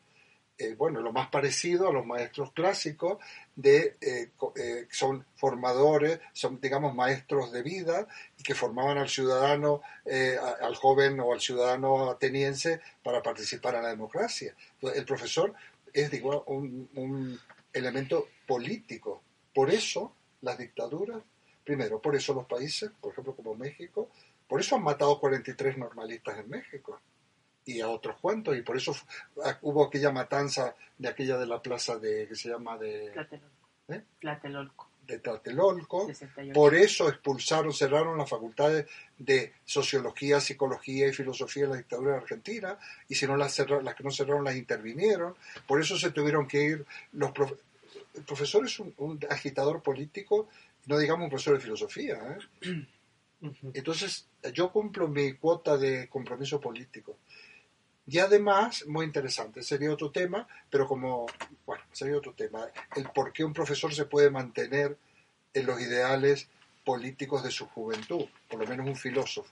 eh, 0.58 0.74
bueno, 0.74 1.00
lo 1.00 1.12
más 1.12 1.28
parecido 1.28 1.88
a 1.88 1.92
los 1.92 2.04
maestros 2.06 2.52
clásicos 2.52 3.18
de 3.56 3.96
eh, 4.00 4.30
eh, 4.56 4.86
son 4.90 5.24
formadores, 5.34 6.20
son 6.32 6.60
digamos 6.60 6.94
maestros 6.94 7.50
de 7.52 7.62
vida 7.62 8.06
y 8.38 8.42
que 8.42 8.54
formaban 8.54 8.98
al 8.98 9.08
ciudadano, 9.08 9.80
al 10.60 10.74
joven 10.76 11.18
o 11.20 11.32
al 11.32 11.40
ciudadano 11.40 12.10
ateniense 12.10 12.80
para 13.02 13.22
participar 13.22 13.76
en 13.76 13.82
la 13.82 13.88
democracia. 13.88 14.54
el 14.94 15.04
profesor 15.04 15.54
es 15.92 16.10
digo, 16.10 16.44
un, 16.46 16.88
un 16.94 17.38
elemento 17.72 18.28
político. 18.46 19.22
Por 19.54 19.70
eso 19.70 20.14
las 20.42 20.58
dictaduras, 20.58 21.22
primero, 21.64 22.00
por 22.00 22.14
eso 22.14 22.34
los 22.34 22.46
países, 22.46 22.90
por 23.00 23.12
ejemplo 23.12 23.34
como 23.34 23.54
México, 23.54 24.10
por 24.46 24.60
eso 24.60 24.76
han 24.76 24.82
matado 24.82 25.18
43 25.18 25.78
normalistas 25.78 26.38
en 26.38 26.50
México 26.50 27.00
y 27.64 27.80
a 27.80 27.88
otros 27.88 28.16
cuantos, 28.20 28.56
y 28.56 28.62
por 28.62 28.76
eso 28.76 28.94
ah, 29.44 29.58
hubo 29.62 29.84
aquella 29.84 30.10
matanza 30.10 30.74
de 30.98 31.08
aquella 31.08 31.38
de 31.38 31.46
la 31.46 31.60
plaza 31.62 31.98
de, 31.98 32.26
que 32.28 32.34
se 32.34 32.48
llama 32.48 32.76
de... 32.78 33.10
Tlatelolco. 34.20 34.88
¿eh? 34.88 35.06
De 35.06 35.18
Tlatelolco. 35.18 36.08
Por 36.54 36.74
eso 36.74 37.08
expulsaron, 37.08 37.72
cerraron 37.72 38.18
las 38.18 38.28
facultades 38.28 38.86
de 39.18 39.52
sociología, 39.64 40.40
psicología 40.40 41.08
y 41.08 41.12
filosofía 41.12 41.64
en 41.64 41.70
la 41.70 41.76
dictadura 41.76 42.16
Argentina, 42.16 42.78
y 43.08 43.14
si 43.14 43.26
no 43.26 43.36
las 43.36 43.54
cerraron, 43.54 43.84
las 43.84 43.94
que 43.94 44.04
no 44.04 44.10
cerraron 44.10 44.44
las 44.44 44.56
intervinieron. 44.56 45.34
Por 45.66 45.80
eso 45.80 45.98
se 45.98 46.10
tuvieron 46.10 46.46
que 46.46 46.62
ir 46.62 46.86
los 47.12 47.32
el 48.14 48.24
profesor 48.24 48.64
es 48.64 48.78
un, 48.78 49.20
agitador 49.30 49.82
político, 49.82 50.48
no 50.86 50.98
digamos 50.98 51.24
un 51.24 51.30
profesor 51.30 51.54
de 51.54 51.60
filosofía. 51.60 52.38
¿eh? 52.62 52.86
Entonces, 53.74 54.26
yo 54.52 54.70
cumplo 54.70 55.08
mi 55.08 55.32
cuota 55.34 55.76
de 55.76 56.08
compromiso 56.08 56.60
político. 56.60 57.16
Y 58.06 58.18
además, 58.18 58.84
muy 58.86 59.06
interesante, 59.06 59.62
sería 59.62 59.92
otro 59.92 60.10
tema, 60.10 60.46
pero 60.68 60.86
como, 60.86 61.26
bueno, 61.64 61.84
sería 61.92 62.16
otro 62.16 62.34
tema, 62.34 62.66
el 62.96 63.08
por 63.10 63.32
qué 63.32 63.44
un 63.44 63.52
profesor 63.52 63.94
se 63.94 64.06
puede 64.06 64.30
mantener 64.30 64.98
en 65.54 65.66
los 65.66 65.80
ideales 65.80 66.48
políticos 66.84 67.44
de 67.44 67.50
su 67.50 67.66
juventud, 67.66 68.26
por 68.48 68.60
lo 68.60 68.66
menos 68.66 68.86
un 68.86 68.96
filósofo, 68.96 69.50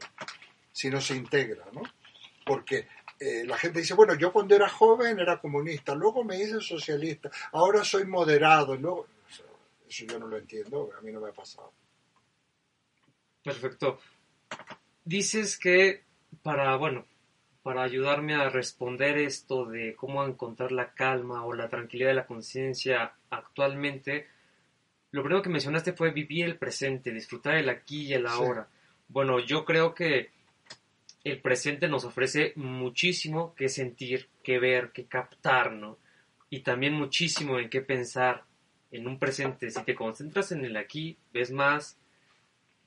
si 0.73 0.91
no 0.91 1.01
se 1.01 1.15
integra, 1.15 1.65
¿no? 1.73 1.83
Porque 2.45 2.89
eh, 3.21 3.45
la 3.47 3.57
gente 3.57 3.81
dice, 3.81 3.95
bueno, 3.95 4.15
yo 4.15 4.33
cuando 4.33 4.57
era 4.57 4.69
joven 4.69 5.21
era 5.21 5.41
comunista, 5.41 5.95
luego 5.95 6.25
me 6.25 6.37
hice 6.37 6.61
socialista, 6.61 7.31
ahora 7.53 7.85
soy 7.85 8.05
moderado, 8.05 8.75
luego... 8.77 9.07
Eso 9.89 10.07
yo 10.07 10.19
no 10.19 10.29
lo 10.29 10.39
entiendo, 10.39 10.91
a 10.97 11.01
mí 11.03 11.11
no 11.11 11.21
me 11.21 11.31
ha 11.31 11.33
pasado. 11.33 11.73
Perfecto. 13.43 13.99
Dices 15.05 15.59
que 15.59 16.05
para, 16.43 16.77
bueno, 16.77 17.07
para 17.63 17.83
ayudarme 17.83 18.35
a 18.35 18.49
responder 18.49 19.19
esto 19.19 19.67
de 19.67 19.95
cómo 19.95 20.25
encontrar 20.25 20.73
la 20.73 20.93
calma 20.93 21.45
o 21.45 21.53
la 21.53 21.69
tranquilidad 21.69 22.11
de 22.11 22.15
la 22.15 22.27
conciencia 22.27 23.13
actualmente, 23.29 24.29
lo 25.11 25.23
primero 25.23 25.43
que 25.43 25.51
mencionaste 25.51 25.93
fue 25.93 26.11
vivir 26.13 26.47
el 26.47 26.57
presente, 26.57 27.13
disfrutar 27.13 27.57
el 27.57 27.69
aquí 27.69 28.07
y 28.07 28.15
el 28.15 28.27
ahora. 28.27 28.69
Bueno, 29.09 29.41
yo 29.41 29.65
creo 29.65 29.95
que 29.95 30.31
el 31.25 31.41
presente 31.41 31.89
nos 31.89 32.05
ofrece 32.05 32.53
muchísimo 32.57 33.55
que 33.55 33.69
sentir, 33.69 34.29
que 34.43 34.59
ver, 34.59 34.93
que 34.93 35.05
captar, 35.05 35.73
¿no? 35.73 35.99
Y 36.49 36.61
también 36.61 36.95
muchísimo 36.95 37.59
en 37.59 37.69
qué 37.69 37.81
pensar 37.83 38.45
en 38.91 39.07
un 39.07 39.19
presente. 39.19 39.71
Si 39.71 39.83
te 39.85 39.95
concentras 39.95 40.53
en 40.53 40.65
el 40.65 40.77
aquí, 40.77 41.19
ves 41.33 41.51
más 41.51 41.99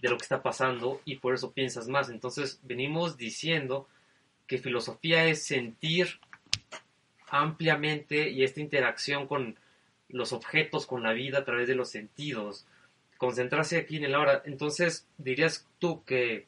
de 0.02 0.10
lo 0.10 0.18
que 0.18 0.24
está 0.24 0.42
pasando 0.42 1.02
y 1.06 1.18
por 1.18 1.34
eso 1.34 1.52
piensas 1.52 1.88
más. 1.88 2.10
Entonces, 2.10 2.60
venimos 2.64 3.18
diciendo 3.18 3.88
que 4.54 4.60
filosofía 4.60 5.26
es 5.26 5.42
sentir 5.42 6.20
ampliamente 7.28 8.30
y 8.30 8.44
esta 8.44 8.62
interacción 8.62 9.26
con 9.26 9.58
los 10.10 10.32
objetos, 10.32 10.86
con 10.86 11.02
la 11.02 11.12
vida 11.12 11.40
a 11.40 11.44
través 11.44 11.68
de 11.68 11.74
los 11.74 11.90
sentidos, 11.90 12.68
concentrarse 13.18 13.78
aquí 13.78 13.98
en 13.98 14.04
el 14.04 14.14
ahora. 14.14 14.44
Entonces, 14.46 15.08
dirías 15.18 15.68
tú 15.80 16.04
que 16.04 16.46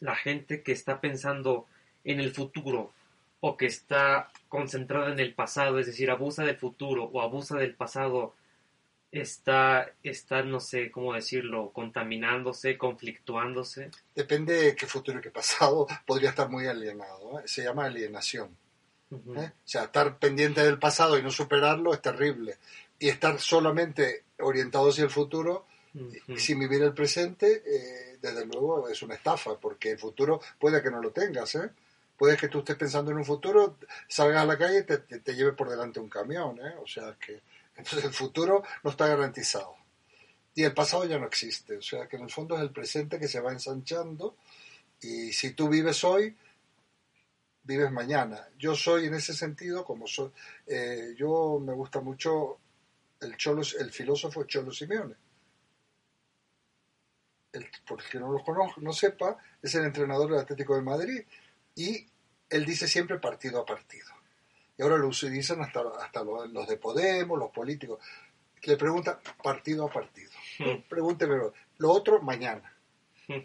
la 0.00 0.14
gente 0.14 0.62
que 0.62 0.72
está 0.72 1.00
pensando 1.00 1.66
en 2.04 2.20
el 2.20 2.32
futuro 2.32 2.92
o 3.40 3.56
que 3.56 3.64
está 3.64 4.30
concentrada 4.50 5.10
en 5.10 5.18
el 5.18 5.32
pasado, 5.32 5.78
es 5.78 5.86
decir, 5.86 6.10
abusa 6.10 6.44
del 6.44 6.58
futuro 6.58 7.04
o 7.04 7.22
abusa 7.22 7.56
del 7.56 7.74
pasado, 7.74 8.34
está, 9.12 9.92
está, 10.02 10.42
no 10.42 10.58
sé 10.58 10.90
cómo 10.90 11.12
decirlo, 11.12 11.70
contaminándose, 11.72 12.78
conflictuándose? 12.78 13.90
Depende 14.14 14.54
de 14.54 14.74
qué 14.74 14.86
futuro 14.86 15.18
y 15.18 15.22
qué 15.22 15.30
pasado, 15.30 15.86
podría 16.06 16.30
estar 16.30 16.48
muy 16.48 16.66
alienado. 16.66 17.38
¿eh? 17.38 17.42
Se 17.44 17.62
llama 17.62 17.84
alienación. 17.84 18.56
¿eh? 19.12 19.50
O 19.54 19.68
sea, 19.68 19.84
estar 19.84 20.18
pendiente 20.18 20.62
del 20.62 20.78
pasado 20.78 21.18
y 21.18 21.22
no 21.22 21.30
superarlo 21.30 21.92
es 21.92 22.00
terrible. 22.00 22.56
Y 22.98 23.08
estar 23.08 23.38
solamente 23.38 24.24
orientado 24.38 24.88
hacia 24.88 25.04
el 25.04 25.10
futuro, 25.10 25.66
sin 26.36 26.58
vivir 26.58 26.82
el 26.82 26.94
presente, 26.94 27.62
eh, 27.66 28.18
desde 28.22 28.46
luego 28.46 28.88
es 28.88 29.02
una 29.02 29.14
estafa, 29.14 29.58
porque 29.58 29.90
el 29.90 29.98
futuro 29.98 30.40
puede 30.58 30.82
que 30.82 30.90
no 30.90 31.02
lo 31.02 31.10
tengas. 31.10 31.54
¿eh? 31.56 31.70
Puede 32.16 32.36
que 32.36 32.48
tú 32.48 32.60
estés 32.60 32.76
pensando 32.76 33.10
en 33.10 33.18
un 33.18 33.24
futuro, 33.24 33.76
salgas 34.08 34.42
a 34.42 34.46
la 34.46 34.56
calle 34.56 34.78
y 34.78 34.82
te, 34.84 34.98
te 34.98 35.34
lleve 35.34 35.52
por 35.52 35.68
delante 35.68 36.00
un 36.00 36.08
camión. 36.08 36.58
¿eh? 36.60 36.74
O 36.82 36.86
sea 36.86 37.16
que 37.20 37.40
entonces 37.76 38.04
el 38.04 38.12
futuro 38.12 38.62
no 38.82 38.90
está 38.90 39.06
garantizado. 39.06 39.76
Y 40.54 40.64
el 40.64 40.74
pasado 40.74 41.06
ya 41.06 41.18
no 41.18 41.26
existe. 41.26 41.76
O 41.76 41.82
sea 41.82 42.06
que 42.06 42.16
en 42.16 42.24
el 42.24 42.30
fondo 42.30 42.56
es 42.56 42.62
el 42.62 42.70
presente 42.70 43.18
que 43.18 43.28
se 43.28 43.40
va 43.40 43.52
ensanchando. 43.52 44.36
Y 45.00 45.32
si 45.32 45.52
tú 45.52 45.68
vives 45.68 46.04
hoy, 46.04 46.36
vives 47.62 47.90
mañana. 47.90 48.48
Yo 48.58 48.74
soy 48.74 49.06
en 49.06 49.14
ese 49.14 49.34
sentido, 49.34 49.84
como 49.84 50.06
soy, 50.06 50.30
eh, 50.66 51.14
yo 51.16 51.58
me 51.60 51.72
gusta 51.72 52.00
mucho 52.00 52.58
el, 53.20 53.36
Cholo, 53.36 53.62
el 53.78 53.90
filósofo 53.90 54.44
Cholo 54.44 54.72
Simeone. 54.72 55.16
El, 57.52 57.68
por 57.86 58.02
que 58.02 58.18
no 58.18 58.32
lo 58.32 58.42
conozco, 58.42 58.80
no 58.80 58.92
sepa, 58.92 59.36
es 59.60 59.74
el 59.74 59.84
entrenador 59.84 60.30
del 60.30 60.40
Atlético 60.40 60.74
de 60.74 60.82
Madrid 60.82 61.22
y 61.74 62.06
él 62.48 62.64
dice 62.64 62.88
siempre 62.88 63.18
partido 63.18 63.60
a 63.60 63.66
partido 63.66 64.21
y 64.82 64.84
ahora 64.84 64.98
lo 64.98 65.06
utilizan 65.06 65.60
hasta, 65.60 65.80
hasta 66.00 66.24
los, 66.24 66.66
de 66.66 66.76
Podemos, 66.76 67.38
los 67.38 67.52
políticos. 67.52 68.00
Le 68.64 68.76
preguntan 68.76 69.18
partido 69.40 69.86
a 69.86 69.92
partido. 69.92 70.30
Hmm. 70.58 70.82
Pregúnteme 70.88 71.36
lo 71.78 71.90
otro 71.90 72.20
mañana. 72.20 72.76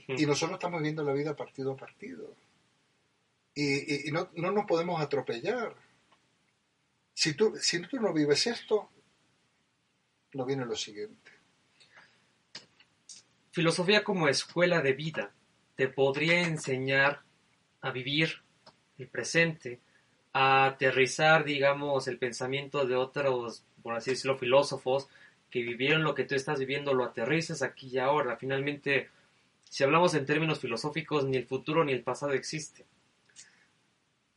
Y 0.07 0.25
nosotros 0.25 0.57
estamos 0.57 0.81
viendo 0.81 1.03
la 1.03 1.13
vida 1.13 1.35
partido 1.35 1.73
a 1.73 1.77
partido. 1.77 2.33
Y, 3.53 4.11
no, 4.11 4.29
no, 4.35 4.51
nos 4.51 4.65
podemos 4.65 4.99
atropellar. 4.99 5.75
Si 7.13 7.33
tú, 7.35 7.55
si 7.59 7.81
tú 7.81 7.99
no 7.99 8.13
vives 8.13 8.47
esto, 8.47 8.89
no 10.33 10.43
viene 10.43 10.65
lo 10.65 10.75
siguiente. 10.75 11.31
Filosofía 13.51 14.03
como 14.03 14.27
escuela 14.27 14.81
de 14.81 14.93
vida 14.93 15.31
te 15.75 15.87
podría 15.87 16.41
enseñar 16.41 17.21
a 17.81 17.91
vivir 17.91 18.41
el 18.97 19.07
presente, 19.07 19.79
aterrizar, 20.37 21.43
digamos, 21.43 22.07
el 22.07 22.17
pensamiento 22.17 22.85
de 22.85 22.95
otros, 22.95 23.63
por 23.81 23.95
así 23.95 24.11
decirlo, 24.11 24.37
filósofos 24.37 25.07
que 25.49 25.61
vivieron 25.61 26.03
lo 26.03 26.13
que 26.13 26.25
tú 26.25 26.35
estás 26.35 26.59
viviendo, 26.59 26.93
lo 26.93 27.05
aterrizas 27.05 27.61
aquí 27.61 27.87
y 27.87 27.97
ahora. 27.97 28.35
Finalmente, 28.37 29.09
si 29.69 29.83
hablamos 29.83 30.13
en 30.13 30.25
términos 30.25 30.59
filosóficos, 30.59 31.25
ni 31.25 31.37
el 31.37 31.47
futuro 31.47 31.83
ni 31.83 31.93
el 31.93 32.03
pasado 32.03 32.33
existe. 32.33 32.85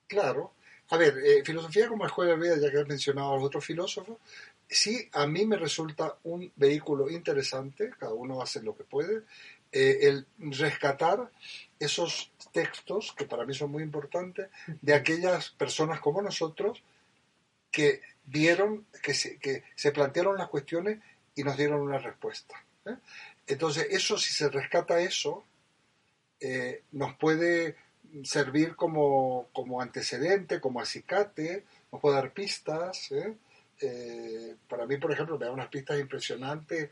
Claro. 0.06 0.52
A 0.90 0.96
ver, 0.96 1.18
eh, 1.18 1.44
filosofía 1.44 1.88
como 1.88 2.06
escuela 2.06 2.32
de 2.32 2.38
vida, 2.38 2.58
ya 2.60 2.70
que 2.70 2.78
has 2.78 2.88
mencionado 2.88 3.32
a 3.32 3.36
los 3.36 3.44
otros 3.44 3.64
filósofos, 3.64 4.18
sí, 4.68 5.08
a 5.12 5.26
mí 5.26 5.46
me 5.46 5.56
resulta 5.56 6.16
un 6.24 6.50
vehículo 6.56 7.08
interesante, 7.10 7.90
cada 7.98 8.12
uno 8.12 8.42
hace 8.42 8.62
lo 8.62 8.76
que 8.76 8.84
puede, 8.84 9.22
eh, 9.72 9.98
el 10.02 10.26
rescatar 10.38 11.30
esos 11.78 12.32
textos, 12.52 13.14
que 13.16 13.24
para 13.24 13.44
mí 13.44 13.54
son 13.54 13.70
muy 13.70 13.82
importantes, 13.82 14.48
de 14.82 14.94
aquellas 14.94 15.50
personas 15.50 16.00
como 16.00 16.20
nosotros 16.20 16.82
que 17.70 18.02
vieron, 18.24 18.86
que 19.02 19.14
se, 19.14 19.38
que 19.38 19.62
se 19.76 19.92
plantearon 19.92 20.36
las 20.36 20.48
cuestiones 20.48 20.98
y 21.36 21.44
nos 21.44 21.56
dieron 21.56 21.80
una 21.80 21.98
respuesta. 21.98 22.56
¿eh? 22.84 22.96
Entonces, 23.46 23.86
eso, 23.90 24.18
si 24.18 24.32
se 24.32 24.48
rescata 24.48 25.00
eso, 25.00 25.44
eh, 26.40 26.82
nos 26.92 27.14
puede 27.14 27.76
servir 28.24 28.74
como, 28.74 29.48
como, 29.52 29.80
antecedente, 29.80 30.60
como 30.60 30.80
acicate, 30.80 31.64
nos 31.92 32.00
puede 32.00 32.16
dar 32.16 32.32
pistas. 32.32 33.10
para 34.68 34.86
mí, 34.86 34.96
por 34.96 35.12
ejemplo, 35.12 35.38
me 35.38 35.46
da 35.46 35.52
unas 35.52 35.68
pistas 35.68 36.00
impresionantes 36.00 36.90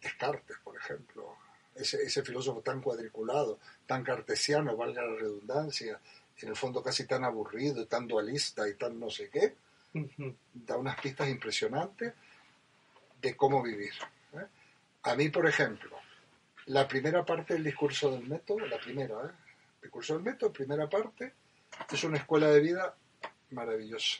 Descartes, 0.00 0.56
por 0.62 0.76
ejemplo, 0.76 1.36
ese, 1.74 2.02
ese 2.02 2.22
filósofo 2.22 2.60
tan 2.60 2.80
cuadriculado, 2.80 3.58
tan 3.86 4.02
cartesiano, 4.02 4.76
valga 4.76 5.02
la 5.02 5.16
redundancia, 5.16 6.00
en 6.40 6.48
el 6.48 6.56
fondo 6.56 6.82
casi 6.82 7.06
tan 7.06 7.24
aburrido, 7.24 7.86
tan 7.86 8.06
dualista 8.06 8.68
y 8.68 8.74
tan 8.74 8.98
no 8.98 9.10
sé 9.10 9.28
qué, 9.28 9.54
da 10.52 10.76
unas 10.76 11.00
pistas 11.00 11.28
impresionantes 11.28 12.12
de 13.20 13.36
cómo 13.36 13.62
vivir. 13.62 13.92
¿eh? 14.34 14.46
A 15.02 15.14
mí, 15.16 15.28
por 15.30 15.46
ejemplo, 15.46 15.96
la 16.66 16.86
primera 16.86 17.24
parte 17.24 17.54
del 17.54 17.64
discurso 17.64 18.10
del 18.12 18.28
método, 18.28 18.60
la 18.66 18.78
primera, 18.78 19.14
¿eh? 19.14 19.30
el 19.76 19.82
discurso 19.82 20.14
del 20.14 20.22
método, 20.22 20.52
primera 20.52 20.88
parte, 20.88 21.32
es 21.90 22.04
una 22.04 22.18
escuela 22.18 22.48
de 22.48 22.60
vida 22.60 22.94
maravillosa. 23.50 24.18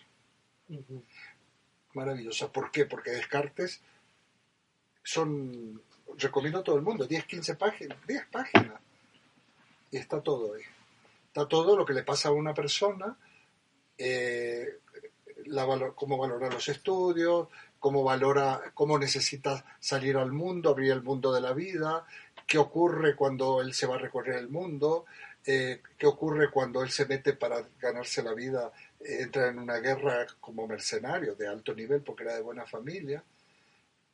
Maravillosa. 1.95 2.51
¿Por 2.51 2.71
qué? 2.71 2.87
Porque 2.87 3.11
Descartes 3.11 3.81
son, 5.09 5.81
recomiendo 6.19 6.59
a 6.59 6.63
todo 6.63 6.77
el 6.77 6.83
mundo, 6.83 7.07
10, 7.07 7.25
15 7.25 7.55
páginas, 7.55 7.99
10 8.07 8.27
páginas. 8.27 8.79
Y 9.91 9.97
está 9.97 10.21
todo 10.21 10.55
ahí. 10.55 10.63
Está 11.29 11.49
todo 11.49 11.77
lo 11.77 11.87
que 11.87 11.95
le 11.95 12.03
pasa 12.03 12.29
a 12.29 12.33
una 12.33 12.53
persona, 12.53 13.17
eh, 13.97 14.81
cómo 15.95 16.19
valora 16.19 16.51
los 16.51 16.69
estudios, 16.69 17.49
cómo 17.79 18.05
valora, 18.05 18.71
cómo 18.75 18.99
necesita 18.99 19.65
salir 19.81 20.19
al 20.19 20.33
mundo, 20.33 20.69
abrir 20.69 20.93
el 20.93 21.03
mundo 21.03 21.33
de 21.33 21.41
la 21.41 21.55
vida, 21.55 22.05
qué 22.47 22.59
ocurre 22.59 23.17
cuando 23.17 23.63
él 23.63 23.73
se 23.73 23.87
va 23.87 23.95
a 23.95 23.99
recorrer 23.99 24.37
el 24.37 24.51
mundo, 24.51 25.07
eh, 25.47 25.81
qué 25.97 26.07
ocurre 26.07 26.51
cuando 26.51 26.83
él 26.83 26.91
se 26.91 27.07
mete 27.07 27.33
para 27.33 27.65
ganarse 27.81 28.23
la 28.23 28.35
vida, 28.35 28.73
eh, 29.01 29.23
entra 29.23 29.49
en 29.49 29.59
una 29.59 29.79
guerra 29.79 30.27
como 30.39 30.67
mercenario 30.67 31.35
de 31.35 31.49
alto 31.49 31.75
nivel 31.75 32.03
porque 32.03 32.25
era 32.25 32.35
de 32.35 32.43
buena 32.43 32.67
familia. 32.67 33.25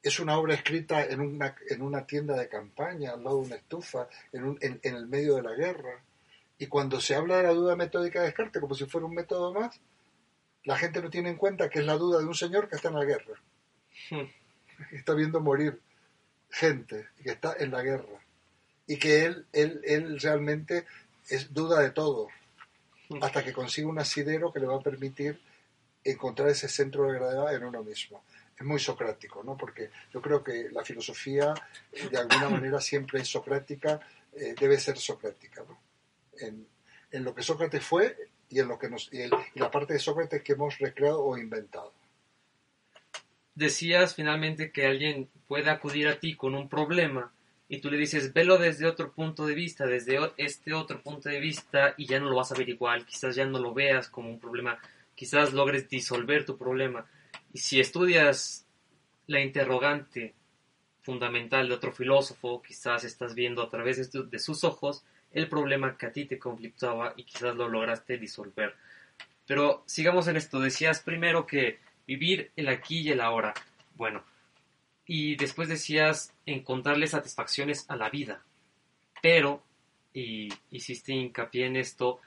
Es 0.04 0.20
una 0.20 0.38
obra 0.38 0.54
escrita 0.54 1.04
en 1.04 1.20
una, 1.20 1.56
en 1.68 1.82
una 1.82 2.06
tienda 2.06 2.36
de 2.36 2.48
campaña, 2.48 3.14
al 3.14 3.24
lado 3.24 3.40
de 3.40 3.46
una 3.46 3.56
estufa, 3.56 4.06
en, 4.32 4.56
en, 4.60 4.78
en 4.82 4.94
el 4.94 5.08
medio 5.08 5.34
de 5.34 5.42
la 5.42 5.54
guerra. 5.54 6.00
Y 6.58 6.66
cuando 6.68 7.00
se 7.00 7.16
habla 7.16 7.38
de 7.38 7.42
la 7.42 7.50
duda 7.50 7.74
metódica 7.74 8.20
de 8.20 8.26
Descartes 8.26 8.60
como 8.60 8.74
si 8.74 8.86
fuera 8.86 9.06
un 9.06 9.14
método 9.14 9.52
más, 9.52 9.80
la 10.64 10.78
gente 10.78 11.02
no 11.02 11.10
tiene 11.10 11.30
en 11.30 11.36
cuenta 11.36 11.68
que 11.68 11.80
es 11.80 11.86
la 11.86 11.96
duda 11.96 12.20
de 12.20 12.26
un 12.26 12.34
señor 12.34 12.68
que 12.68 12.76
está 12.76 12.88
en 12.88 12.94
la 12.94 13.04
guerra. 13.04 13.34
Hmm. 14.10 14.28
Está 14.92 15.14
viendo 15.14 15.40
morir 15.40 15.80
gente 16.50 17.08
que 17.22 17.30
está 17.30 17.54
en 17.58 17.70
la 17.70 17.82
guerra. 17.82 18.20
Y 18.88 18.98
que 18.98 19.24
él, 19.24 19.46
él, 19.52 19.80
él 19.84 20.18
realmente 20.20 20.84
es 21.28 21.54
duda 21.54 21.80
de 21.80 21.90
todo. 21.90 22.28
Hmm. 23.08 23.22
Hasta 23.22 23.44
que 23.44 23.52
consigue 23.52 23.86
un 23.86 23.98
asidero 23.98 24.52
que 24.52 24.60
le 24.60 24.66
va 24.66 24.76
a 24.76 24.82
permitir 24.82 25.40
encontrar 26.02 26.48
ese 26.48 26.68
centro 26.68 27.04
de 27.04 27.14
gravedad 27.14 27.54
en 27.54 27.64
uno 27.64 27.82
mismo. 27.82 28.24
Es 28.56 28.64
muy 28.64 28.78
socrático, 28.78 29.42
¿no? 29.42 29.56
Porque 29.56 29.90
yo 30.12 30.22
creo 30.22 30.42
que 30.42 30.68
la 30.70 30.84
filosofía, 30.84 31.54
de 32.10 32.16
alguna 32.16 32.48
manera, 32.48 32.80
siempre 32.80 33.20
es 33.20 33.28
socrática, 33.28 34.00
eh, 34.36 34.54
debe 34.58 34.78
ser 34.78 34.98
socrática. 34.98 35.64
En, 36.40 36.66
lo 37.24 37.34
que 37.34 37.42
Sócrates 37.42 37.84
fue 37.84 38.16
y 38.48 38.58
en 38.58 38.66
lo 38.66 38.76
que 38.76 38.88
nos 38.88 39.12
y, 39.12 39.28
la 39.54 39.70
parte 39.70 39.92
de 39.92 40.00
Sócrates 40.00 40.42
que 40.42 40.54
hemos 40.54 40.78
recreado 40.78 41.22
o 41.24 41.38
inventado. 41.38 41.92
Decías 43.54 44.16
finalmente 44.16 44.72
que 44.72 44.86
alguien 44.86 45.30
puede 45.46 45.70
acudir 45.70 46.08
a 46.08 46.18
ti 46.18 46.34
con 46.34 46.56
un 46.56 46.68
problema 46.68 47.32
y 47.68 47.80
tú 47.80 47.88
le 47.88 47.96
dices, 47.96 48.32
velo 48.32 48.58
desde 48.58 48.86
otro 48.86 49.12
punto 49.12 49.46
de 49.46 49.54
vista, 49.54 49.86
desde 49.86 50.18
este 50.36 50.74
otro 50.74 51.00
punto 51.02 51.28
de 51.28 51.38
vista 51.38 51.94
y 51.96 52.06
ya 52.06 52.18
no 52.18 52.28
lo 52.28 52.36
vas 52.36 52.50
a 52.50 52.56
ver 52.56 52.68
igual, 52.68 53.06
quizás 53.06 53.36
ya 53.36 53.46
no 53.46 53.60
lo 53.60 53.72
veas 53.72 54.08
como 54.08 54.28
un 54.28 54.40
problema, 54.40 54.80
quizás 55.14 55.52
logres 55.52 55.88
disolver 55.88 56.44
tu 56.44 56.58
problema. 56.58 57.06
Y 57.54 57.58
si 57.58 57.78
estudias 57.78 58.66
la 59.28 59.40
interrogante 59.40 60.34
fundamental 61.02 61.68
de 61.68 61.74
otro 61.74 61.92
filósofo, 61.92 62.60
quizás 62.60 63.04
estás 63.04 63.36
viendo 63.36 63.62
a 63.62 63.70
través 63.70 64.10
de 64.12 64.38
sus 64.40 64.64
ojos 64.64 65.04
el 65.30 65.48
problema 65.48 65.96
que 65.96 66.06
a 66.06 66.12
ti 66.12 66.24
te 66.24 66.38
conflictaba 66.38 67.14
y 67.16 67.22
quizás 67.22 67.54
lo 67.54 67.68
lograste 67.68 68.18
disolver. 68.18 68.74
Pero 69.46 69.84
sigamos 69.86 70.26
en 70.26 70.36
esto. 70.36 70.58
Decías 70.58 70.98
primero 70.98 71.46
que 71.46 71.78
vivir 72.08 72.50
el 72.56 72.68
aquí 72.68 73.02
y 73.02 73.10
el 73.10 73.20
ahora. 73.20 73.54
Bueno, 73.94 74.24
y 75.06 75.36
después 75.36 75.68
decías 75.68 76.34
encontrarle 76.46 77.06
satisfacciones 77.06 77.88
a 77.88 77.94
la 77.94 78.10
vida. 78.10 78.42
Pero, 79.22 79.62
y 80.12 80.48
hiciste 80.72 81.12
hincapié 81.12 81.66
en 81.66 81.76
esto, 81.76 82.20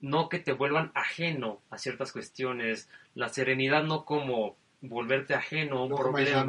no 0.00 0.28
que 0.28 0.38
te 0.38 0.52
vuelvan 0.52 0.92
ajeno 0.94 1.60
a 1.70 1.78
ciertas 1.78 2.12
cuestiones. 2.12 2.88
La 3.14 3.28
serenidad 3.28 3.82
no 3.84 4.04
como 4.04 4.56
volverte 4.80 5.34
ajeno 5.34 5.78
a 5.78 5.84
un 5.84 5.96
problema. 5.96 6.46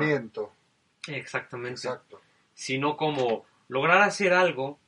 Exactamente. 1.07 1.71
Exacto. 1.71 2.21
Sino 2.53 2.97
como 2.97 3.45
lograr 3.67 4.01
hacer 4.01 4.33
algo 4.33 4.79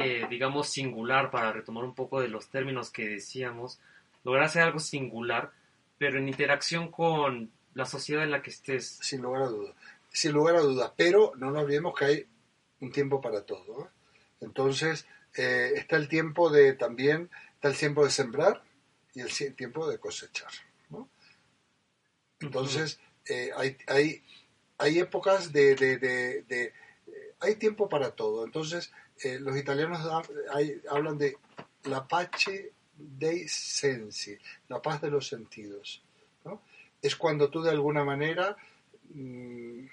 eh, 0.00 0.26
digamos, 0.30 0.68
singular, 0.68 1.30
para 1.30 1.52
retomar 1.52 1.82
un 1.82 1.94
poco 1.94 2.20
de 2.20 2.28
los 2.28 2.48
términos 2.50 2.90
que 2.90 3.08
decíamos, 3.08 3.80
lograr 4.22 4.44
hacer 4.44 4.62
algo 4.62 4.78
singular, 4.78 5.50
pero 5.98 6.18
en 6.18 6.28
interacción 6.28 6.92
con 6.92 7.50
la 7.74 7.84
sociedad 7.84 8.22
en 8.22 8.30
la 8.30 8.40
que 8.40 8.50
estés. 8.50 8.86
Sin 9.02 9.22
lugar 9.22 9.42
a 9.42 9.46
dudas, 9.46 9.74
sin 10.12 10.32
lugar 10.32 10.54
a 10.54 10.60
dudas, 10.60 10.92
pero 10.96 11.32
no 11.36 11.50
nos 11.50 11.64
olvidemos 11.64 11.98
que 11.98 12.04
hay 12.04 12.26
un 12.80 12.92
tiempo 12.92 13.20
para 13.20 13.44
todo. 13.44 13.86
¿eh? 13.86 13.88
Entonces, 14.40 15.04
eh, 15.36 15.72
está 15.74 15.96
el 15.96 16.08
tiempo 16.08 16.48
de 16.48 16.74
también, 16.74 17.28
está 17.58 17.68
el 17.68 17.76
tiempo 17.76 18.04
de 18.04 18.10
sembrar 18.10 18.62
y 19.14 19.20
el 19.20 19.56
tiempo 19.56 19.88
de 19.90 19.98
cosechar. 19.98 20.52
Entonces, 22.40 23.00
hay, 23.56 23.76
hay, 23.88 24.22
hay 24.78 24.98
épocas 25.00 25.52
de, 25.52 25.74
de, 25.74 25.98
de 25.98 26.72
hay 27.40 27.56
tiempo 27.56 27.88
para 27.88 28.12
todo. 28.12 28.44
Entonces, 28.44 28.92
eh, 29.22 29.38
los 29.40 29.56
italianos 29.56 30.00
hablan 30.90 31.18
de 31.18 31.36
la 31.84 32.06
pace 32.06 32.72
dei 32.94 33.46
sensi, 33.48 34.36
la 34.68 34.82
paz 34.82 35.00
de 35.00 35.10
los 35.10 35.28
sentidos. 35.28 36.02
Es 37.00 37.14
cuando 37.14 37.48
tú 37.48 37.62
de 37.62 37.70
alguna 37.70 38.04
manera 38.04 38.56
mm, 39.10 39.86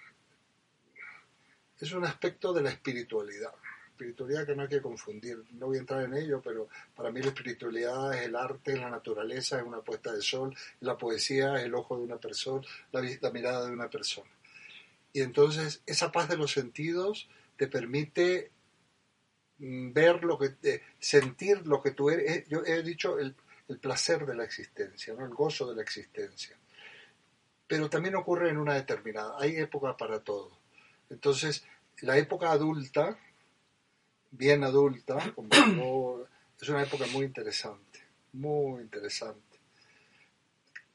es 1.80 1.92
un 1.92 2.06
aspecto 2.06 2.52
de 2.54 2.64
la 2.64 2.70
espiritualidad. 2.70 3.54
Espiritualidad 3.96 4.46
que 4.46 4.56
no 4.56 4.64
hay 4.64 4.68
que 4.68 4.82
confundir, 4.82 5.42
no 5.54 5.68
voy 5.68 5.78
a 5.78 5.80
entrar 5.80 6.04
en 6.04 6.14
ello, 6.14 6.42
pero 6.44 6.68
para 6.96 7.12
mí 7.12 7.22
la 7.22 7.28
espiritualidad 7.28 8.14
es 8.14 8.26
el 8.26 8.36
arte, 8.36 8.78
la 8.78 8.90
naturaleza, 8.90 9.58
es 9.58 9.64
una 9.64 9.82
puesta 9.82 10.12
de 10.14 10.22
sol, 10.22 10.56
la 10.82 10.98
poesía, 10.98 11.56
es 11.58 11.64
el 11.64 11.76
ojo 11.76 11.98
de 11.98 12.04
una 12.04 12.18
persona, 12.18 12.62
la 12.92 13.32
mirada 13.32 13.66
de 13.66 13.72
una 13.72 13.90
persona. 13.90 14.30
Y 15.14 15.22
entonces 15.22 15.82
esa 15.86 16.12
paz 16.12 16.28
de 16.28 16.38
los 16.38 16.52
sentidos 16.52 17.30
te 17.56 17.68
permite 17.68 18.52
Mm, 19.58 19.94
ver 19.94 20.24
lo 20.24 20.38
que, 20.38 20.56
eh, 20.64 20.82
sentir 21.00 21.66
lo 21.66 21.82
que 21.82 21.92
tú 21.92 22.10
eres. 22.10 22.48
Yo 22.48 22.64
he 22.66 22.82
dicho 22.84 23.18
el, 23.20 23.36
placer 23.82 24.26
de 24.26 24.36
la 24.36 24.44
existencia, 24.44 25.14
¿no? 25.16 25.26
el 25.26 25.34
gozo 25.34 25.68
de 25.68 25.76
la 25.76 25.82
existencia. 25.82 26.56
Pero 27.68 27.90
también 27.90 28.16
ocurre 28.16 28.50
en 28.50 28.58
una 28.58 28.76
determinada, 28.76 29.36
hay 29.40 29.58
época 29.58 29.98
para 29.98 30.20
todo. 30.20 30.52
Entonces, 31.10 31.66
la 32.02 32.18
época 32.18 32.52
adulta, 32.52 33.18
bien 34.38 34.64
adulta, 34.64 35.18
es 36.62 36.70
una 36.70 36.84
época 36.84 37.06
muy 37.12 37.26
interesante, 37.26 38.00
muy 38.34 38.82
interesante. 38.82 39.42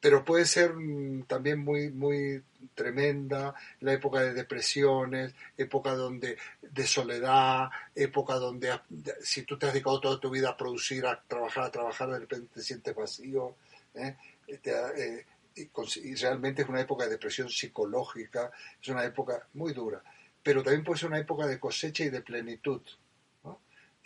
Pero 0.01 0.25
puede 0.25 0.47
ser 0.47 0.73
mm, 0.75 1.25
también 1.25 1.59
muy, 1.59 1.91
muy 1.91 2.43
tremenda, 2.75 3.55
la 3.81 3.93
época 3.93 4.21
de 4.21 4.33
depresiones, 4.33 5.35
época 5.59 5.95
donde, 5.95 6.39
de 6.63 6.87
soledad, 6.87 7.69
época 7.95 8.35
donde 8.37 8.81
si 9.21 9.43
tú 9.43 9.59
te 9.59 9.67
has 9.67 9.73
dedicado 9.75 10.01
toda 10.01 10.19
tu 10.19 10.31
vida 10.31 10.51
a 10.51 10.57
producir, 10.57 11.05
a 11.07 11.23
trabajar, 11.23 11.65
a 11.65 11.71
trabajar, 11.71 12.11
de 12.11 12.21
repente 12.21 12.49
te 12.55 12.63
sientes 12.63 12.95
vacío, 12.95 13.57
¿eh? 13.95 14.17
Eh, 14.47 15.27
y, 15.55 16.15
realmente 16.15 16.63
es 16.63 16.69
una 16.69 16.81
época 16.81 17.05
de 17.05 17.11
depresión 17.11 17.49
psicológica, 17.49 18.51
es 18.81 18.89
una 18.89 19.05
época 19.05 19.47
muy 19.55 19.73
dura, 19.73 20.03
pero 20.43 20.63
también 20.63 20.85
puede 20.85 21.01
ser 21.01 21.09
una 21.09 21.19
época 21.19 21.47
de 21.47 21.61
cosecha 21.61 22.05
y 22.05 22.11
de 22.11 22.23
plenitud, 22.23 22.81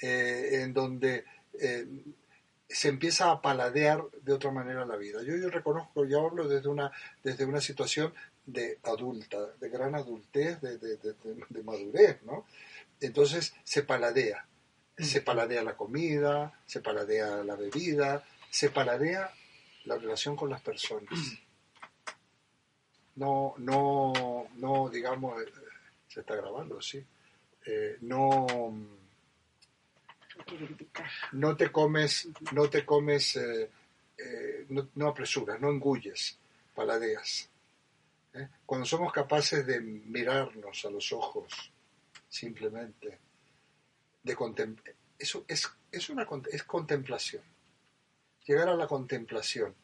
eh, 0.01 0.62
en 0.62 0.72
donde 0.72 1.24
se 2.68 2.88
empieza 2.88 3.30
a 3.30 3.40
paladear 3.40 4.03
de 4.22 4.32
otra 4.32 4.51
manera 4.51 4.84
la 4.84 4.97
vida. 4.97 5.22
Yo, 5.22 5.36
yo 5.36 5.49
reconozco, 5.49 6.05
yo 6.05 6.26
hablo 6.26 6.49
desde 6.49 6.68
una, 6.68 6.90
desde 7.22 7.45
una 7.45 7.61
situación 7.61 8.12
de 8.47 8.78
adulta, 8.82 9.38
de 9.61 9.68
gran 9.68 9.95
adultez, 9.95 10.61
de, 10.61 10.78
de, 10.78 11.62
madurez, 11.62 12.22
¿no? 12.24 12.47
Entonces 13.01 13.55
se 13.64 13.82
paladea, 13.82 14.47
se 14.99 15.20
paladea 15.20 15.62
la 15.62 15.76
comida, 15.76 16.61
se 16.66 16.80
paladea 16.80 17.42
la 17.45 17.57
bebida, 17.57 18.24
se 18.51 18.70
paladea 18.70 19.32
la 19.84 19.97
relación 19.97 20.36
con 20.36 20.51
las 20.51 20.61
personas. 20.61 21.12
No, 23.16 23.55
no, 23.59 24.49
no, 24.57 24.88
digamos, 24.88 25.40
eh, 25.40 25.47
se 26.09 26.20
está 26.20 26.34
grabando, 26.34 26.82
sí. 26.82 27.05
Eh, 27.64 27.99
no 28.01 28.47
no 31.32 31.57
te 31.57 31.70
comes, 31.70 32.28
no 32.53 32.68
te 32.68 32.85
comes, 32.85 33.37
eh, 33.37 33.70
eh, 34.18 34.66
no, 34.68 35.09
apresuras, 35.09 35.61
no 35.61 35.70
engulles, 35.70 36.39
paladeas. 36.74 37.49
¿eh? 38.32 38.49
Cuando 38.66 38.87
somos 38.87 39.12
capaces 39.12 39.66
de 39.66 39.80
mirarnos 39.80 40.85
a 40.85 40.91
los 40.91 41.12
ojos, 41.12 41.72
simplemente, 42.28 43.18
de 44.22 44.35
contemplar. 44.35 44.95
Eso 45.18 45.45
es, 45.47 45.70
es, 45.93 46.11
una, 46.11 46.26
es 46.51 46.64
contemplación. 46.64 47.43
Llegar 48.47 48.68
a 48.68 48.74
la 48.74 48.87
contemplación. 48.87 49.74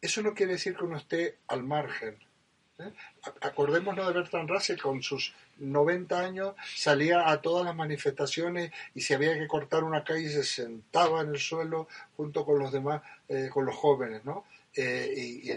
Eso 0.00 0.22
no 0.22 0.34
quiere 0.34 0.52
decir 0.52 0.76
que 0.76 0.84
uno 0.84 0.98
esté 0.98 1.38
al 1.48 1.64
margen. 1.64 2.18
¿Eh? 2.78 2.92
Acordémonos 3.40 4.06
de 4.06 4.12
Bertrand 4.12 4.48
Russell, 4.48 4.80
con 4.80 5.02
sus 5.02 5.34
90 5.58 6.20
años 6.20 6.54
salía 6.76 7.28
a 7.28 7.40
todas 7.40 7.64
las 7.64 7.74
manifestaciones 7.74 8.70
y 8.94 9.00
si 9.00 9.14
había 9.14 9.38
que 9.38 9.48
cortar 9.48 9.84
una 9.84 10.04
calle 10.04 10.28
se 10.28 10.44
sentaba 10.44 11.22
en 11.22 11.30
el 11.30 11.38
suelo 11.38 11.88
junto 12.16 12.44
con 12.44 12.58
los 12.58 12.72
demás, 12.72 13.02
eh, 13.28 13.48
con 13.52 13.66
los 13.66 13.74
jóvenes, 13.74 14.24
¿no? 14.24 14.44
Eh, 14.74 15.12
y, 15.16 15.50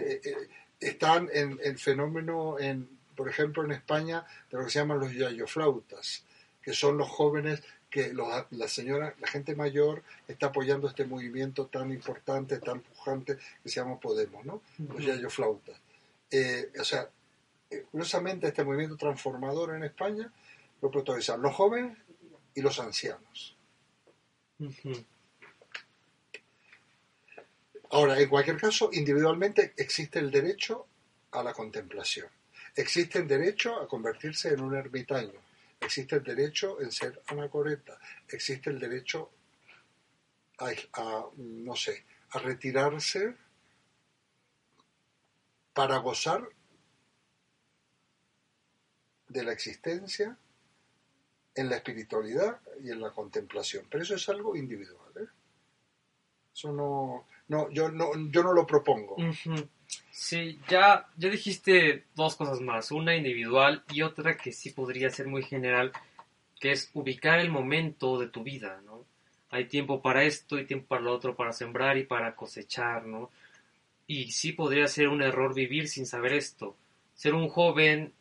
están 0.80 1.28
en 1.32 1.60
el 1.62 1.78
fenómeno, 1.78 2.58
en, 2.58 2.88
por 3.14 3.28
ejemplo, 3.28 3.64
en 3.64 3.70
España, 3.70 4.26
de 4.50 4.58
lo 4.58 4.64
que 4.64 4.70
se 4.70 4.80
llaman 4.80 4.98
los 4.98 5.14
yayoflautas, 5.14 6.24
que 6.60 6.72
son 6.72 6.98
los 6.98 7.08
jóvenes 7.08 7.62
que 7.88 8.12
la 8.12 8.68
señora, 8.68 9.14
la 9.20 9.28
gente 9.28 9.54
mayor 9.54 10.02
está 10.26 10.46
apoyando 10.46 10.88
este 10.88 11.04
movimiento 11.04 11.66
tan 11.66 11.92
importante, 11.92 12.58
tan 12.58 12.80
pujante 12.80 13.36
que 13.62 13.68
se 13.68 13.80
llama 13.80 14.00
Podemos, 14.00 14.44
¿no? 14.44 14.62
Los 14.78 15.04
yayoflautas. 15.04 15.76
Eh, 16.32 16.72
o 16.80 16.84
sea, 16.84 17.08
eh, 17.70 17.84
curiosamente 17.90 18.48
este 18.48 18.64
movimiento 18.64 18.96
transformador 18.96 19.76
en 19.76 19.84
España 19.84 20.32
lo 20.80 20.90
protagonizan 20.90 21.42
los 21.42 21.54
jóvenes 21.54 21.98
y 22.54 22.62
los 22.62 22.80
ancianos. 22.80 23.56
Ahora, 27.90 28.18
en 28.18 28.28
cualquier 28.28 28.56
caso, 28.56 28.88
individualmente 28.92 29.74
existe 29.76 30.18
el 30.18 30.30
derecho 30.30 30.86
a 31.32 31.42
la 31.42 31.52
contemplación. 31.52 32.28
Existe 32.74 33.18
el 33.18 33.28
derecho 33.28 33.78
a 33.80 33.86
convertirse 33.86 34.48
en 34.48 34.62
un 34.62 34.74
ermitaño. 34.74 35.38
Existe 35.78 36.16
el 36.16 36.24
derecho 36.24 36.80
en 36.80 36.90
ser 36.90 37.20
anacoreta. 37.26 37.98
Existe 38.28 38.70
el 38.70 38.78
derecho 38.78 39.30
a, 40.58 41.26
no 41.36 41.76
sé, 41.76 42.04
a 42.30 42.38
retirarse 42.38 43.34
para 45.74 45.98
gozar 45.98 46.48
de 49.28 49.44
la 49.44 49.52
existencia 49.52 50.36
en 51.54 51.68
la 51.68 51.76
espiritualidad 51.76 52.60
y 52.82 52.90
en 52.90 53.00
la 53.00 53.10
contemplación. 53.10 53.86
Pero 53.90 54.02
eso 54.02 54.14
es 54.14 54.28
algo 54.28 54.56
individual. 54.56 55.10
¿eh? 55.16 55.26
Eso 56.54 56.72
no, 56.72 57.26
no, 57.48 57.70
yo 57.70 57.90
no, 57.90 58.10
yo 58.30 58.42
no 58.42 58.52
lo 58.52 58.66
propongo. 58.66 59.16
Sí, 60.10 60.58
ya, 60.68 61.06
ya 61.16 61.28
dijiste 61.28 62.04
dos 62.14 62.36
cosas 62.36 62.60
más, 62.60 62.90
una 62.90 63.14
individual 63.14 63.84
y 63.90 64.02
otra 64.02 64.36
que 64.36 64.52
sí 64.52 64.70
podría 64.70 65.10
ser 65.10 65.26
muy 65.26 65.42
general, 65.42 65.92
que 66.60 66.72
es 66.72 66.90
ubicar 66.94 67.40
el 67.40 67.50
momento 67.50 68.18
de 68.18 68.28
tu 68.28 68.42
vida, 68.42 68.80
¿no? 68.84 69.04
Hay 69.50 69.66
tiempo 69.66 70.00
para 70.00 70.24
esto 70.24 70.58
y 70.58 70.64
tiempo 70.64 70.88
para 70.88 71.02
lo 71.02 71.12
otro, 71.12 71.36
para 71.36 71.52
sembrar 71.52 71.98
y 71.98 72.04
para 72.04 72.34
cosechar, 72.34 73.04
¿no? 73.04 73.30
Y 74.06 74.32
sí 74.32 74.52
podría 74.52 74.88
ser 74.88 75.08
un 75.08 75.22
error 75.22 75.54
vivir 75.54 75.88
sin 75.88 76.06
saber 76.06 76.34
esto. 76.34 76.76
Ser 77.14 77.34
un 77.34 77.48
joven, 77.48 78.12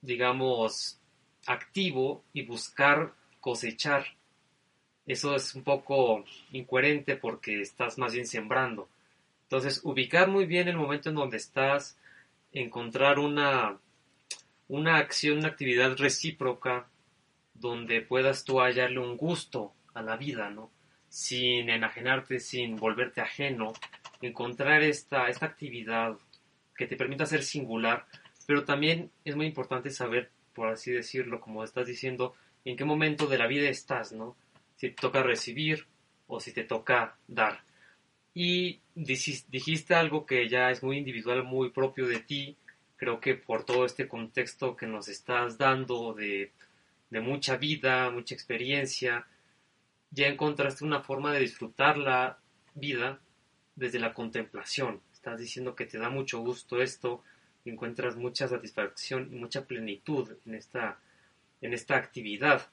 digamos, 0.00 0.98
activo 1.46 2.24
y 2.32 2.44
buscar 2.44 3.14
cosechar. 3.40 4.06
Eso 5.06 5.34
es 5.34 5.54
un 5.54 5.64
poco 5.64 6.24
incoherente 6.52 7.16
porque 7.16 7.60
estás 7.60 7.98
más 7.98 8.14
bien 8.14 8.26
sembrando. 8.26 8.88
Entonces, 9.44 9.80
ubicar 9.84 10.28
muy 10.28 10.46
bien 10.46 10.68
el 10.68 10.76
momento 10.76 11.08
en 11.08 11.16
donde 11.16 11.36
estás, 11.36 11.98
encontrar 12.52 13.18
una, 13.18 13.78
una 14.68 14.96
acción, 14.96 15.38
una 15.38 15.48
actividad 15.48 15.96
recíproca 15.96 16.88
donde 17.54 18.00
puedas 18.00 18.44
tú 18.44 18.60
hallarle 18.60 19.00
un 19.00 19.16
gusto 19.16 19.74
a 19.94 20.02
la 20.02 20.16
vida, 20.16 20.50
¿no? 20.50 20.70
Sin 21.08 21.68
enajenarte, 21.68 22.40
sin 22.40 22.76
volverte 22.76 23.20
ajeno, 23.20 23.74
encontrar 24.22 24.82
esta, 24.82 25.28
esta 25.28 25.46
actividad 25.46 26.16
que 26.76 26.86
te 26.86 26.96
permita 26.96 27.26
ser 27.26 27.42
singular, 27.42 28.06
pero 28.46 28.64
también 28.64 29.10
es 29.24 29.36
muy 29.36 29.46
importante 29.46 29.90
saber, 29.90 30.30
por 30.54 30.68
así 30.68 30.90
decirlo, 30.90 31.40
como 31.40 31.64
estás 31.64 31.86
diciendo, 31.86 32.34
en 32.64 32.76
qué 32.76 32.84
momento 32.84 33.26
de 33.26 33.38
la 33.38 33.46
vida 33.46 33.68
estás, 33.68 34.12
¿no? 34.12 34.36
Si 34.76 34.90
te 34.90 35.00
toca 35.00 35.22
recibir 35.22 35.86
o 36.26 36.40
si 36.40 36.52
te 36.52 36.64
toca 36.64 37.16
dar. 37.26 37.60
Y 38.34 38.80
dijiste 38.94 39.94
algo 39.94 40.24
que 40.24 40.48
ya 40.48 40.70
es 40.70 40.82
muy 40.82 40.98
individual, 40.98 41.44
muy 41.44 41.70
propio 41.70 42.06
de 42.06 42.20
ti, 42.20 42.56
creo 42.96 43.20
que 43.20 43.34
por 43.34 43.64
todo 43.64 43.84
este 43.84 44.08
contexto 44.08 44.76
que 44.76 44.86
nos 44.86 45.08
estás 45.08 45.58
dando 45.58 46.14
de, 46.14 46.52
de 47.10 47.20
mucha 47.20 47.56
vida, 47.56 48.10
mucha 48.10 48.34
experiencia, 48.34 49.26
ya 50.10 50.28
encontraste 50.28 50.84
una 50.84 51.00
forma 51.00 51.32
de 51.32 51.40
disfrutar 51.40 51.98
la 51.98 52.38
vida 52.74 53.20
desde 53.76 53.98
la 53.98 54.14
contemplación. 54.14 55.00
Estás 55.12 55.38
diciendo 55.38 55.74
que 55.74 55.86
te 55.86 55.98
da 55.98 56.10
mucho 56.10 56.40
gusto 56.40 56.82
esto, 56.82 57.22
encuentras 57.64 58.16
mucha 58.16 58.48
satisfacción 58.48 59.28
y 59.32 59.36
mucha 59.36 59.66
plenitud 59.66 60.30
en 60.46 60.54
esta, 60.54 60.98
en 61.60 61.72
esta 61.72 61.96
actividad. 61.96 62.68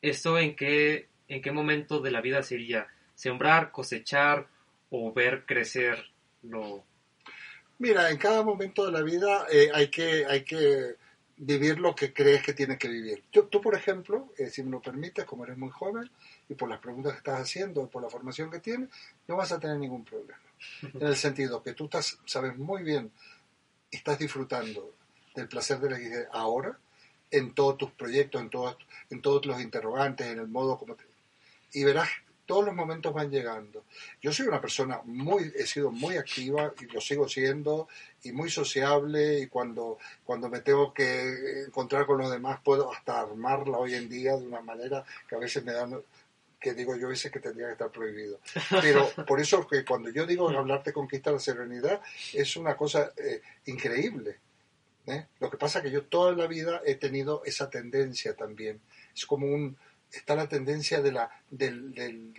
¿Esto 0.00 0.38
en 0.38 0.54
qué, 0.54 1.08
en 1.28 1.42
qué 1.42 1.50
momento 1.50 2.00
de 2.00 2.10
la 2.10 2.20
vida 2.20 2.42
sería? 2.42 2.86
¿Sembrar, 3.14 3.70
cosechar 3.70 4.46
o 4.90 5.12
ver 5.12 5.44
crecer 5.46 6.04
lo... 6.42 6.84
Mira, 7.78 8.10
en 8.10 8.18
cada 8.18 8.42
momento 8.42 8.86
de 8.86 8.92
la 8.92 9.02
vida 9.02 9.46
eh, 9.50 9.68
hay, 9.74 9.88
que, 9.88 10.24
hay 10.26 10.44
que 10.44 10.94
vivir 11.36 11.80
lo 11.80 11.94
que 11.94 12.12
crees 12.12 12.42
que 12.42 12.52
tienes 12.52 12.78
que 12.78 12.88
vivir. 12.88 13.24
tú, 13.30 13.60
por 13.60 13.74
ejemplo, 13.74 14.32
eh, 14.38 14.48
si 14.48 14.62
me 14.62 14.70
lo 14.70 14.80
permites, 14.80 15.24
como 15.24 15.44
eres 15.44 15.58
muy 15.58 15.70
joven 15.70 16.08
y 16.48 16.54
por 16.54 16.68
las 16.68 16.80
preguntas 16.80 17.12
que 17.12 17.18
estás 17.18 17.40
haciendo, 17.40 17.88
por 17.88 18.02
la 18.02 18.10
formación 18.10 18.50
que 18.50 18.60
tienes, 18.60 18.90
no 19.26 19.36
vas 19.36 19.52
a 19.52 19.58
tener 19.58 19.78
ningún 19.78 20.04
problema. 20.04 20.38
En 20.82 21.06
el 21.06 21.16
sentido 21.16 21.62
que 21.62 21.72
tú 21.72 21.84
estás, 21.84 22.18
sabes 22.24 22.56
muy 22.56 22.82
bien, 22.82 23.10
estás 23.90 24.18
disfrutando 24.18 24.94
del 25.34 25.48
placer 25.48 25.78
de 25.80 25.90
la 25.90 25.98
vida 25.98 26.28
ahora, 26.32 26.78
en 27.30 27.52
todos 27.54 27.78
tus 27.78 27.90
proyectos, 27.90 28.40
en 28.40 28.50
todos, 28.50 28.76
en 29.10 29.20
todos 29.20 29.44
los 29.46 29.60
interrogantes, 29.60 30.26
en 30.26 30.38
el 30.38 30.48
modo 30.48 30.78
como 30.78 30.94
te... 30.94 31.04
Y 31.72 31.82
verás, 31.82 32.08
todos 32.46 32.64
los 32.64 32.74
momentos 32.74 33.12
van 33.12 33.30
llegando. 33.30 33.84
Yo 34.20 34.32
soy 34.32 34.46
una 34.46 34.60
persona 34.60 35.00
muy, 35.04 35.52
he 35.56 35.66
sido 35.66 35.90
muy 35.90 36.16
activa 36.16 36.72
y 36.80 36.84
lo 36.86 37.00
sigo 37.00 37.28
siendo, 37.28 37.88
y 38.22 38.32
muy 38.32 38.50
sociable, 38.50 39.40
y 39.40 39.46
cuando, 39.48 39.98
cuando 40.24 40.48
me 40.48 40.60
tengo 40.60 40.92
que 40.92 41.64
encontrar 41.66 42.06
con 42.06 42.18
los 42.18 42.30
demás 42.30 42.60
puedo 42.62 42.92
hasta 42.92 43.20
armarla 43.20 43.78
hoy 43.78 43.94
en 43.94 44.08
día 44.08 44.36
de 44.36 44.46
una 44.46 44.60
manera 44.60 45.04
que 45.28 45.34
a 45.34 45.38
veces 45.38 45.64
me 45.64 45.72
dan 45.72 46.00
que 46.64 46.72
digo 46.72 46.96
yo 46.96 47.08
veces 47.08 47.30
que 47.30 47.40
tendría 47.40 47.66
que 47.66 47.72
estar 47.72 47.90
prohibido. 47.90 48.40
Pero 48.80 49.06
por 49.26 49.38
eso 49.38 49.66
que 49.66 49.84
cuando 49.84 50.08
yo 50.08 50.24
digo 50.24 50.48
hablarte 50.48 50.94
conquista 50.94 51.30
la 51.30 51.38
serenidad 51.38 52.00
es 52.32 52.56
una 52.56 52.74
cosa 52.74 53.12
eh, 53.18 53.42
increíble. 53.66 54.38
¿eh? 55.06 55.26
Lo 55.40 55.50
que 55.50 55.58
pasa 55.58 55.80
es 55.80 55.84
que 55.84 55.90
yo 55.90 56.06
toda 56.06 56.32
la 56.32 56.46
vida 56.46 56.80
he 56.86 56.94
tenido 56.94 57.42
esa 57.44 57.68
tendencia 57.68 58.34
también. 58.34 58.80
Es 59.14 59.26
como 59.26 59.46
un... 59.46 59.76
Está 60.10 60.34
la 60.36 60.48
tendencia 60.48 61.02
de 61.02 61.12
la, 61.12 61.28
del, 61.50 61.92
del, 61.92 62.32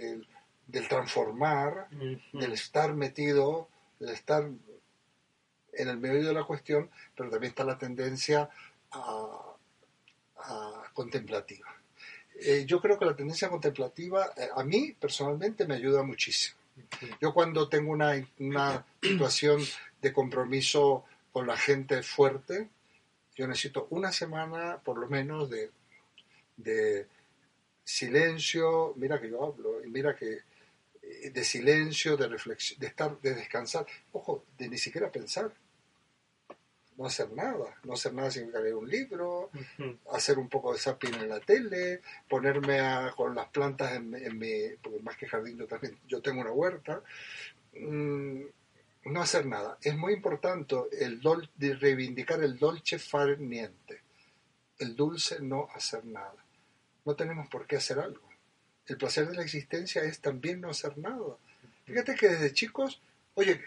del, 0.66 0.88
transformar, 0.88 1.88
del 1.92 2.54
estar 2.54 2.94
metido, 2.96 3.68
del 4.00 4.10
estar 4.10 4.50
en 5.74 5.88
el 5.88 5.98
medio 5.98 6.26
de 6.26 6.34
la 6.34 6.46
cuestión, 6.46 6.90
pero 7.16 7.30
también 7.30 7.50
está 7.50 7.66
la 7.66 7.78
tendencia 7.78 8.50
a, 8.92 9.56
a 10.38 10.84
contemplativa. 10.94 11.75
Eh, 12.38 12.66
yo 12.66 12.82
creo 12.82 13.00
que 13.00 13.06
la 13.06 13.16
tendencia 13.16 13.50
contemplativa 13.50 14.34
eh, 14.36 14.50
a 14.54 14.64
mí 14.64 14.96
personalmente 15.00 15.66
me 15.66 15.76
ayuda 15.76 16.04
muchísimo. 16.04 16.58
Yo 17.22 17.34
cuando 17.34 17.70
tengo 17.70 17.92
una, 17.92 18.14
una, 18.40 18.86
situación 19.02 19.62
de 20.02 20.12
compromiso 20.12 21.06
con 21.32 21.48
la 21.48 21.58
gente 21.58 22.04
fuerte, 22.04 22.70
yo 23.36 23.48
necesito 23.48 23.88
una 23.90 24.12
semana 24.12 24.80
por 24.84 24.98
lo 24.98 25.08
menos 25.08 25.50
de, 25.50 25.72
de 26.58 27.08
silencio, 27.84 28.94
mira 28.98 29.20
que 29.22 29.30
yo 29.30 29.44
hablo, 29.44 29.84
y 29.84 29.90
mira 29.90 30.16
que 30.16 30.40
eh, 31.02 31.30
de 31.30 31.44
silencio, 31.44 32.18
de 32.18 32.28
reflexión, 32.28 32.80
de 32.80 32.88
estar, 32.88 33.20
de 33.22 33.36
descansar, 33.36 33.86
ojo, 34.12 34.46
de 34.58 34.68
ni 34.68 34.78
siquiera 34.78 35.12
pensar 35.12 35.54
no 36.98 37.06
hacer 37.06 37.32
nada. 37.32 37.76
No 37.84 37.94
hacer 37.94 38.14
nada 38.14 38.32
significa 38.32 38.60
leer 38.60 38.76
un 38.76 38.90
libro, 38.90 39.52
hacer 40.12 40.38
un 40.38 40.50
poco 40.50 40.74
de 40.74 40.80
zapping 40.80 41.14
en 41.16 41.30
la 41.30 41.40
tele, 41.40 42.02
ponerme 42.28 42.80
con 43.16 43.36
las 43.36 43.48
plantas 43.48 43.94
en, 43.94 44.10
mi, 44.38 44.70
porque 44.82 45.00
más 45.00 45.18
que 45.18 45.28
jardín 45.28 45.58
yo 45.58 45.68
también, 45.68 45.98
yo 46.08 46.22
tengo 46.22 46.42
una 46.42 46.52
huerta. 46.52 47.02
Mm, 47.74 48.44
no 49.06 49.22
hacer 49.22 49.46
nada. 49.46 49.78
Es 49.82 49.96
muy 49.96 50.14
importante 50.14 50.76
el 51.00 51.22
de 51.56 51.76
reivindicar 51.76 52.42
el 52.44 52.58
dolce 52.58 52.98
far 52.98 53.40
niente, 53.40 54.02
el 54.80 54.96
dulce 54.96 55.40
no 55.42 55.68
hacer 55.74 56.06
nada. 56.06 56.46
No 57.06 57.16
tenemos 57.16 57.48
por 57.50 57.68
qué 57.68 57.78
hacer 57.78 58.00
algo. 58.00 58.28
El 58.88 58.98
placer 58.98 59.28
de 59.28 59.36
la 59.36 59.44
existencia 59.44 60.04
es 60.04 60.20
también 60.20 60.62
no 60.62 60.70
hacer 60.70 60.98
nada. 60.98 61.38
Fíjate 61.86 62.16
que 62.16 62.30
desde 62.30 62.54
chicos, 62.54 63.02
oye, 63.36 63.62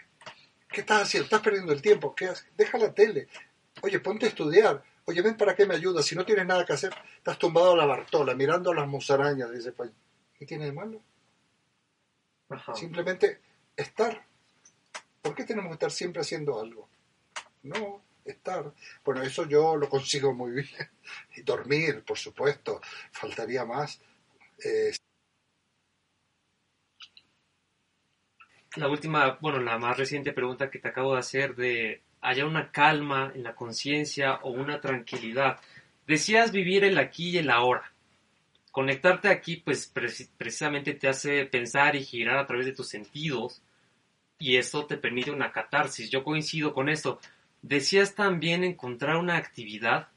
¿Qué 0.69 0.81
estás 0.81 1.03
haciendo? 1.03 1.25
Estás 1.25 1.41
perdiendo 1.41 1.73
el 1.73 1.81
tiempo. 1.81 2.13
¿Qué 2.15 2.25
haces? 2.27 2.47
Deja 2.55 2.77
la 2.77 2.93
tele. 2.93 3.27
Oye, 3.81 3.99
ponte 3.99 4.25
a 4.25 4.29
estudiar. 4.29 4.83
Oye, 5.05 5.21
ven 5.21 5.35
para 5.35 5.55
qué 5.55 5.65
me 5.65 5.75
ayudas. 5.75 6.05
Si 6.05 6.15
no 6.15 6.25
tienes 6.25 6.45
nada 6.45 6.65
que 6.65 6.73
hacer, 6.73 6.93
estás 7.17 7.39
tumbado 7.39 7.73
a 7.73 7.77
la 7.77 7.85
Bartola, 7.85 8.35
mirando 8.35 8.71
a 8.71 8.75
las 8.75 8.87
musarañas. 8.87 9.51
Dice, 9.51 9.71
pues, 9.71 9.89
¿qué 10.35 10.45
tiene 10.45 10.65
de 10.65 10.71
malo? 10.71 11.01
Ajá. 12.49 12.75
Simplemente 12.75 13.41
estar. 13.75 14.23
¿Por 15.21 15.35
qué 15.35 15.43
tenemos 15.43 15.69
que 15.69 15.73
estar 15.73 15.91
siempre 15.91 16.21
haciendo 16.21 16.59
algo? 16.59 16.87
No, 17.63 18.03
estar. 18.23 18.71
Bueno, 19.03 19.23
eso 19.23 19.45
yo 19.45 19.75
lo 19.75 19.89
consigo 19.89 20.33
muy 20.33 20.51
bien. 20.53 20.67
Y 21.35 21.41
dormir, 21.41 22.03
por 22.05 22.17
supuesto, 22.17 22.79
faltaría 23.11 23.65
más. 23.65 23.99
Eh, 24.63 24.91
La 28.75 28.87
última, 28.87 29.37
bueno, 29.41 29.59
la 29.59 29.77
más 29.77 29.97
reciente 29.97 30.31
pregunta 30.33 30.69
que 30.69 30.79
te 30.79 30.87
acabo 30.89 31.13
de 31.13 31.19
hacer 31.19 31.55
de 31.55 32.01
¿hay 32.21 32.41
una 32.41 32.71
calma 32.71 33.31
en 33.33 33.43
la 33.43 33.55
conciencia 33.55 34.35
o 34.43 34.51
una 34.51 34.79
tranquilidad? 34.79 35.59
Decías 36.07 36.51
vivir 36.51 36.83
el 36.83 36.97
aquí 36.97 37.29
y 37.29 37.37
el 37.39 37.49
ahora. 37.49 37.91
Conectarte 38.71 39.29
aquí, 39.29 39.57
pues 39.57 39.93
preci- 39.93 40.29
precisamente 40.37 40.93
te 40.93 41.07
hace 41.07 41.45
pensar 41.45 41.95
y 41.95 42.03
girar 42.05 42.37
a 42.37 42.45
través 42.47 42.65
de 42.67 42.73
tus 42.73 42.89
sentidos 42.89 43.61
y 44.39 44.57
eso 44.57 44.85
te 44.85 44.97
permite 44.97 45.31
una 45.31 45.51
catarsis. 45.51 46.09
Yo 46.09 46.23
coincido 46.23 46.73
con 46.73 46.89
esto. 46.89 47.19
Decías 47.61 48.15
también 48.15 48.63
encontrar 48.63 49.17
una 49.17 49.37
actividad 49.37 50.09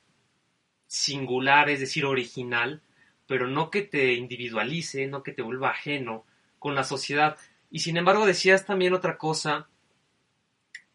singular, 0.87 1.71
es 1.71 1.81
decir, 1.81 2.05
original, 2.05 2.83
pero 3.27 3.47
no 3.47 3.71
que 3.71 3.83
te 3.83 4.13
individualice, 4.15 5.07
no 5.07 5.23
que 5.23 5.33
te 5.33 5.43
vuelva 5.43 5.71
ajeno 5.71 6.25
con 6.59 6.75
la 6.75 6.85
sociedad. 6.85 7.37
Y 7.73 7.81
sin 7.81 7.97
embargo 7.97 8.27
decías 8.27 8.65
también 8.65 8.93
otra 8.93 9.19
cosa 9.19 9.67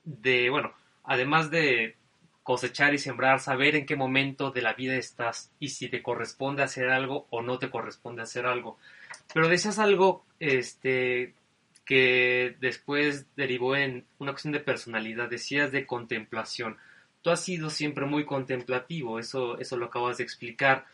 de, 0.06 0.50
bueno, 0.50 0.74
además 1.04 1.52
de 1.52 1.98
cosechar 2.44 2.94
y 2.94 2.98
sembrar, 2.98 3.42
saber 3.42 3.76
en 3.76 3.86
qué 3.86 3.98
momento 3.98 4.52
de 4.52 4.62
la 4.62 4.74
vida 4.74 4.96
estás 4.96 5.52
y 5.60 5.70
si 5.70 5.90
te 5.90 6.02
corresponde 6.02 6.64
hacer 6.64 6.90
algo 6.90 7.28
o 7.30 7.42
no 7.42 7.60
te 7.60 7.70
corresponde 7.70 8.22
hacer 8.22 8.46
algo. 8.46 8.78
Pero 9.34 9.50
decías 9.50 9.80
algo 9.80 10.24
este 10.40 11.34
que 11.84 12.56
después 12.60 13.26
derivó 13.36 13.76
en 13.76 14.06
una 14.20 14.32
cuestión 14.32 14.54
de 14.54 14.60
personalidad, 14.60 15.30
decías 15.30 15.72
de 15.72 15.86
contemplación. 15.86 16.78
Tú 17.22 17.32
has 17.32 17.44
sido 17.44 17.70
siempre 17.70 18.06
muy 18.06 18.26
contemplativo, 18.26 19.20
eso, 19.20 19.58
eso 19.58 19.78
lo 19.78 19.88
acabas 19.88 20.18
de 20.18 20.24
explicar. 20.24 20.86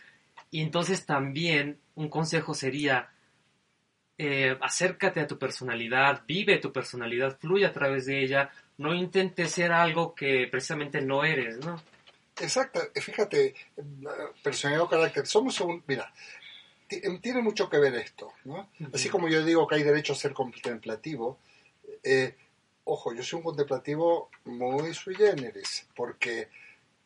Y 0.49 0.61
entonces 0.61 1.05
también 1.05 1.77
un 1.95 2.09
consejo 2.09 2.53
sería, 2.53 3.09
eh, 4.17 4.57
acércate 4.61 5.19
a 5.19 5.27
tu 5.27 5.37
personalidad, 5.39 6.23
vive 6.27 6.57
tu 6.59 6.71
personalidad, 6.71 7.37
fluye 7.39 7.65
a 7.65 7.73
través 7.73 8.05
de 8.05 8.23
ella, 8.23 8.51
no 8.77 8.93
intentes 8.93 9.51
ser 9.51 9.71
algo 9.71 10.13
que 10.15 10.47
precisamente 10.49 11.01
no 11.01 11.23
eres, 11.23 11.57
¿no? 11.65 11.81
Exacto, 12.39 12.79
fíjate, 12.95 13.53
personalidad 14.41 14.85
o 14.85 14.89
carácter, 14.89 15.25
somos 15.27 15.59
un, 15.61 15.83
mira, 15.87 16.11
ti- 16.87 17.01
tiene 17.21 17.41
mucho 17.41 17.69
que 17.69 17.77
ver 17.77 17.95
esto, 17.95 18.31
¿no? 18.45 18.69
Así 18.93 19.09
como 19.09 19.27
yo 19.29 19.43
digo 19.45 19.67
que 19.67 19.75
hay 19.75 19.83
derecho 19.83 20.13
a 20.13 20.15
ser 20.15 20.33
contemplativo, 20.33 21.39
eh, 22.03 22.35
ojo, 22.85 23.13
yo 23.13 23.23
soy 23.23 23.37
un 23.37 23.43
contemplativo 23.43 24.29
muy 24.45 24.93
sui 24.93 25.15
generis, 25.15 25.87
porque 25.95 26.49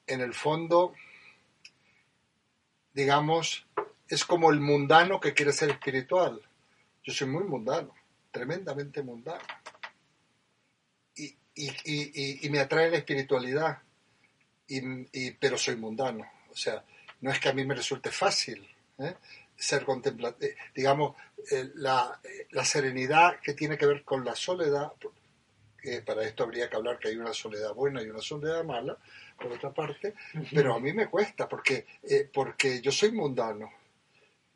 en 0.07 0.21
el 0.21 0.33
fondo, 0.33 0.93
digamos, 2.93 3.65
es 4.09 4.25
como 4.25 4.51
el 4.51 4.59
mundano 4.59 5.19
que 5.19 5.33
quiere 5.33 5.51
ser 5.51 5.69
espiritual. 5.71 6.41
Yo 7.07 7.13
soy 7.13 7.27
muy 7.29 7.45
mundano, 7.45 7.95
tremendamente 8.31 9.01
mundano. 9.01 9.39
Y, 11.15 11.27
y, 11.55 11.69
y, 11.85 12.45
y- 12.45 12.49
me 12.49 12.59
atrae 12.59 12.91
la 12.91 12.97
espiritualidad, 12.97 13.77
y, 14.67 14.81
y- 15.13 15.31
pero 15.31 15.57
soy 15.57 15.77
mundano. 15.77 16.29
O 16.51 16.55
sea, 16.55 16.83
no 17.21 17.31
es 17.31 17.39
que 17.39 17.47
a 17.47 17.53
mí 17.53 17.63
me 17.63 17.75
resulte 17.75 18.11
fácil 18.11 18.67
¿eh? 18.97 19.15
ser 19.55 19.85
contemplativo. 19.85 20.51
digamos, 20.75 21.15
eh, 21.49 21.71
la, 21.75 22.19
eh, 22.21 22.47
la 22.51 22.65
serenidad 22.65 23.39
que 23.39 23.53
tiene 23.53 23.77
que 23.77 23.85
ver 23.85 24.03
con 24.03 24.25
la 24.25 24.35
soledad, 24.35 24.91
que 25.81 26.01
para 26.01 26.23
esto 26.25 26.43
habría 26.43 26.69
que 26.69 26.75
hablar 26.75 26.99
que 26.99 27.07
hay 27.07 27.15
una 27.15 27.33
soledad 27.33 27.73
buena 27.73 28.01
y 28.03 28.09
una 28.09 28.21
soledad 28.21 28.65
mala, 28.65 28.97
por 29.41 29.53
otra 29.53 29.71
parte, 29.73 30.13
pero 30.53 30.75
a 30.75 30.79
mí 30.81 30.91
me 30.91 31.07
cuesta 31.09 31.47
porque, 31.47 31.85
eh, 32.03 32.29
porque 32.33 32.81
yo 32.81 32.91
soy 32.91 33.13
mundano, 33.13 33.71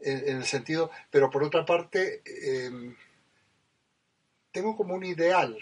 en, 0.03 0.37
el 0.37 0.45
sentido, 0.45 0.91
pero 1.09 1.29
por 1.29 1.43
otra 1.43 1.65
parte, 1.65 2.21
eh, 2.25 2.95
tengo 4.51 4.75
como 4.75 4.95
un 4.95 5.05
ideal 5.05 5.57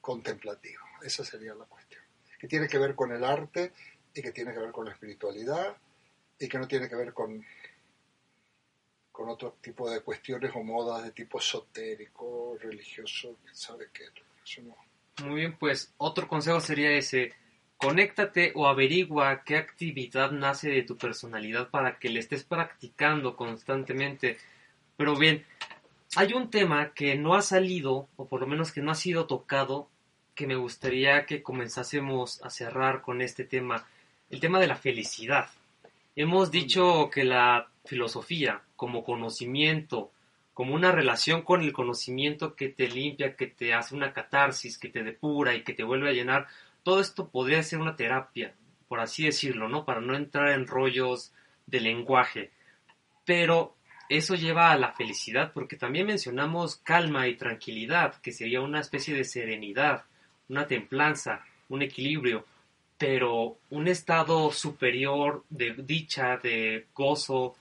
contemplativo, 0.00 0.82
esa 1.02 1.24
sería 1.24 1.54
la 1.54 1.64
cuestión, 1.64 2.02
que 2.38 2.48
tiene 2.48 2.68
que 2.68 2.78
ver 2.78 2.94
con 2.94 3.12
el 3.12 3.24
arte 3.24 3.72
y 4.14 4.22
que 4.22 4.32
tiene 4.32 4.52
que 4.52 4.60
ver 4.60 4.72
con 4.72 4.86
la 4.86 4.92
espiritualidad 4.92 5.76
y 6.38 6.48
que 6.48 6.58
no 6.58 6.66
tiene 6.66 6.88
que 6.88 6.96
ver 6.96 7.12
con, 7.12 7.44
con 9.12 9.28
otro 9.28 9.58
tipo 9.60 9.90
de 9.90 10.00
cuestiones 10.00 10.52
o 10.54 10.62
modas 10.62 11.04
de 11.04 11.10
tipo 11.10 11.38
esotérico, 11.38 12.56
religioso, 12.60 13.36
quién 13.42 13.54
sabe 13.54 13.88
qué, 13.92 14.04
eso 14.44 14.62
no. 14.62 14.76
Muy 15.26 15.40
bien, 15.40 15.58
pues 15.58 15.92
otro 15.98 16.28
consejo 16.28 16.60
sería 16.60 16.92
ese, 16.92 17.34
conéctate 17.78 18.52
o 18.56 18.66
averigua 18.66 19.44
qué 19.44 19.56
actividad 19.56 20.32
nace 20.32 20.68
de 20.68 20.82
tu 20.82 20.98
personalidad 20.98 21.70
para 21.70 21.98
que 21.98 22.10
le 22.10 22.18
estés 22.18 22.44
practicando 22.44 23.36
constantemente. 23.36 24.36
Pero 24.96 25.16
bien, 25.16 25.46
hay 26.16 26.32
un 26.32 26.50
tema 26.50 26.92
que 26.92 27.14
no 27.14 27.34
ha 27.34 27.42
salido, 27.42 28.08
o 28.16 28.26
por 28.26 28.40
lo 28.40 28.46
menos 28.46 28.72
que 28.72 28.82
no 28.82 28.90
ha 28.90 28.96
sido 28.96 29.26
tocado, 29.26 29.88
que 30.34 30.48
me 30.48 30.56
gustaría 30.56 31.24
que 31.24 31.42
comenzásemos 31.42 32.42
a 32.42 32.50
cerrar 32.50 33.00
con 33.00 33.22
este 33.22 33.44
tema, 33.44 33.86
el 34.28 34.40
tema 34.40 34.58
de 34.58 34.66
la 34.66 34.76
felicidad. 34.76 35.48
Hemos 36.16 36.50
dicho 36.50 37.10
que 37.10 37.24
la 37.24 37.68
filosofía, 37.84 38.62
como 38.74 39.04
conocimiento, 39.04 40.10
como 40.52 40.74
una 40.74 40.90
relación 40.90 41.42
con 41.42 41.62
el 41.62 41.72
conocimiento 41.72 42.56
que 42.56 42.68
te 42.68 42.88
limpia, 42.88 43.36
que 43.36 43.46
te 43.46 43.72
hace 43.72 43.94
una 43.94 44.12
catarsis, 44.12 44.78
que 44.78 44.88
te 44.88 45.04
depura 45.04 45.54
y 45.54 45.62
que 45.62 45.74
te 45.74 45.84
vuelve 45.84 46.10
a 46.10 46.12
llenar, 46.12 46.48
todo 46.88 47.02
esto 47.02 47.28
podría 47.28 47.62
ser 47.62 47.80
una 47.80 47.96
terapia, 47.96 48.54
por 48.88 49.00
así 49.00 49.26
decirlo, 49.26 49.68
¿no? 49.68 49.84
Para 49.84 50.00
no 50.00 50.16
entrar 50.16 50.48
en 50.52 50.66
rollos 50.66 51.34
de 51.66 51.80
lenguaje. 51.80 52.50
Pero 53.26 53.76
eso 54.08 54.36
lleva 54.36 54.70
a 54.70 54.78
la 54.78 54.92
felicidad, 54.92 55.52
porque 55.52 55.76
también 55.76 56.06
mencionamos 56.06 56.76
calma 56.76 57.28
y 57.28 57.36
tranquilidad, 57.36 58.14
que 58.22 58.32
sería 58.32 58.62
una 58.62 58.80
especie 58.80 59.14
de 59.14 59.24
serenidad, 59.24 60.04
una 60.48 60.66
templanza, 60.66 61.44
un 61.68 61.82
equilibrio, 61.82 62.46
pero 62.96 63.58
un 63.68 63.86
estado 63.86 64.50
superior 64.50 65.44
de 65.50 65.74
dicha, 65.74 66.38
de 66.38 66.86
gozo, 66.94 67.54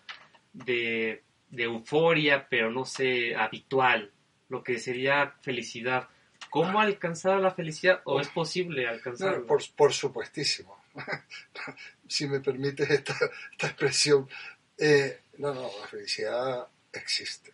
de, 0.53 1.21
de 1.49 1.63
euforia, 1.63 2.47
pero 2.49 2.71
no 2.71 2.86
sé, 2.86 3.36
habitual, 3.36 4.09
lo 4.47 4.63
que 4.63 4.80
sería 4.80 5.36
felicidad. 5.41 6.07
¿Cómo 6.49 6.79
alcanzar 6.79 7.39
la 7.39 7.51
felicidad? 7.51 8.01
¿O 8.05 8.19
es 8.19 8.27
posible 8.29 8.87
alcanzarla? 8.87 9.45
Por, 9.45 9.93
supuestísimo. 9.93 10.81
si 12.07 12.27
me 12.27 12.39
permites 12.39 12.89
esta, 12.89 13.15
esta 13.51 13.67
expresión. 13.67 14.29
Eh, 14.77 15.19
no, 15.37 15.53
no, 15.53 15.69
la 15.81 15.87
felicidad 15.87 16.67
existe. 16.91 17.51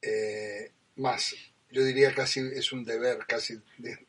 Eh, 0.00 0.70
más, 0.96 1.34
yo 1.70 1.84
diría 1.84 2.14
casi 2.14 2.40
es 2.40 2.72
un 2.72 2.84
deber, 2.84 3.18
casi 3.26 3.60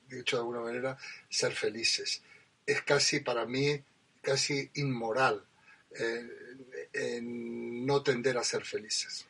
dicho 0.07 0.37
de 0.37 0.41
alguna 0.41 0.61
manera, 0.61 0.97
ser 1.29 1.53
felices. 1.53 2.21
Es 2.65 2.81
casi 2.81 3.19
para 3.19 3.45
mí, 3.45 3.81
casi 4.21 4.69
inmoral 4.75 5.45
eh, 6.93 7.19
no 7.21 8.01
tender 8.01 8.37
a 8.37 8.43
ser 8.43 8.65
felices. 8.65 9.27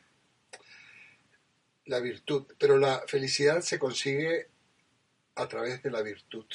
La 1.86 2.00
virtud, 2.00 2.46
pero 2.58 2.78
la 2.78 3.04
felicidad 3.08 3.62
se 3.62 3.78
consigue 3.80 4.48
a 5.36 5.48
través 5.48 5.82
de 5.84 5.92
la 5.92 6.02
virtud. 6.02 6.46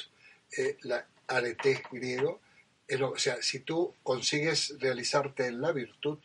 Eh, 0.57 0.77
la 0.81 1.05
arete 1.27 1.83
griego, 1.91 2.41
es 2.87 2.99
lo- 2.99 3.11
o 3.11 3.17
sea, 3.19 3.41
si 3.41 3.59
tú 3.59 3.93
consigues 4.01 4.75
realizarte 4.79 5.45
en 5.45 5.61
la 5.61 5.71
virtud, 5.71 6.17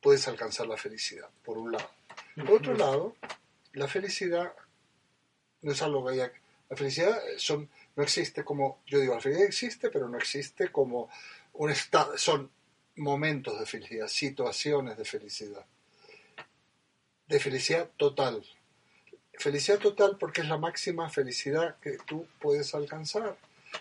puedes 0.00 0.28
alcanzar 0.28 0.66
la 0.66 0.76
felicidad, 0.76 1.28
por 1.44 1.58
un 1.58 1.72
lado. 1.72 1.90
Por 2.36 2.52
otro 2.52 2.74
lado, 2.74 3.16
la 3.72 3.88
felicidad 3.88 4.52
no 5.62 5.72
es 5.72 5.82
algo 5.82 6.06
que 6.06 6.12
haya... 6.14 6.32
La 6.70 6.76
felicidad 6.76 7.18
son, 7.38 7.68
no 7.96 8.02
existe 8.02 8.44
como, 8.44 8.82
yo 8.86 9.00
digo, 9.00 9.14
la 9.14 9.20
felicidad 9.20 9.48
existe, 9.48 9.90
pero 9.90 10.08
no 10.08 10.18
existe 10.18 10.70
como 10.70 11.10
un 11.54 11.70
estado, 11.70 12.16
son 12.18 12.50
momentos 12.96 13.58
de 13.58 13.64
felicidad, 13.66 14.06
situaciones 14.06 14.96
de 14.98 15.04
felicidad. 15.04 15.64
De 17.28 17.38
felicidad 17.40 17.88
total. 17.96 18.44
Felicidad 19.34 19.78
total 19.78 20.16
porque 20.18 20.40
es 20.40 20.48
la 20.48 20.58
máxima 20.58 21.08
felicidad 21.10 21.76
que 21.80 21.98
tú 22.06 22.26
puedes 22.40 22.74
alcanzar. 22.74 23.36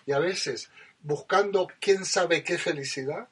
Y 0.05 0.11
a 0.11 0.19
veces, 0.19 0.69
buscando 1.01 1.67
quién 1.79 2.05
sabe 2.05 2.43
qué 2.43 2.57
felicidad, 2.57 3.27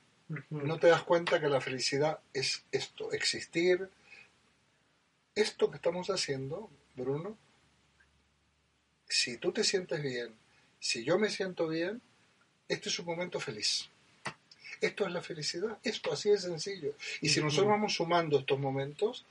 no 0.49 0.79
te 0.79 0.87
das 0.87 1.03
cuenta 1.03 1.39
que 1.39 1.49
la 1.49 1.61
felicidad 1.61 2.19
es 2.33 2.63
esto, 2.71 3.11
existir. 3.11 3.89
Esto 5.35 5.69
que 5.69 5.75
estamos 5.75 6.09
haciendo, 6.09 6.69
Bruno, 6.95 7.37
si 9.07 9.37
tú 9.37 9.51
te 9.51 9.63
sientes 9.63 10.01
bien 10.01 10.33
si 10.85 11.03
yo 11.03 11.17
me 11.17 11.31
siento 11.31 11.67
bien, 11.67 11.99
este 12.67 12.89
es 12.89 12.99
un 12.99 13.07
momento 13.07 13.39
feliz. 13.39 13.89
Esto 14.79 15.07
es 15.07 15.11
la 15.11 15.21
felicidad, 15.23 15.79
esto 15.81 16.13
así 16.13 16.29
de 16.29 16.37
sencillo. 16.37 16.93
Y 17.21 17.29
si 17.29 17.41
nosotros 17.41 17.69
vamos 17.69 17.95
sumando 17.95 18.37
estos 18.37 18.59
momentos, 18.59 19.25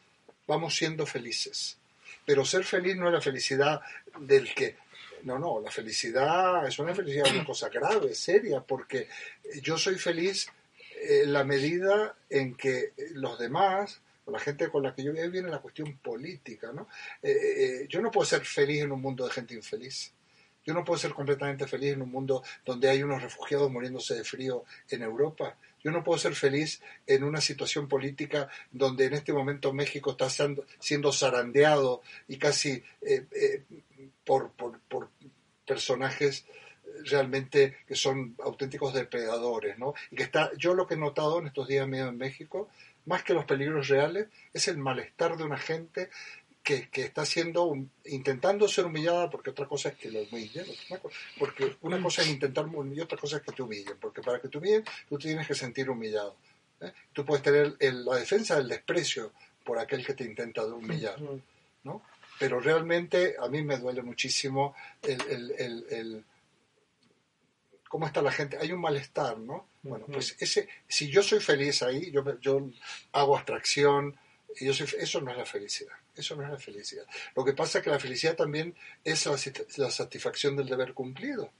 vamos 0.47 0.75
siendo 0.75 1.07
felices. 1.07 1.79
Pero 2.25 2.45
ser 2.45 2.65
feliz 2.65 2.97
no 2.97 3.09
es 3.09 3.13
la 3.13 3.21
felicidad 3.21 3.81
del 4.21 4.55
que... 4.55 4.77
No, 5.25 5.39
no, 5.39 5.61
la 5.61 5.71
felicidad 5.71 6.67
es 6.67 6.79
una 6.79 6.95
felicidad, 6.95 7.33
una 7.35 7.47
cosa 7.47 7.71
grave, 7.71 8.15
seria, 8.15 8.61
porque 8.61 9.09
yo 9.63 9.79
soy 9.79 9.97
feliz 9.97 10.49
en 11.01 11.33
la 11.33 11.45
medida 11.45 12.15
en 12.29 12.55
que 12.55 12.93
los 13.13 13.39
demás, 13.39 14.01
la 14.27 14.39
gente 14.39 14.69
con 14.69 14.83
la 14.83 14.95
que 14.95 15.03
yo 15.03 15.13
vivo, 15.13 15.31
viene 15.31 15.49
la 15.49 15.61
cuestión 15.61 15.97
política, 15.99 16.73
¿no? 16.73 16.89
Eh, 17.23 17.31
eh, 17.33 17.87
yo 17.89 18.01
no 18.01 18.11
puedo 18.11 18.27
ser 18.27 18.45
feliz 18.45 18.83
en 18.83 18.93
un 18.93 19.01
mundo 19.01 19.25
de 19.25 19.33
gente 19.33 19.55
infeliz. 19.55 20.13
Yo 20.67 20.73
no 20.73 20.85
puedo 20.85 20.99
ser 20.99 21.13
completamente 21.13 21.67
feliz 21.67 21.93
en 21.93 22.03
un 22.03 22.11
mundo 22.11 22.43
donde 22.65 22.89
hay 22.89 23.03
unos 23.03 23.23
refugiados 23.23 23.71
muriéndose 23.71 24.15
de 24.15 24.25
frío 24.25 24.65
en 24.89 25.03
Europa. 25.03 25.57
Yo 25.85 25.91
no 25.91 26.03
puedo 26.03 26.19
ser 26.19 26.35
feliz 26.35 26.81
en 27.07 27.23
una 27.25 27.43
situación 27.43 27.89
política 27.89 28.49
donde 28.73 29.05
en 29.05 29.13
este 29.13 29.35
momento 29.35 29.75
México 29.75 30.13
está 30.13 30.31
siendo, 30.31 31.13
zarandeado 31.13 32.01
y 32.27 32.39
casi 32.39 32.83
eh, 33.03 33.27
eh, 33.31 33.63
por, 34.25 34.51
personajes 35.67 36.47
realmente 37.05 37.77
que 37.87 37.97
son 37.97 38.35
auténticos 38.43 38.95
depredadores, 38.95 39.79
¿no? 39.79 39.95
Y 40.11 40.17
que 40.17 40.23
está, 40.23 40.51
yo 40.57 40.75
lo 40.75 40.87
que 40.87 40.95
he 40.95 40.99
notado 40.99 41.39
en 41.39 41.49
estos 41.49 41.69
días 41.69 41.87
míos 41.87 42.09
en 42.09 42.17
México, 42.17 42.69
más 43.05 43.23
que 43.23 43.35
los 43.35 43.45
peligros 43.45 43.89
reales, 43.89 44.29
es 44.55 44.69
el 44.69 44.79
malestar 44.79 45.37
de 45.37 45.45
una 45.45 45.59
gente 45.59 46.09
que, 46.65 46.89
está 46.95 47.27
siendo 47.27 47.77
intentando 48.07 48.67
ser 48.67 48.87
humillada 48.87 49.29
porque 49.29 49.51
otra 49.51 49.67
cosa 49.67 49.91
es 49.91 49.97
que 49.97 50.11
lo 50.11 50.23
humillen 50.23 50.65
porque 51.39 51.77
una 51.83 52.03
cosa 52.03 52.23
es 52.23 52.29
intentar 52.29 52.67
y 52.93 53.01
otra 53.01 53.19
cosa 53.19 53.37
es 53.37 53.43
que 53.43 53.53
te 53.53 53.63
humillen 53.63 53.99
porque 54.01 54.23
para 54.23 54.41
que 54.41 54.49
te 54.49 54.57
humillen 54.57 54.83
tú 55.07 55.19
tienes 55.19 55.47
que 55.47 55.55
sentir 55.55 55.91
humillado 55.91 56.35
¿eh? 56.81 56.91
tú 57.13 57.23
puedes 57.23 57.43
tener 57.43 57.77
la 57.79 58.17
defensa 58.17 58.57
del 58.57 58.69
desprecio 58.69 59.33
por 59.63 59.79
aquel 59.79 60.05
que 60.05 60.15
te 60.15 60.25
intenta 60.25 60.65
humillar 60.65 61.21
¿no? 61.83 62.03
pero 62.39 62.59
realmente 62.59 63.37
a 63.39 63.47
mí 63.49 63.63
me 63.63 63.77
duele 63.77 64.03
muchísimo 64.03 64.75
el, 65.03 66.25
cómo 67.87 68.07
está 68.07 68.23
la 68.23 68.33
gente 68.33 68.57
hay 68.57 68.73
un 68.73 68.81
malestar 68.81 69.39
no 69.39 69.69
bueno 69.83 70.07
pues 70.07 70.35
ese 70.39 70.67
si 70.89 71.11
yo 71.11 71.23
soy 71.23 71.41
feliz 71.41 71.83
ahí 71.83 72.11
yo 72.11 72.41
yo 72.41 72.71
hago 73.13 73.37
abstracción 73.37 74.17
y 74.59 74.65
yo 74.65 74.85
eso 74.99 75.21
no 75.21 75.31
es 75.31 75.37
la 75.37 75.45
felicidad 75.45 75.95
eso 76.17 76.37
no 76.37 76.45
es 76.45 76.51
la 76.51 76.59
felicidad. 76.59 77.05
Lo 77.35 77.45
que 77.45 77.53
pasa 77.53 77.79
es 77.79 77.85
que 77.85 77.91
la 77.91 77.99
felicidad 77.99 78.37
también 78.37 78.75
es 79.03 79.27
la, 79.27 79.91
satisfacción 79.91 80.57
del 80.57 80.69
deber 80.69 80.95
cumplido. 80.95 81.51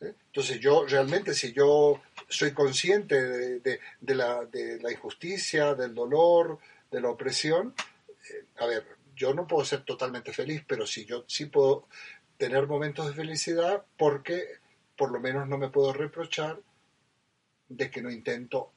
¿eh? 0.00 0.14
Entonces 0.26 0.60
yo 0.60 0.86
realmente, 0.86 1.34
si 1.34 1.52
yo 1.52 2.02
soy 2.28 2.52
consciente 2.52 3.60
de, 3.60 3.80
la, 4.00 4.46
injusticia, 4.90 5.74
del 5.74 5.94
dolor, 5.94 6.58
de 6.90 7.00
la 7.00 7.10
opresión, 7.10 7.74
eh, 8.08 8.44
a 8.58 8.66
ver, 8.66 8.86
yo 9.14 9.32
no 9.32 9.46
puedo 9.46 9.64
ser 9.64 9.82
totalmente 9.82 10.32
feliz, 10.32 10.62
pero 10.66 10.86
sí, 10.86 11.04
yo 11.06 11.24
sí 11.26 11.46
puedo 11.46 11.88
tener 12.36 12.66
momentos 12.66 13.06
de 13.06 13.14
felicidad 13.14 13.84
porque 13.96 14.46
por 14.96 15.10
lo 15.10 15.20
menos 15.20 15.48
no 15.48 15.58
me 15.58 15.70
puedo 15.70 15.92
reprochar 15.92 16.60
de 17.68 17.90
que 17.90 18.02
no 18.02 18.10
intento 18.10 18.72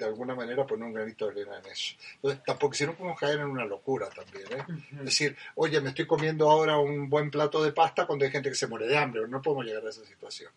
de 0.00 0.06
alguna 0.06 0.34
manera 0.34 0.66
poner 0.66 0.86
un 0.86 0.94
granito 0.94 1.26
de 1.26 1.42
arena 1.42 1.58
en 1.58 1.66
eso. 1.66 1.94
Entonces, 2.14 2.42
tampoco, 2.44 2.74
si 2.74 2.86
no 2.86 2.94
podemos 2.94 3.18
caer 3.18 3.40
en 3.40 3.46
una 3.46 3.66
locura 3.66 4.08
también, 4.08 4.46
¿eh? 4.50 4.64
Es 4.98 5.04
decir, 5.04 5.36
oye, 5.56 5.80
me 5.80 5.90
estoy 5.90 6.06
comiendo 6.06 6.50
ahora 6.50 6.78
un 6.78 7.08
buen 7.10 7.30
plato 7.30 7.62
de 7.62 7.72
pasta 7.72 8.06
cuando 8.06 8.24
hay 8.24 8.30
gente 8.30 8.48
que 8.48 8.54
se 8.54 8.66
muere 8.66 8.86
de 8.86 8.96
hambre, 8.96 9.28
no 9.28 9.42
podemos 9.42 9.66
llegar 9.66 9.86
a 9.86 9.90
esa 9.90 10.04
situación. 10.04 10.50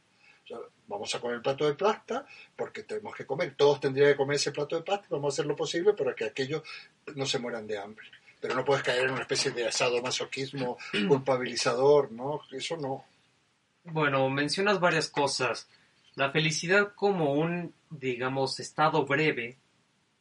vamos 0.88 1.14
a 1.14 1.20
comer 1.20 1.36
el 1.36 1.42
plato 1.42 1.66
de 1.66 1.74
pasta 1.74 2.26
porque 2.56 2.84
tenemos 2.84 3.16
que 3.16 3.26
comer. 3.26 3.54
Todos 3.56 3.82
tendrían 3.82 4.12
que 4.12 4.18
comer 4.18 4.38
ese 4.38 4.52
plato 4.52 4.78
de 4.78 4.84
pasta 4.84 5.06
y 5.10 5.14
vamos 5.14 5.34
a 5.34 5.36
hacer 5.36 5.46
lo 5.46 5.56
posible 5.56 5.94
para 5.94 6.16
que 6.16 6.26
aquellos 6.26 6.64
no 7.16 7.26
se 7.26 7.40
mueran 7.40 7.68
de 7.68 7.78
hambre. 7.78 8.06
Pero 8.40 8.56
no 8.56 8.64
puedes 8.64 8.84
caer 8.84 9.06
en 9.06 9.12
una 9.12 9.22
especie 9.22 9.52
de 9.52 9.68
asado 9.68 10.02
masoquismo 10.02 10.78
culpabilizador, 11.08 12.12
¿no? 12.12 12.42
Eso 12.52 12.78
no. 12.78 13.06
Bueno, 13.84 14.30
mencionas 14.30 14.80
varias 14.80 15.10
cosas. 15.10 15.68
La 16.16 16.32
felicidad 16.32 16.94
como 16.96 17.34
un, 17.34 17.74
digamos, 17.90 18.60
estado 18.60 19.06
breve 19.06 19.58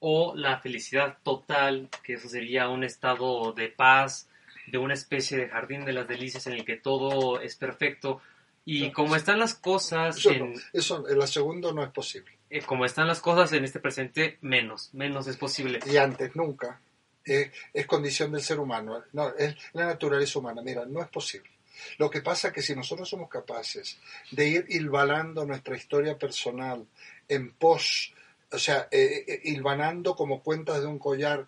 o 0.01 0.35
la 0.35 0.59
felicidad 0.59 1.19
total, 1.23 1.89
que 2.03 2.15
eso 2.15 2.29
sería 2.29 2.69
un 2.69 2.83
estado 2.83 3.53
de 3.53 3.69
paz, 3.69 4.29
de 4.67 4.79
una 4.79 4.95
especie 4.95 5.39
de 5.39 5.49
jardín 5.49 5.85
de 5.85 5.93
las 5.93 6.09
delicias 6.09 6.47
en 6.47 6.55
el 6.55 6.65
que 6.65 6.77
todo 6.77 7.41
es 7.41 7.57
perfecto. 7.57 8.21
Y 8.65 8.91
como 8.91 9.17
están 9.17 9.39
las 9.39 9.55
cosas 9.55 10.17
eso 10.17 10.31
en... 10.31 10.55
eso 10.73 11.09
en 11.09 11.19
la 11.19 11.27
segunda 11.27 11.73
no 11.73 11.83
es 11.83 11.91
posible. 11.91 12.33
Eh, 12.49 12.63
como 12.63 12.85
están 12.85 13.07
las 13.07 13.21
cosas 13.21 13.53
en 13.53 13.65
este 13.65 13.81
presente, 13.81 14.39
menos, 14.41 14.91
menos 14.93 15.27
es 15.27 15.37
posible. 15.37 15.79
Y 15.87 15.97
antes, 15.97 16.35
nunca. 16.37 16.81
es 17.25 17.87
condición 17.87 18.33
del 18.33 18.43
ser 18.43 18.61
humano. 18.61 19.03
No, 19.13 19.29
es 19.37 19.57
la 19.73 19.87
naturaleza 19.87 20.39
humana. 20.39 20.63
Mira, 20.63 20.85
no 20.85 21.01
es 21.01 21.09
posible. 21.09 21.51
Lo 21.99 22.11
que 22.11 22.21
pasa 22.21 22.49
es 22.49 22.55
que 22.55 22.63
si 22.63 22.75
nosotros 22.75 23.09
somos 23.09 23.29
capaces 23.29 23.99
de 24.31 24.49
ir 24.49 24.67
hilvanando 24.69 25.45
nuestra 25.45 25.77
historia 25.77 26.19
personal 26.19 26.87
en 27.29 27.53
pos, 27.53 28.15
o 28.51 28.59
sea, 28.59 28.89
eh, 28.91 29.25
eh, 29.27 29.41
hilvanando 29.45 30.15
como 30.15 30.43
cuentas 30.43 30.81
de 30.81 30.87
un 30.87 30.99
collar 30.99 31.47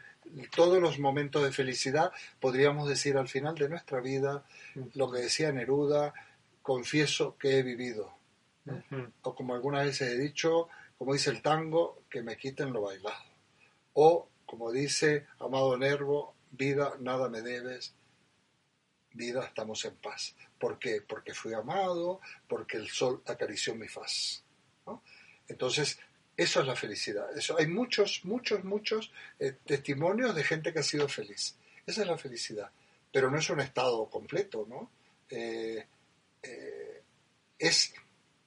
todos 0.55 0.81
los 0.81 0.99
momentos 0.99 1.45
de 1.45 1.53
felicidad, 1.53 2.13
podríamos 2.41 2.89
decir 2.89 3.17
al 3.17 3.29
final 3.29 3.55
de 3.55 3.69
nuestra 3.69 4.01
vida 4.01 4.45
lo 4.95 5.11
que 5.11 5.21
decía 5.21 5.53
Neruda, 5.53 6.15
confieso 6.63 7.37
que 7.39 7.59
he 7.59 7.63
vivido. 7.63 8.15
O 9.23 9.35
como 9.35 9.55
algunas 9.55 9.85
veces 9.85 10.13
he 10.13 10.19
dicho, 10.19 10.69
como 10.97 11.13
dice 11.13 11.31
el 11.31 11.43
tango, 11.43 12.03
que 12.09 12.23
me 12.23 12.37
quiten 12.37 12.73
lo 12.73 12.81
bailado. 12.81 13.23
O 13.93 14.29
como 14.47 14.73
dice 14.73 15.27
Amado 15.39 15.77
Nervo, 15.77 16.35
vida, 16.51 16.95
nada 17.01 17.29
me 17.29 17.43
debes, 17.43 17.95
vida 19.15 19.45
estamos 19.45 19.85
en 19.85 19.95
paz. 19.97 20.35
¿Por 20.59 20.79
qué? 20.79 21.03
Porque 21.07 21.33
fui 21.33 21.55
amado, 21.55 22.21
porque 22.47 22.77
el 22.77 22.89
sol 22.89 23.23
acarició 23.27 23.75
mi 23.75 23.89
faz. 23.89 24.45
Entonces, 25.49 25.99
eso 26.37 26.61
es 26.61 26.67
la 26.67 26.77
felicidad. 26.77 27.37
Eso, 27.37 27.57
hay 27.59 27.67
muchos, 27.67 28.25
muchos, 28.25 28.65
muchos 28.65 29.13
eh, 29.39 29.57
testimonios 29.65 30.35
de 30.35 30.45
gente 30.45 30.73
que 30.73 30.81
ha 30.81 30.85
sido 30.85 31.09
feliz. 31.09 31.57
Esa 31.87 32.03
es 32.03 32.09
la 32.09 32.19
felicidad. 32.19 32.71
Pero 33.13 33.31
no 33.31 33.39
es 33.39 33.49
un 33.51 33.61
estado 33.61 34.09
completo, 34.11 34.67
¿no? 34.69 34.91
Eh, 35.31 35.87
eh, 36.43 37.03
es 37.59 37.95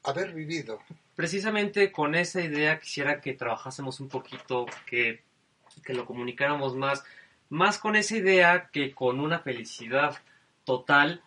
haber 0.04 0.34
vivido. 0.34 0.82
Precisamente 1.16 1.92
con 1.92 2.16
esa 2.16 2.42
idea 2.42 2.80
quisiera 2.80 3.22
que 3.22 3.34
trabajásemos 3.34 4.00
un 4.00 4.10
poquito, 4.10 4.66
que, 4.86 5.24
que 5.84 5.94
lo 5.94 6.06
comunicáramos 6.06 6.76
más, 6.76 7.04
más 7.50 7.78
con 7.78 7.96
esa 7.96 8.18
idea 8.18 8.70
que 8.72 8.94
con 8.94 9.20
una 9.20 9.40
felicidad 9.40 10.18
total 10.68 11.22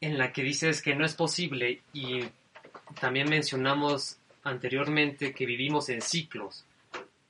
en 0.00 0.16
la 0.16 0.32
que 0.32 0.42
dices 0.42 0.80
que 0.80 0.94
no 0.94 1.04
es 1.04 1.14
posible 1.14 1.82
y 1.92 2.24
también 2.98 3.28
mencionamos 3.28 4.18
anteriormente 4.42 5.34
que 5.34 5.44
vivimos 5.44 5.90
en 5.90 6.00
ciclos 6.00 6.64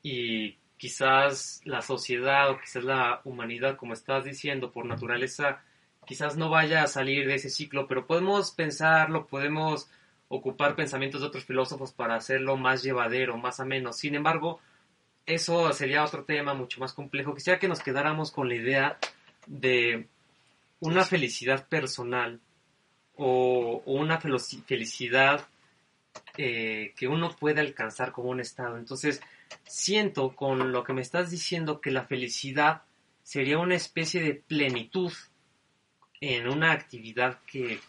y 0.05 0.57
quizás 0.79 1.63
la 1.65 1.83
sociedad 1.83 2.49
o 2.51 2.61
quizás 2.61 2.85
la 2.85 3.23
humanidad, 3.25 3.77
como 3.77 3.93
estás 3.93 4.25
diciendo, 4.25 4.71
por 4.71 4.87
naturaleza, 4.87 5.61
quizás 6.07 6.37
no 6.37 6.49
vaya 6.49 6.85
a 6.85 6.87
salir 6.87 7.27
de 7.27 7.35
ese 7.35 7.51
ciclo, 7.51 7.89
pero 7.89 8.07
podemos 8.07 8.53
pensarlo, 8.53 9.27
podemos 9.27 9.91
ocupar 10.29 10.77
pensamientos 10.77 11.23
de 11.23 11.27
otros 11.27 11.45
filósofos 11.45 11.91
para 11.91 12.15
hacerlo 12.15 12.57
más 12.57 12.85
llevadero, 12.85 13.37
más 13.37 13.59
ameno. 13.59 13.93
Sin 13.93 14.15
embargo, 14.15 14.61
eso 15.27 15.73
sería 15.73 16.05
otro 16.05 16.23
tema 16.23 16.55
mucho 16.55 16.79
más 16.79 16.93
complejo. 16.93 17.35
Quisiera 17.35 17.59
que 17.59 17.69
nos 17.69 17.81
quedáramos 17.81 18.31
con 18.31 18.49
la 18.49 18.55
idea 18.55 18.99
de 19.49 20.07
una 20.81 21.05
felicidad 21.05 21.69
personal 21.69 22.41
o, 23.17 23.83
una 23.85 24.19
felicidad 24.19 25.47
eh, 26.37 26.93
que 26.97 27.07
uno 27.07 27.37
puede 27.39 27.61
alcanzar 27.61 28.13
como 28.13 28.31
un 28.31 28.41
estado. 28.41 28.77
Entonces, 28.79 29.21
siento 29.65 30.35
con 30.35 30.73
lo 30.73 30.83
que 30.85 30.93
me 30.93 31.03
estás 31.03 31.31
diciendo 31.31 31.81
que 31.81 31.91
la 31.91 32.05
felicidad 32.05 32.83
sería 33.23 33.59
una 33.59 33.77
especie 33.77 34.23
de 34.23 34.35
plenitud 34.35 35.13
en 36.21 36.49
una 36.49 36.73
actividad 36.73 37.39
que, 37.47 37.81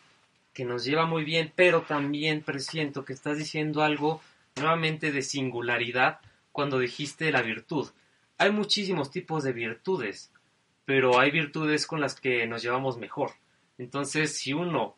que 0.54 0.66
nos 0.66 0.84
lleva 0.84 1.06
muy 1.06 1.24
bien, 1.24 1.52
pero 1.56 1.82
también 1.82 2.42
presiento 2.42 3.06
que 3.06 3.14
estás 3.14 3.38
diciendo 3.38 3.84
algo 3.84 4.22
nuevamente 4.56 5.12
de 5.12 5.22
singularidad 5.22 6.20
cuando 6.52 6.80
dijiste 6.80 7.32
la 7.32 7.42
virtud. 7.42 7.90
Hay 8.38 8.52
muchísimos 8.52 9.12
tipos 9.12 9.44
de 9.44 9.54
virtudes 9.54 10.32
pero 10.86 11.20
hay 11.20 11.32
virtudes 11.32 11.86
con 11.88 12.02
las 12.02 12.20
que 12.20 12.46
nos 12.48 12.62
llevamos 12.62 12.98
mejor. 12.98 13.32
Entonces, 13.78 14.38
si 14.38 14.54
uno 14.54 14.96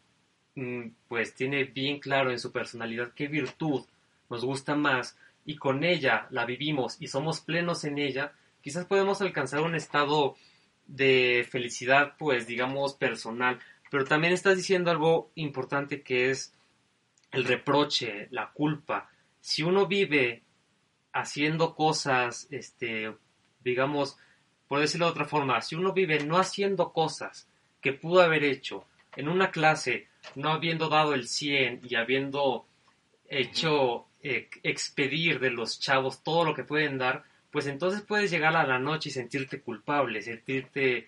mm, 0.55 0.87
pues 1.07 1.35
tiene 1.35 1.65
bien 1.65 1.99
claro 1.99 2.31
en 2.31 2.39
su 2.39 2.51
personalidad 2.51 3.13
qué 3.13 3.27
virtud 3.27 3.85
nos 4.29 4.45
gusta 4.45 4.75
más 4.75 5.17
y 5.45 5.57
con 5.57 5.83
ella 5.83 6.27
la 6.31 6.45
vivimos 6.45 7.01
y 7.01 7.07
somos 7.07 7.41
plenos 7.41 7.83
en 7.83 7.97
ella, 7.97 8.33
quizás 8.61 8.85
podemos 8.85 9.21
alcanzar 9.21 9.61
un 9.61 9.75
estado 9.75 10.35
de 10.87 11.47
felicidad, 11.49 12.15
pues 12.17 12.47
digamos, 12.47 12.93
personal. 12.95 13.59
pero 13.89 14.05
también 14.05 14.33
estás 14.33 14.57
diciendo 14.57 14.89
algo 14.89 15.31
importante 15.35 16.01
que 16.01 16.31
es 16.31 16.53
el 17.31 17.45
reproche, 17.45 18.27
la 18.31 18.51
culpa. 18.51 19.09
Si 19.39 19.63
uno 19.63 19.87
vive 19.87 20.43
haciendo 21.11 21.75
cosas, 21.75 22.47
este, 22.49 23.15
digamos, 23.63 24.17
por 24.73 24.81
decirlo 24.81 25.05
de 25.05 25.11
otra 25.11 25.25
forma, 25.25 25.61
si 25.61 25.75
uno 25.75 25.93
vive 25.93 26.23
no 26.23 26.39
haciendo 26.39 26.91
cosas 26.93 27.47
que 27.79 27.93
pudo 27.93 28.23
haber 28.23 28.43
hecho 28.43 28.87
en 29.15 29.29
una 29.29 29.51
clase, 29.51 30.07
no 30.33 30.49
habiendo 30.49 30.89
dado 30.89 31.13
el 31.13 31.27
100 31.27 31.81
y 31.83 31.93
habiendo 31.93 32.65
hecho 33.29 34.07
eh, 34.23 34.49
expedir 34.63 35.39
de 35.39 35.51
los 35.51 35.79
chavos 35.79 36.23
todo 36.23 36.43
lo 36.43 36.55
que 36.55 36.63
pueden 36.63 36.97
dar, 36.97 37.23
pues 37.51 37.67
entonces 37.67 38.01
puedes 38.01 38.31
llegar 38.31 38.55
a 38.55 38.65
la 38.65 38.79
noche 38.79 39.09
y 39.09 39.11
sentirte 39.11 39.61
culpable, 39.61 40.23
sentirte, 40.23 41.07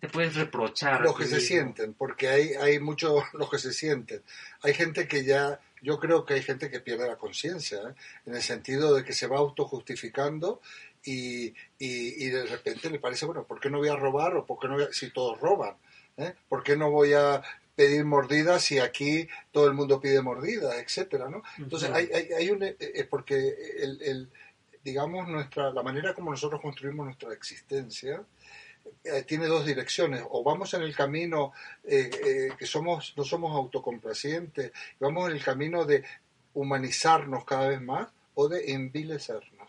te 0.00 0.08
puedes 0.08 0.34
reprochar. 0.34 1.00
Los 1.00 1.16
que 1.16 1.26
se 1.26 1.40
sienten, 1.40 1.94
porque 1.94 2.28
hay, 2.28 2.54
hay 2.54 2.80
muchos 2.80 3.22
los 3.34 3.48
que 3.48 3.58
se 3.58 3.72
sienten. 3.72 4.20
Hay 4.62 4.74
gente 4.74 5.06
que 5.06 5.24
ya, 5.24 5.60
yo 5.80 6.00
creo 6.00 6.24
que 6.24 6.34
hay 6.34 6.42
gente 6.42 6.68
que 6.68 6.80
pierde 6.80 7.06
la 7.06 7.18
conciencia, 7.18 7.78
¿eh? 7.78 7.94
en 8.26 8.34
el 8.34 8.42
sentido 8.42 8.96
de 8.96 9.04
que 9.04 9.12
se 9.12 9.28
va 9.28 9.38
autojustificando 9.38 10.60
y, 11.04 11.54
y, 11.78 12.26
de 12.26 12.44
repente 12.44 12.90
le 12.90 12.98
parece, 12.98 13.26
bueno, 13.26 13.44
¿por 13.44 13.58
qué 13.58 13.70
no 13.70 13.78
voy 13.78 13.88
a 13.88 13.96
robar 13.96 14.36
o 14.36 14.44
por 14.44 14.58
qué 14.58 14.68
no 14.68 14.74
voy 14.74 14.84
a, 14.84 14.92
si 14.92 15.10
todos 15.10 15.40
roban? 15.40 15.76
¿eh? 16.16 16.34
¿Por 16.48 16.62
qué 16.62 16.76
no 16.76 16.90
voy 16.90 17.14
a 17.14 17.42
pedir 17.74 18.04
mordidas 18.04 18.62
si 18.62 18.78
aquí 18.78 19.26
todo 19.50 19.66
el 19.66 19.72
mundo 19.72 20.00
pide 20.00 20.20
mordidas, 20.20 20.74
etcétera, 20.76 21.30
¿no? 21.30 21.42
Entonces 21.56 21.90
hay, 21.90 22.10
hay, 22.12 22.32
hay 22.32 22.50
un, 22.50 22.62
es 22.62 23.06
porque 23.06 23.54
el, 23.78 24.02
el, 24.02 24.30
digamos 24.84 25.28
nuestra 25.28 25.72
la 25.72 25.82
manera 25.82 26.14
como 26.14 26.30
nosotros 26.30 26.60
construimos 26.60 27.06
nuestra 27.06 27.32
existencia 27.32 28.22
eh, 29.04 29.22
tiene 29.22 29.46
dos 29.46 29.66
direcciones 29.66 30.22
o 30.30 30.42
vamos 30.42 30.72
en 30.74 30.82
el 30.82 30.94
camino 30.94 31.52
eh, 31.84 32.10
eh, 32.24 32.48
que 32.58 32.66
somos 32.66 33.14
no 33.16 33.24
somos 33.24 33.54
autocomplacientes 33.54 34.72
vamos 34.98 35.28
en 35.28 35.36
el 35.36 35.44
camino 35.44 35.84
de 35.84 36.04
humanizarnos 36.54 37.44
cada 37.44 37.68
vez 37.68 37.80
más 37.80 38.08
o 38.34 38.48
de 38.48 38.72
envilecernos 38.72 39.59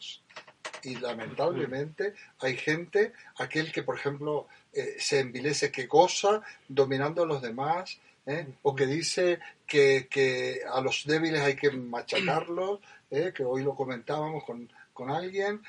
y 0.84 0.96
lamentablemente 0.96 2.14
hay 2.40 2.58
gente, 2.58 3.14
aquel 3.38 3.72
que 3.72 3.84
por 3.84 3.98
ejemplo 3.98 4.48
eh, 4.74 4.96
se 5.00 5.20
envilece, 5.20 5.72
que 5.72 5.88
goza 5.88 6.42
dominando 6.68 7.24
a 7.24 7.26
los 7.26 7.42
demás, 7.42 8.00
¿eh? 8.26 8.48
o 8.62 8.76
que 8.76 8.86
dice 8.86 9.40
que, 9.68 10.08
que, 10.10 10.62
a 10.72 10.82
los 10.82 11.06
débiles 11.06 11.42
hay 11.42 11.56
que 11.56 11.72
machacarlos, 11.72 12.80
¿eh? 13.10 13.32
que 13.36 13.44
hoy 13.44 13.64
lo 13.64 13.76
comentábamos 13.76 14.44
con, 14.44 14.72
con 14.94 15.10
alguien, 15.10 15.62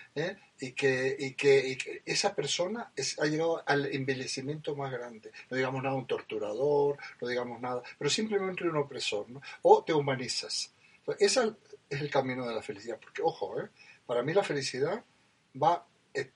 y 0.60 0.72
que, 0.72 1.16
y, 1.18 1.34
que, 1.34 2.02
esa 2.06 2.34
persona 2.34 2.92
ha 3.18 3.26
llegado 3.26 3.62
al 3.66 3.86
envilecimiento 3.86 4.76
más 4.76 4.92
grande. 4.92 5.32
No 5.50 5.56
digamos 5.56 5.82
nada 5.82 5.96
un 5.96 6.06
torturador, 6.06 6.96
no 7.20 7.28
digamos 7.28 7.60
nada, 7.60 7.82
pero 7.98 8.10
simplemente 8.10 8.68
un 8.68 8.76
opresor, 8.76 9.26
o 9.62 9.82
te 9.82 9.92
humanizas. 9.92 10.72
ese 11.18 11.52
es 11.90 12.00
el 12.00 12.10
camino 12.10 12.46
de 12.46 12.54
la 12.54 12.62
felicidad, 12.62 12.98
porque 13.00 13.22
ojo, 13.22 13.60
¿eh? 13.60 13.68
Para 14.12 14.24
mí 14.24 14.34
la 14.34 14.42
felicidad 14.42 15.02
va 15.56 15.86
eh, 16.12 16.30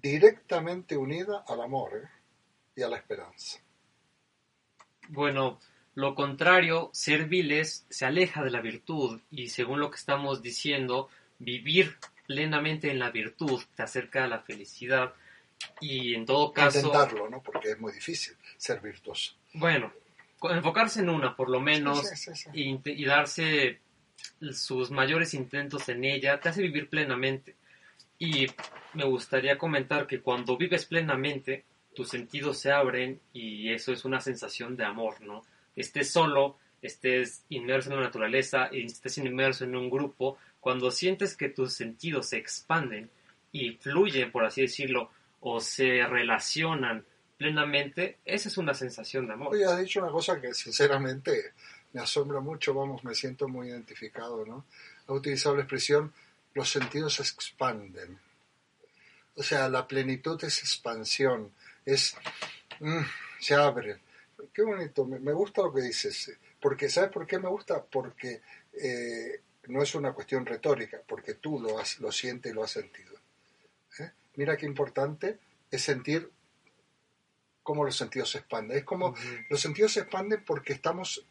directamente 0.00 0.96
unida 0.96 1.44
al 1.48 1.60
amor 1.60 1.90
¿eh? 1.96 2.08
y 2.76 2.82
a 2.82 2.88
la 2.88 2.98
esperanza. 2.98 3.58
Bueno, 5.08 5.58
lo 5.96 6.14
contrario, 6.14 6.90
ser 6.92 7.24
viles 7.24 7.84
se 7.88 8.06
aleja 8.06 8.44
de 8.44 8.52
la 8.52 8.60
virtud 8.60 9.20
y 9.32 9.48
según 9.48 9.80
lo 9.80 9.90
que 9.90 9.96
estamos 9.96 10.40
diciendo, 10.40 11.08
vivir 11.40 11.98
plenamente 12.28 12.92
en 12.92 13.00
la 13.00 13.10
virtud 13.10 13.60
te 13.74 13.82
acerca 13.82 14.22
a 14.22 14.28
la 14.28 14.38
felicidad 14.38 15.14
y 15.80 16.14
en 16.14 16.26
todo 16.26 16.52
caso... 16.52 16.78
Intentarlo, 16.78 17.28
¿no? 17.28 17.42
Porque 17.42 17.72
es 17.72 17.80
muy 17.80 17.92
difícil 17.92 18.36
ser 18.56 18.80
virtuoso. 18.80 19.32
Bueno, 19.54 19.92
enfocarse 20.42 21.00
en 21.00 21.08
una 21.08 21.34
por 21.34 21.50
lo 21.50 21.58
menos 21.58 22.08
y 22.52 23.04
darse 23.04 23.80
sus 24.52 24.90
mayores 24.90 25.34
intentos 25.34 25.88
en 25.88 26.04
ella, 26.04 26.40
te 26.40 26.48
hace 26.48 26.62
vivir 26.62 26.88
plenamente. 26.88 27.56
Y 28.18 28.46
me 28.94 29.04
gustaría 29.04 29.58
comentar 29.58 30.06
que 30.06 30.20
cuando 30.20 30.56
vives 30.56 30.84
plenamente, 30.84 31.64
tus 31.94 32.08
sentidos 32.08 32.58
se 32.58 32.72
abren 32.72 33.20
y 33.32 33.72
eso 33.72 33.92
es 33.92 34.04
una 34.04 34.20
sensación 34.20 34.76
de 34.76 34.84
amor, 34.84 35.20
¿no? 35.20 35.44
Estés 35.76 36.10
solo, 36.10 36.58
estés 36.82 37.44
inmerso 37.48 37.90
en 37.90 37.96
la 37.96 38.02
naturaleza, 38.02 38.66
estés 38.72 39.18
inmerso 39.18 39.64
en 39.64 39.76
un 39.76 39.90
grupo, 39.90 40.38
cuando 40.60 40.90
sientes 40.90 41.36
que 41.36 41.48
tus 41.48 41.74
sentidos 41.74 42.28
se 42.28 42.38
expanden 42.38 43.10
y 43.52 43.72
fluyen, 43.72 44.30
por 44.30 44.44
así 44.44 44.62
decirlo, 44.62 45.10
o 45.40 45.60
se 45.60 46.06
relacionan 46.06 47.04
plenamente, 47.36 48.18
esa 48.24 48.48
es 48.48 48.56
una 48.58 48.74
sensación 48.74 49.26
de 49.26 49.34
amor. 49.34 49.52
Oye, 49.52 49.64
has 49.64 49.78
dicho 49.78 50.00
una 50.00 50.10
cosa 50.10 50.40
que 50.40 50.54
sinceramente 50.54 51.52
me 51.94 52.02
asombra 52.02 52.40
mucho, 52.40 52.74
vamos, 52.74 53.04
me 53.04 53.14
siento 53.14 53.48
muy 53.48 53.68
identificado, 53.68 54.44
¿no? 54.44 54.66
Ha 55.06 55.12
utilizado 55.12 55.54
la 55.54 55.62
expresión, 55.62 56.12
los 56.52 56.68
sentidos 56.68 57.14
se 57.14 57.22
expanden. 57.22 58.18
O 59.36 59.42
sea, 59.44 59.68
la 59.68 59.86
plenitud 59.86 60.42
es 60.42 60.58
expansión, 60.58 61.52
es, 61.84 62.16
mm, 62.80 63.02
se 63.38 63.54
abre. 63.54 64.00
Qué 64.52 64.62
bonito, 64.62 65.06
me, 65.06 65.32
gusta 65.32 65.62
lo 65.62 65.72
que 65.72 65.82
dices, 65.82 66.36
porque, 66.60 66.88
¿sabes 66.88 67.10
por 67.10 67.28
qué 67.28 67.38
me 67.38 67.48
gusta? 67.48 67.82
Porque 67.82 68.42
eh, 68.72 69.40
no 69.68 69.80
es 69.80 69.94
una 69.94 70.12
cuestión 70.12 70.44
retórica, 70.44 71.00
porque 71.06 71.34
tú 71.34 71.60
lo, 71.60 71.78
has, 71.78 72.00
lo 72.00 72.10
sientes 72.10 72.50
y 72.50 72.54
lo 72.54 72.64
has 72.64 72.72
sentido. 72.72 73.14
¿eh? 74.00 74.10
Mira 74.34 74.56
qué 74.56 74.66
importante 74.66 75.38
es 75.70 75.82
sentir 75.82 76.28
cómo 77.62 77.84
los 77.84 77.96
sentidos 77.96 78.30
se 78.32 78.38
expanden. 78.38 78.78
Es 78.78 78.84
como 78.84 79.14
los 79.48 79.60
sentidos 79.60 79.92
se 79.92 80.00
expanden 80.00 80.44
porque 80.44 80.72
estamos 80.72 81.24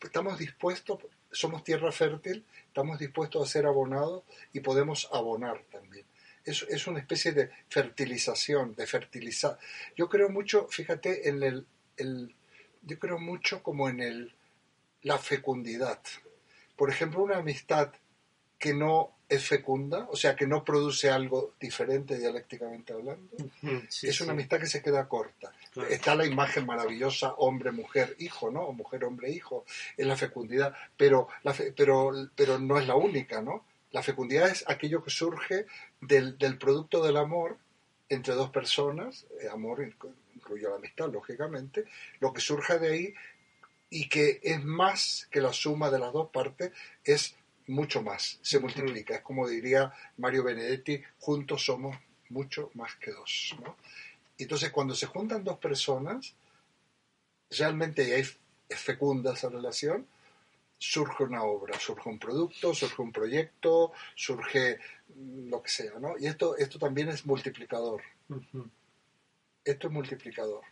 estamos 0.00 0.38
dispuestos, 0.38 1.00
somos 1.30 1.64
tierra 1.64 1.92
fértil, 1.92 2.44
estamos 2.66 2.98
dispuestos 2.98 3.42
a 3.42 3.50
ser 3.50 3.66
abonados 3.66 4.24
y 4.52 4.60
podemos 4.60 5.08
abonar 5.12 5.62
también. 5.70 6.06
Es, 6.44 6.64
es 6.68 6.86
una 6.86 7.00
especie 7.00 7.32
de 7.32 7.50
fertilización, 7.68 8.74
de 8.74 8.86
fertilizar. 8.86 9.58
Yo 9.96 10.08
creo 10.08 10.28
mucho, 10.28 10.68
fíjate, 10.68 11.28
en 11.28 11.42
el, 11.42 11.66
el, 11.96 12.34
yo 12.82 12.98
creo 12.98 13.18
mucho 13.18 13.62
como 13.62 13.88
en 13.88 14.00
el, 14.00 14.34
la 15.02 15.18
fecundidad. 15.18 16.00
Por 16.76 16.90
ejemplo, 16.90 17.22
una 17.22 17.38
amistad 17.38 17.92
que 18.58 18.74
no 18.74 19.15
es 19.28 19.44
fecunda, 19.44 20.06
o 20.10 20.16
sea, 20.16 20.36
que 20.36 20.46
no 20.46 20.62
produce 20.62 21.10
algo 21.10 21.54
diferente 21.58 22.16
dialécticamente 22.16 22.92
hablando, 22.92 23.36
es 24.02 24.20
una 24.20 24.32
amistad 24.32 24.60
que 24.60 24.66
se 24.66 24.82
queda 24.82 25.08
corta. 25.08 25.52
Está 25.90 26.14
la 26.14 26.24
imagen 26.24 26.64
maravillosa 26.64 27.34
hombre, 27.34 27.72
mujer, 27.72 28.14
hijo, 28.18 28.50
¿no? 28.50 28.62
O 28.62 28.72
mujer, 28.72 29.04
hombre, 29.04 29.30
hijo, 29.30 29.64
es 29.96 30.06
la 30.06 30.16
fecundidad, 30.16 30.74
pero, 30.96 31.28
la 31.42 31.54
pero, 31.76 32.12
pero 32.36 32.58
no 32.58 32.78
es 32.78 32.86
la 32.86 32.94
única, 32.94 33.42
¿no? 33.42 33.64
La 33.90 34.02
fecundidad 34.02 34.48
es 34.48 34.64
aquello 34.68 35.02
que 35.02 35.10
surge 35.10 35.66
del, 36.00 36.38
del 36.38 36.56
producto 36.58 37.02
del 37.02 37.16
amor 37.16 37.58
entre 38.08 38.34
dos 38.34 38.50
personas, 38.50 39.26
eh, 39.40 39.48
amor 39.48 39.82
incluye 40.34 40.68
la 40.68 40.76
amistad, 40.76 41.10
lógicamente, 41.12 41.84
lo 42.20 42.32
que 42.32 42.40
surge 42.40 42.78
de 42.78 42.92
ahí 42.92 43.14
y 43.90 44.08
que 44.08 44.40
es 44.42 44.62
más 44.64 45.28
que 45.30 45.40
la 45.40 45.52
suma 45.52 45.90
de 45.90 45.98
las 45.98 46.12
dos 46.12 46.30
partes, 46.30 46.72
es 47.04 47.34
mucho 47.68 48.02
más, 48.02 48.38
se 48.42 48.58
multiplica. 48.58 49.16
Es 49.16 49.22
como 49.22 49.48
diría 49.48 49.92
Mario 50.18 50.44
Benedetti, 50.44 51.02
juntos 51.18 51.64
somos 51.64 51.96
mucho 52.28 52.70
más 52.74 52.94
que 52.96 53.12
dos. 53.12 53.56
¿no? 53.62 53.76
Entonces, 54.38 54.70
cuando 54.70 54.94
se 54.94 55.06
juntan 55.06 55.44
dos 55.44 55.58
personas, 55.58 56.34
realmente 57.50 58.14
hay, 58.14 58.20
es 58.20 58.80
fecunda 58.80 59.32
esa 59.32 59.48
relación, 59.48 60.06
surge 60.78 61.24
una 61.24 61.42
obra, 61.42 61.78
surge 61.78 62.08
un 62.08 62.18
producto, 62.18 62.74
surge 62.74 63.00
un 63.00 63.12
proyecto, 63.12 63.92
surge 64.14 64.78
lo 65.16 65.62
que 65.62 65.70
sea, 65.70 65.98
¿no? 65.98 66.18
Y 66.18 66.26
esto, 66.26 66.56
esto 66.56 66.78
también 66.78 67.08
es 67.08 67.24
multiplicador. 67.24 68.02
Esto 69.64 69.86
es 69.88 69.92
multiplicador. 69.92 70.64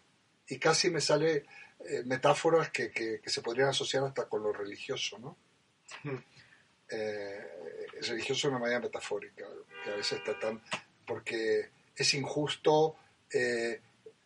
Y 0.46 0.58
casi 0.58 0.90
me 0.90 1.00
sale 1.00 1.46
eh, 1.80 2.02
metáforas 2.04 2.70
que, 2.70 2.90
que, 2.90 3.20
se 3.24 3.40
podrían 3.40 3.68
asociar 3.68 4.04
hasta 4.04 4.28
con 4.28 4.42
lo 4.42 4.52
religioso, 4.52 5.18
¿no? 5.18 5.36
Eh, 6.90 7.46
religioso 8.02 8.48
de 8.48 8.54
una 8.54 8.60
manera 8.60 8.80
metafórica, 8.80 9.44
que 9.82 9.90
a 9.90 9.96
veces 9.96 10.18
está 10.18 10.38
tan... 10.38 10.62
porque 11.06 11.70
es 11.96 12.14
injusto, 12.14 12.96
eh, 13.32 13.80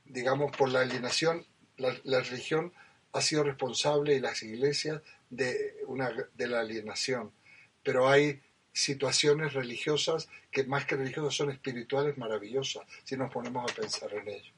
digamos, 0.05 0.57
por 0.57 0.71
la 0.71 0.81
alienación, 0.81 1.47
la, 1.77 2.21
religión 2.21 2.73
ha 3.13 3.21
sido 3.21 3.45
responsable 3.45 4.15
y 4.15 4.21
las 4.21 4.43
iglesias 4.43 5.03
de, 5.31 5.77
una, 5.87 6.11
de 6.35 6.47
la 6.49 6.61
alienación, 6.61 7.33
pero 7.83 8.09
hay 8.09 8.41
situaciones 8.73 9.55
religiosas 9.55 10.29
que 10.51 10.65
más 10.65 10.87
que 10.87 10.97
religiosas 10.97 11.35
son 11.35 11.51
espirituales 11.51 12.17
maravillosas, 12.17 12.85
si 13.05 13.17
nos 13.17 13.33
ponemos 13.33 13.71
a 13.71 13.75
pensar 13.75 14.13
en 14.15 14.29
ello. 14.29 14.53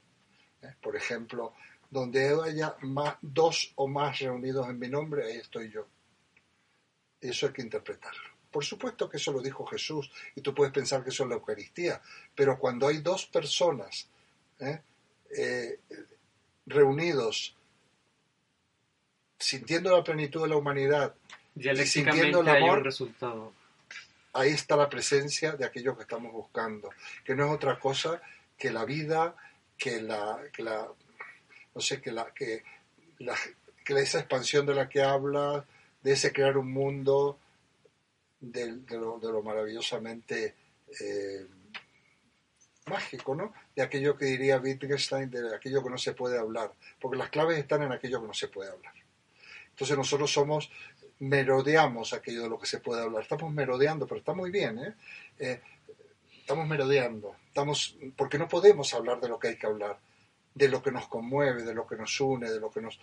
¿eh? 0.62 0.74
Por 0.80 0.96
ejemplo, 0.96 1.55
donde 1.90 2.28
haya 2.44 2.76
más, 2.82 3.16
dos 3.20 3.72
o 3.76 3.88
más 3.88 4.18
reunidos 4.18 4.68
en 4.68 4.78
mi 4.78 4.88
nombre, 4.88 5.24
ahí 5.26 5.38
estoy 5.38 5.70
yo. 5.70 5.86
Eso 7.20 7.46
hay 7.46 7.52
que 7.52 7.62
interpretarlo. 7.62 8.30
Por 8.50 8.64
supuesto 8.64 9.08
que 9.08 9.18
eso 9.18 9.32
lo 9.32 9.40
dijo 9.40 9.64
Jesús 9.66 10.10
y 10.34 10.40
tú 10.40 10.54
puedes 10.54 10.72
pensar 10.72 11.04
que 11.04 11.10
eso 11.10 11.22
es 11.22 11.28
la 11.28 11.36
Eucaristía, 11.36 12.00
pero 12.34 12.58
cuando 12.58 12.88
hay 12.88 12.98
dos 12.98 13.26
personas 13.26 14.08
¿eh? 14.58 14.80
Eh, 15.36 15.78
reunidos 16.66 17.56
sintiendo 19.38 19.96
la 19.96 20.02
plenitud 20.02 20.42
de 20.42 20.48
la 20.48 20.56
humanidad 20.56 21.14
y 21.54 21.86
sintiendo 21.86 22.40
el 22.40 22.48
amor, 22.48 22.82
resultado. 22.82 23.52
ahí 24.32 24.50
está 24.50 24.76
la 24.76 24.88
presencia 24.88 25.52
de 25.52 25.64
aquello 25.64 25.96
que 25.96 26.02
estamos 26.02 26.32
buscando, 26.32 26.90
que 27.24 27.34
no 27.34 27.46
es 27.46 27.52
otra 27.52 27.78
cosa 27.78 28.20
que 28.58 28.70
la 28.70 28.84
vida, 28.84 29.34
que 29.78 30.02
la, 30.02 30.40
que 30.52 30.62
la 30.62 30.88
no 31.74 31.80
sé, 31.80 32.00
que 32.00 32.12
la, 32.12 32.32
que 32.34 32.62
la, 33.18 33.34
que 33.84 33.94
esa 33.94 34.18
expansión 34.18 34.66
de 34.66 34.74
la 34.74 34.88
que 34.88 35.02
habla, 35.02 35.64
de 36.03 36.12
ese 36.12 36.32
crear 36.32 36.57
un 36.57 36.72
mundo 36.72 37.38
de, 38.40 38.80
lo, 38.90 39.42
maravillosamente 39.42 40.55
eh, 41.01 41.46
mágico, 42.86 43.34
¿no? 43.34 43.53
De 43.74 43.82
aquello 43.82 44.16
que 44.16 44.24
diría 44.24 44.59
Wittgenstein, 44.59 45.30
de 45.30 45.55
aquello 45.55 45.82
que 45.82 45.90
no 45.90 45.98
se 45.98 46.14
puede 46.14 46.38
hablar, 46.38 46.72
porque 47.01 47.18
las 47.18 47.30
claves 47.30 47.59
están 47.59 47.82
en 47.82 47.92
aquello 47.92 48.20
que 48.20 48.26
no 48.26 48.34
se 48.34 48.48
puede 48.48 48.70
hablar. 48.70 48.94
Entonces 49.70 49.96
nosotros 49.96 50.32
somos, 50.32 50.70
merodeamos 51.20 52.12
aquello 52.12 52.42
de 52.42 52.48
lo 52.48 52.59
que 52.59 52.66
se 52.66 52.80
puede 52.80 53.03
hablar, 53.03 53.22
estamos 53.22 53.53
merodeando, 53.53 54.07
pero 54.07 54.18
está 54.18 54.32
muy 54.32 54.51
bien, 54.51 54.78
¿eh? 54.78 54.94
eh 55.38 55.61
estamos 56.40 56.66
merodeando, 56.66 57.36
estamos, 57.46 57.96
porque 58.16 58.38
no 58.38 58.48
podemos 58.48 58.92
hablar 58.94 59.20
de 59.20 59.28
lo 59.28 59.38
que 59.38 59.48
hay 59.48 59.57
que 59.57 59.66
hablar, 59.66 60.01
de 60.53 60.68
lo 60.68 60.82
que 60.82 60.90
nos 60.90 61.07
conmueve, 61.07 61.62
de 61.62 61.74
lo 61.74 61.86
que 61.86 61.94
nos 61.94 62.20
une, 62.20 62.51
de 62.51 62.59
lo 62.59 62.70
que 62.70 62.80
nos, 62.80 62.98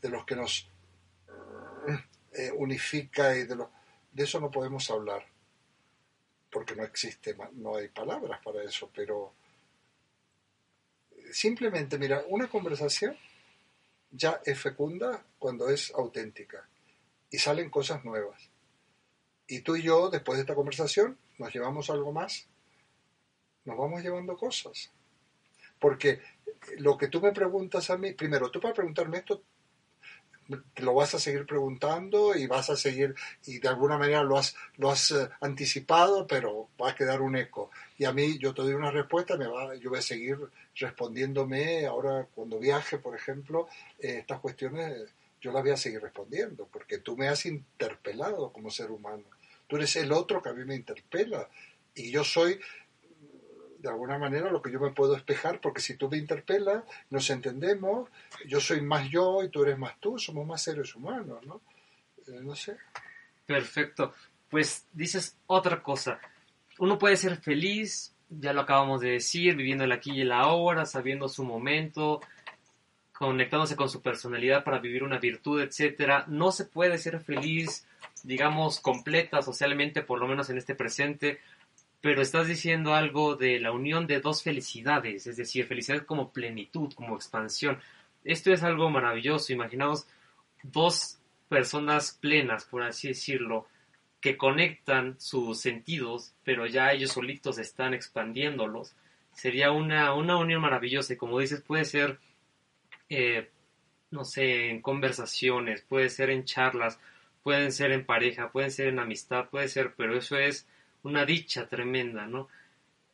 de 0.00 0.08
los 0.08 0.24
que 0.24 0.36
nos 0.36 0.70
eh, 2.36 2.52
unifica 2.52 3.36
y 3.36 3.44
de 3.44 3.56
de 4.12 4.24
eso 4.24 4.40
no 4.40 4.50
podemos 4.50 4.90
hablar 4.90 5.26
porque 6.50 6.74
no 6.74 6.84
existe, 6.84 7.36
no 7.52 7.76
hay 7.76 7.88
palabras 7.88 8.40
para 8.42 8.62
eso, 8.62 8.90
pero 8.94 9.34
simplemente, 11.30 11.98
mira, 11.98 12.24
una 12.28 12.48
conversación 12.48 13.14
ya 14.10 14.40
es 14.44 14.58
fecunda 14.58 15.22
cuando 15.38 15.68
es 15.68 15.92
auténtica 15.94 16.66
y 17.30 17.38
salen 17.38 17.68
cosas 17.68 18.04
nuevas. 18.04 18.48
Y 19.46 19.60
tú 19.60 19.76
y 19.76 19.82
yo, 19.82 20.08
después 20.08 20.38
de 20.38 20.42
esta 20.44 20.54
conversación, 20.54 21.18
nos 21.36 21.52
llevamos 21.52 21.90
algo 21.90 22.12
más, 22.12 22.46
nos 23.64 23.76
vamos 23.76 24.02
llevando 24.02 24.36
cosas. 24.36 24.90
Porque 25.78 26.22
lo 26.78 26.96
que 26.96 27.08
tú 27.08 27.20
me 27.20 27.32
preguntas 27.32 27.90
a 27.90 27.98
mí, 27.98 28.12
primero, 28.14 28.50
tú 28.50 28.60
para 28.60 28.72
preguntarme 28.72 29.18
esto, 29.18 29.42
lo 30.76 30.94
vas 30.94 31.14
a 31.14 31.18
seguir 31.18 31.46
preguntando 31.46 32.34
y 32.34 32.46
vas 32.46 32.70
a 32.70 32.76
seguir, 32.76 33.14
y 33.46 33.58
de 33.58 33.68
alguna 33.68 33.98
manera 33.98 34.22
lo 34.22 34.38
has, 34.38 34.54
lo 34.76 34.90
has 34.90 35.10
eh, 35.10 35.28
anticipado, 35.40 36.26
pero 36.26 36.68
va 36.80 36.90
a 36.90 36.94
quedar 36.94 37.20
un 37.20 37.36
eco. 37.36 37.70
Y 37.98 38.04
a 38.04 38.12
mí 38.12 38.38
yo 38.38 38.54
te 38.54 38.62
doy 38.62 38.74
una 38.74 38.90
respuesta, 38.90 39.36
me 39.36 39.46
va, 39.46 39.74
yo 39.76 39.90
voy 39.90 39.98
a 39.98 40.02
seguir 40.02 40.38
respondiéndome, 40.76 41.86
ahora 41.86 42.26
cuando 42.34 42.58
viaje, 42.58 42.98
por 42.98 43.14
ejemplo, 43.14 43.68
eh, 43.98 44.18
estas 44.18 44.40
cuestiones 44.40 45.08
yo 45.40 45.52
las 45.52 45.62
voy 45.62 45.72
a 45.72 45.76
seguir 45.76 46.00
respondiendo, 46.00 46.68
porque 46.72 46.98
tú 46.98 47.16
me 47.16 47.28
has 47.28 47.46
interpelado 47.46 48.52
como 48.52 48.70
ser 48.70 48.90
humano. 48.90 49.24
Tú 49.66 49.76
eres 49.76 49.94
el 49.96 50.12
otro 50.12 50.42
que 50.42 50.48
a 50.48 50.54
mí 50.54 50.64
me 50.64 50.74
interpela. 50.74 51.48
Y 51.94 52.10
yo 52.10 52.24
soy 52.24 52.58
de 53.86 53.92
alguna 53.92 54.18
manera 54.18 54.50
lo 54.50 54.60
que 54.60 54.72
yo 54.72 54.80
me 54.80 54.90
puedo 54.90 55.16
espejar, 55.16 55.60
porque 55.60 55.80
si 55.80 55.96
tú 55.96 56.08
me 56.10 56.18
interpelas, 56.18 56.82
nos 57.10 57.30
entendemos, 57.30 58.10
yo 58.46 58.60
soy 58.60 58.80
más 58.80 59.08
yo 59.08 59.42
y 59.44 59.48
tú 59.48 59.62
eres 59.62 59.78
más 59.78 59.98
tú, 60.00 60.18
somos 60.18 60.46
más 60.46 60.62
seres 60.62 60.94
humanos, 60.94 61.44
¿no? 61.46 61.60
Eh, 62.26 62.40
no 62.42 62.54
sé. 62.56 62.76
Perfecto. 63.46 64.12
Pues 64.50 64.86
dices 64.92 65.36
otra 65.46 65.82
cosa. 65.82 66.18
Uno 66.78 66.98
puede 66.98 67.16
ser 67.16 67.36
feliz, 67.36 68.14
ya 68.28 68.52
lo 68.52 68.62
acabamos 68.62 69.00
de 69.00 69.10
decir, 69.10 69.54
viviendo 69.54 69.84
el 69.84 69.92
aquí 69.92 70.12
y 70.12 70.22
el 70.22 70.32
ahora, 70.32 70.84
sabiendo 70.84 71.28
su 71.28 71.44
momento, 71.44 72.20
conectándose 73.12 73.76
con 73.76 73.88
su 73.88 74.02
personalidad 74.02 74.64
para 74.64 74.80
vivir 74.80 75.04
una 75.04 75.18
virtud, 75.18 75.62
etcétera. 75.62 76.24
No 76.26 76.50
se 76.50 76.64
puede 76.64 76.98
ser 76.98 77.20
feliz, 77.20 77.86
digamos, 78.24 78.80
completa 78.80 79.42
socialmente, 79.42 80.02
por 80.02 80.18
lo 80.18 80.26
menos 80.26 80.50
en 80.50 80.58
este 80.58 80.74
presente, 80.74 81.38
pero 82.00 82.22
estás 82.22 82.46
diciendo 82.46 82.94
algo 82.94 83.36
de 83.36 83.58
la 83.58 83.72
unión 83.72 84.06
de 84.06 84.20
dos 84.20 84.42
felicidades, 84.42 85.26
es 85.26 85.36
decir, 85.36 85.66
felicidad 85.66 86.04
como 86.04 86.32
plenitud, 86.32 86.92
como 86.94 87.16
expansión. 87.16 87.78
Esto 88.24 88.52
es 88.52 88.62
algo 88.62 88.90
maravilloso. 88.90 89.52
Imaginaos 89.52 90.06
dos 90.62 91.18
personas 91.48 92.18
plenas, 92.20 92.64
por 92.64 92.82
así 92.82 93.08
decirlo, 93.08 93.66
que 94.20 94.36
conectan 94.36 95.18
sus 95.20 95.60
sentidos, 95.60 96.34
pero 96.44 96.66
ya 96.66 96.92
ellos 96.92 97.12
solitos 97.12 97.58
están 97.58 97.94
expandiéndolos. 97.94 98.94
Sería 99.32 99.70
una, 99.70 100.14
una 100.14 100.36
unión 100.36 100.62
maravillosa 100.62 101.12
y 101.12 101.16
como 101.16 101.38
dices, 101.38 101.60
puede 101.60 101.84
ser, 101.84 102.18
eh, 103.08 103.50
no 104.10 104.24
sé, 104.24 104.70
en 104.70 104.80
conversaciones, 104.80 105.82
puede 105.82 106.08
ser 106.08 106.30
en 106.30 106.44
charlas, 106.44 106.98
pueden 107.42 107.70
ser 107.70 107.92
en 107.92 108.04
pareja, 108.04 108.50
pueden 108.50 108.70
ser 108.70 108.88
en 108.88 108.98
amistad, 108.98 109.48
puede 109.50 109.68
ser, 109.68 109.94
pero 109.96 110.16
eso 110.16 110.36
es 110.36 110.66
una 111.06 111.24
dicha 111.24 111.68
tremenda, 111.68 112.26
¿no? 112.26 112.48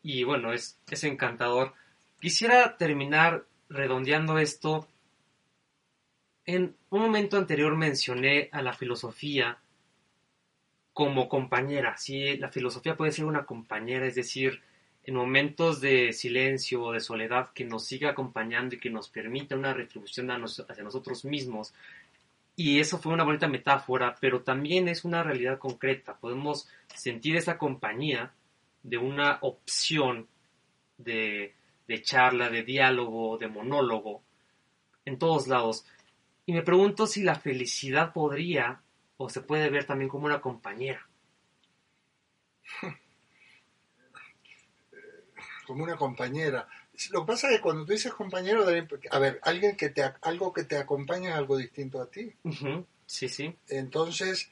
Y 0.02 0.24
bueno, 0.24 0.52
es, 0.52 0.78
es 0.90 1.04
encantador. 1.04 1.74
Quisiera 2.20 2.76
terminar 2.76 3.44
redondeando 3.68 4.38
esto. 4.38 4.88
En 6.44 6.76
un 6.90 7.00
momento 7.00 7.36
anterior 7.36 7.76
mencioné 7.76 8.48
a 8.52 8.62
la 8.62 8.72
filosofía 8.72 9.58
como 10.92 11.28
compañera. 11.28 11.96
Sí, 11.96 12.36
la 12.36 12.48
filosofía 12.50 12.96
puede 12.96 13.12
ser 13.12 13.24
una 13.24 13.46
compañera, 13.46 14.06
es 14.06 14.14
decir, 14.14 14.60
en 15.04 15.14
momentos 15.14 15.80
de 15.80 16.12
silencio 16.12 16.82
o 16.82 16.92
de 16.92 17.00
soledad 17.00 17.50
que 17.54 17.64
nos 17.64 17.86
siga 17.86 18.10
acompañando 18.10 18.74
y 18.74 18.78
que 18.78 18.90
nos 18.90 19.08
permita 19.08 19.56
una 19.56 19.74
retribución 19.74 20.30
hacia 20.30 20.84
nosotros 20.84 21.24
mismos. 21.24 21.74
Y 22.54 22.80
eso 22.80 22.98
fue 22.98 23.12
una 23.12 23.24
bonita 23.24 23.48
metáfora, 23.48 24.14
pero 24.20 24.42
también 24.42 24.88
es 24.88 25.04
una 25.04 25.22
realidad 25.22 25.58
concreta. 25.58 26.16
Podemos 26.18 26.68
sentir 26.94 27.36
esa 27.36 27.56
compañía 27.56 28.32
de 28.82 28.98
una 28.98 29.38
opción 29.40 30.28
de, 30.98 31.54
de 31.88 32.02
charla, 32.02 32.50
de 32.50 32.62
diálogo, 32.62 33.38
de 33.38 33.48
monólogo, 33.48 34.22
en 35.04 35.18
todos 35.18 35.48
lados. 35.48 35.86
Y 36.46 36.52
me 36.52 36.62
pregunto 36.62 37.06
si 37.06 37.22
la 37.22 37.36
felicidad 37.36 38.12
podría 38.12 38.82
o 39.16 39.28
se 39.28 39.40
puede 39.40 39.70
ver 39.70 39.84
también 39.84 40.08
como 40.08 40.26
una 40.26 40.40
compañera. 40.40 41.06
Como 45.66 45.84
una 45.84 45.96
compañera. 45.96 46.66
Lo 47.10 47.20
que 47.20 47.32
pasa 47.32 47.48
es 47.48 47.56
que 47.56 47.62
cuando 47.62 47.84
tú 47.84 47.92
dices 47.92 48.12
compañero, 48.12 48.64
a 49.10 49.18
ver, 49.18 49.40
alguien 49.42 49.76
que 49.76 49.90
te, 49.90 50.02
algo 50.22 50.52
que 50.52 50.64
te 50.64 50.76
acompaña 50.76 51.30
es 51.30 51.36
algo 51.36 51.56
distinto 51.56 52.00
a 52.00 52.10
ti. 52.10 52.34
Sí, 53.06 53.28
sí. 53.28 53.56
Entonces, 53.68 54.50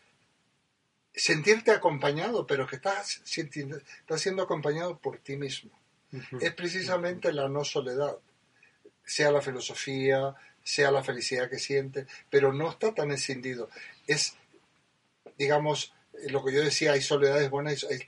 sentirte 1.14 1.70
acompañado, 1.70 2.46
pero 2.46 2.66
que 2.66 2.76
estás, 2.76 3.22
estás 3.24 4.20
siendo 4.20 4.42
acompañado 4.42 4.98
por 4.98 5.18
ti 5.18 5.36
mismo. 5.36 5.70
Es 6.40 6.52
precisamente 6.54 7.32
la 7.32 7.48
no 7.48 7.64
soledad, 7.64 8.16
sea 9.04 9.30
la 9.30 9.40
filosofía, 9.40 10.34
sea 10.62 10.90
la 10.90 11.04
felicidad 11.04 11.48
que 11.48 11.58
siente, 11.58 12.06
pero 12.28 12.52
no 12.52 12.70
está 12.70 12.92
tan 12.94 13.10
escindido. 13.12 13.70
Es, 14.06 14.34
digamos, 15.38 15.92
lo 16.28 16.44
que 16.44 16.52
yo 16.52 16.62
decía, 16.62 16.92
hay 16.92 17.00
soledades 17.00 17.48
buenas, 17.48 17.84
es, 17.84 18.06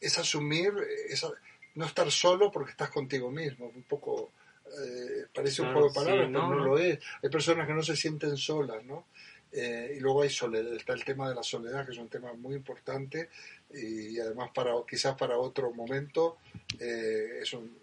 es 0.00 0.18
asumir, 0.18 0.72
es, 1.08 1.26
no 1.74 1.86
estar 1.86 2.10
solo 2.10 2.50
porque 2.50 2.72
estás 2.72 2.90
contigo 2.90 3.30
mismo, 3.30 3.66
un 3.74 3.82
poco... 3.84 4.32
Eh, 4.66 5.26
parece 5.32 5.62
un 5.62 5.72
juego 5.72 5.88
de 5.88 5.94
palabras, 5.94 6.26
pero 6.32 6.48
no, 6.48 6.64
lo 6.64 6.78
es. 6.78 6.98
Hay 7.22 7.28
personas 7.28 7.66
que 7.66 7.74
no 7.74 7.82
se 7.82 7.94
sienten 7.94 8.36
solas, 8.36 8.82
¿no? 8.84 9.06
Eh, 9.52 9.94
y 9.96 10.00
luego 10.00 10.22
hay 10.22 10.30
soledad, 10.30 10.74
está 10.74 10.94
el 10.94 11.04
tema 11.04 11.28
de 11.28 11.34
la 11.36 11.42
soledad, 11.44 11.86
que 11.86 11.92
es 11.92 11.98
un 11.98 12.08
tema 12.08 12.32
muy 12.32 12.56
importante 12.56 13.28
y, 13.72 14.18
además 14.18 14.50
para 14.52 14.72
quizás 14.88 15.16
para 15.16 15.38
otro 15.38 15.72
momento 15.72 16.38
eh, 16.80 17.38
es 17.40 17.52
un, 17.52 17.78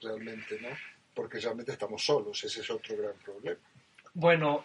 realmente, 0.00 0.60
¿no? 0.60 0.70
Porque 1.14 1.38
realmente 1.38 1.70
estamos 1.70 2.04
solos, 2.04 2.42
ese 2.42 2.62
es 2.62 2.70
otro 2.70 2.96
gran 2.96 3.14
problema. 3.24 3.60
Bueno, 4.14 4.64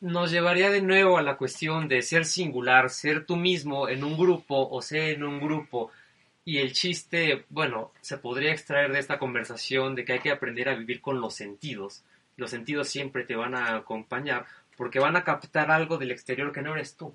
nos 0.00 0.30
llevaría 0.30 0.70
de 0.70 0.80
nuevo 0.80 1.18
a 1.18 1.22
la 1.22 1.36
cuestión 1.36 1.86
de 1.86 2.00
ser 2.00 2.24
singular, 2.24 2.88
ser 2.88 3.26
tú 3.26 3.36
mismo 3.36 3.90
en 3.90 4.04
un 4.04 4.16
grupo 4.16 4.70
o 4.70 4.80
ser 4.80 5.10
en 5.10 5.24
un 5.24 5.38
grupo 5.38 5.90
y 6.44 6.58
el 6.58 6.72
chiste, 6.72 7.44
bueno, 7.50 7.92
se 8.00 8.18
podría 8.18 8.52
extraer 8.52 8.92
de 8.92 8.98
esta 8.98 9.18
conversación 9.18 9.94
de 9.94 10.04
que 10.04 10.14
hay 10.14 10.18
que 10.18 10.30
aprender 10.30 10.68
a 10.68 10.74
vivir 10.74 11.00
con 11.00 11.20
los 11.20 11.34
sentidos. 11.34 12.04
Los 12.36 12.50
sentidos 12.50 12.88
siempre 12.88 13.24
te 13.24 13.36
van 13.36 13.54
a 13.54 13.76
acompañar 13.76 14.46
porque 14.76 14.98
van 14.98 15.16
a 15.16 15.24
captar 15.24 15.70
algo 15.70 15.98
del 15.98 16.10
exterior 16.10 16.52
que 16.52 16.62
no 16.62 16.74
eres 16.74 16.96
tú. 16.96 17.14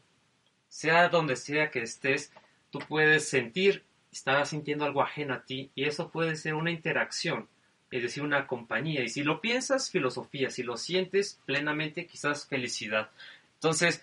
Sea 0.69 1.09
donde 1.09 1.35
sea 1.35 1.71
que 1.71 1.81
estés, 1.81 2.31
tú 2.71 2.79
puedes 2.79 3.27
sentir, 3.27 3.83
estar 4.11 4.45
sintiendo 4.45 4.85
algo 4.85 5.01
ajeno 5.01 5.33
a 5.33 5.43
ti 5.43 5.71
y 5.75 5.83
eso 5.85 6.09
puede 6.09 6.37
ser 6.37 6.53
una 6.53 6.71
interacción, 6.71 7.49
es 7.91 8.03
decir, 8.03 8.23
una 8.23 8.47
compañía. 8.47 9.03
Y 9.03 9.09
si 9.09 9.23
lo 9.23 9.41
piensas, 9.41 9.91
filosofía, 9.91 10.49
si 10.49 10.63
lo 10.63 10.77
sientes 10.77 11.41
plenamente, 11.45 12.05
quizás 12.05 12.47
felicidad. 12.47 13.09
Entonces, 13.55 14.01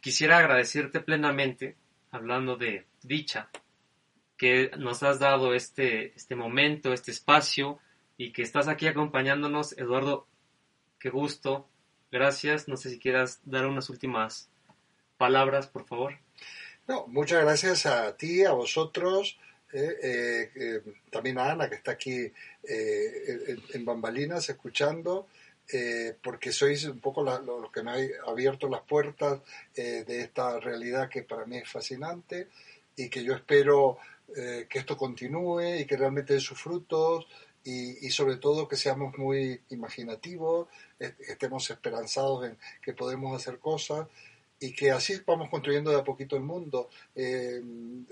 quisiera 0.00 0.38
agradecerte 0.38 1.00
plenamente, 1.00 1.76
hablando 2.10 2.56
de 2.56 2.86
dicha, 3.02 3.50
que 4.38 4.70
nos 4.78 5.02
has 5.02 5.18
dado 5.18 5.52
este, 5.52 6.14
este 6.14 6.36
momento, 6.36 6.92
este 6.92 7.10
espacio 7.10 7.80
y 8.16 8.32
que 8.32 8.42
estás 8.42 8.68
aquí 8.68 8.86
acompañándonos. 8.86 9.76
Eduardo, 9.76 10.26
qué 10.98 11.10
gusto. 11.10 11.68
Gracias. 12.10 12.68
No 12.68 12.76
sé 12.76 12.90
si 12.90 12.98
quieras 12.98 13.40
dar 13.44 13.66
unas 13.66 13.90
últimas 13.90 14.48
palabras, 15.18 15.66
por 15.66 15.84
favor. 15.86 16.14
No, 16.86 17.06
muchas 17.08 17.42
gracias 17.42 17.84
a 17.84 18.16
ti, 18.16 18.44
a 18.44 18.52
vosotros, 18.52 19.38
eh, 19.72 19.96
eh, 20.02 20.52
eh, 20.54 20.82
también 21.10 21.38
a 21.38 21.50
Ana, 21.50 21.68
que 21.68 21.74
está 21.74 21.90
aquí 21.90 22.32
en, 22.62 23.62
en, 23.74 23.84
Bambalinas 23.84 24.48
escuchando. 24.48 25.28
porque 26.22 26.50
sois 26.50 26.84
un 26.84 26.98
poco 26.98 27.22
los 27.22 27.70
que 27.70 27.82
me 27.82 27.90
habéis 27.90 28.12
abierto 28.26 28.70
las 28.70 28.80
puertas 28.88 29.42
de 29.74 30.20
esta 30.22 30.58
realidad 30.60 31.10
que 31.10 31.24
para 31.24 31.44
mí 31.44 31.58
es 31.58 31.68
fascinante 31.68 32.48
y 32.96 33.10
que 33.10 33.22
yo 33.22 33.34
espero 33.34 33.98
que 34.34 34.78
esto 34.78 34.96
continúe 34.96 35.80
y 35.80 35.86
que 35.86 35.96
realmente 35.96 36.34
dé 36.34 36.40
sus 36.40 36.60
frutos 36.60 37.26
y, 37.64 38.06
y, 38.06 38.10
sobre 38.10 38.36
todo 38.36 38.68
que 38.68 38.76
seamos 38.76 39.16
muy 39.18 39.60
imaginativos, 39.70 40.68
estemos 40.98 41.68
esperanzados 41.70 42.46
en 42.46 42.58
que 42.82 42.92
podemos 42.92 43.34
hacer 43.34 43.58
cosas 43.58 44.06
y 44.60 44.72
que 44.72 44.90
así 44.90 45.20
vamos 45.26 45.48
construyendo 45.48 45.90
de 45.90 45.98
a 45.98 46.04
poquito 46.04 46.36
el 46.36 46.42
mundo 46.42 46.88
eh, 47.14 47.62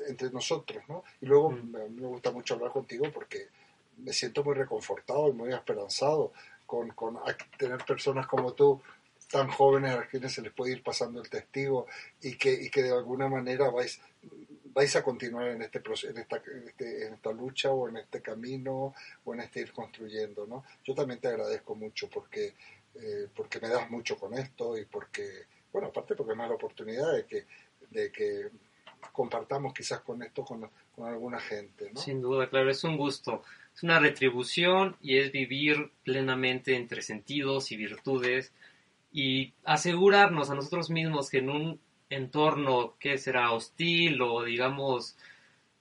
entre 0.09 0.31
nosotros, 0.31 0.83
¿no? 0.89 1.05
Y 1.21 1.27
luego 1.27 1.51
mm. 1.51 1.71
me, 1.71 1.89
me, 1.89 2.07
gusta 2.07 2.31
mucho 2.31 2.55
hablar 2.55 2.71
contigo 2.71 3.07
porque 3.13 3.49
me 3.99 4.13
siento 4.13 4.45
muy 4.45 4.55
reconfortado 4.55 5.29
y 5.29 5.33
muy 5.33 5.53
esperanzado 5.53 6.33
con, 6.67 6.91
con 6.91 7.19
tener 7.59 7.85
personas 7.85 8.27
como 8.27 8.53
tú 8.53 8.81
tan 9.31 9.49
jóvenes 9.49 9.93
a 9.93 10.07
quienes 10.07 10.33
se 10.33 10.43
les 10.43 10.53
puede 10.53 10.73
ir 10.73 10.83
pasando 10.83 11.21
el 11.21 11.29
testigo 11.29 11.87
y 12.23 12.37
que, 12.37 12.53
y 12.53 12.71
que 12.71 12.83
de 12.83 12.93
alguna 12.93 13.29
manera 13.29 13.71
vais, 13.71 14.01
vais 14.77 14.95
a 14.95 15.03
continuar 15.03 15.49
en, 15.49 15.63
este, 15.63 15.79
en, 15.79 16.19
esta, 16.19 16.37
este, 16.67 17.07
en 17.07 17.15
esta 17.15 17.33
lucha 17.33 17.71
o 17.71 17.89
en 17.89 17.97
este 17.97 18.21
camino 18.21 18.95
o 19.25 19.35
en 19.35 19.41
este 19.41 19.61
ir 19.61 19.73
construyendo, 19.73 20.47
¿no? 20.47 20.65
Yo 20.85 20.95
también 20.95 21.19
te 21.19 21.29
agradezco 21.29 21.75
mucho 21.75 22.11
porque, 22.11 22.53
eh, 22.95 23.27
porque 23.35 23.59
me 23.59 23.71
das 23.71 23.91
mucho 23.91 24.19
con 24.19 24.35
esto 24.35 24.77
y 24.77 24.85
porque 24.85 25.47
bueno, 25.73 25.89
aparte 25.89 26.15
porque 26.15 26.35
me 26.35 26.43
da 26.43 26.51
la 26.51 26.55
oportunidad 26.57 27.11
de 27.11 27.25
que, 27.25 27.47
de 27.91 28.13
que 28.13 28.51
compartamos 29.13 29.73
quizás 29.73 30.01
con 30.01 30.23
esto 30.23 30.45
con, 30.45 30.71
con 30.95 31.09
alguna 31.09 31.41
gente. 31.41 31.91
¿no? 31.95 31.99
Sin 31.99 32.21
duda, 32.21 32.51
claro, 32.51 32.71
es 32.71 32.85
un 32.85 32.99
gusto. 32.99 33.43
Es 33.75 33.83
una 33.83 33.99
retribución 33.99 34.97
y 35.01 35.19
es 35.19 35.33
vivir 35.33 35.91
plenamente 36.05 36.77
entre 36.77 37.01
sentidos 37.01 37.73
y 37.73 37.77
virtudes 37.77 38.53
y 39.11 39.55
asegurarnos 39.65 40.51
a 40.51 40.55
nosotros 40.55 40.91
mismos 40.91 41.31
que 41.31 41.39
en 41.39 41.49
un 41.49 41.81
entorno 42.11 42.97
que 42.99 43.19
será 43.19 43.53
hostil 43.53 44.21
o 44.23 44.45
digamos 44.45 45.17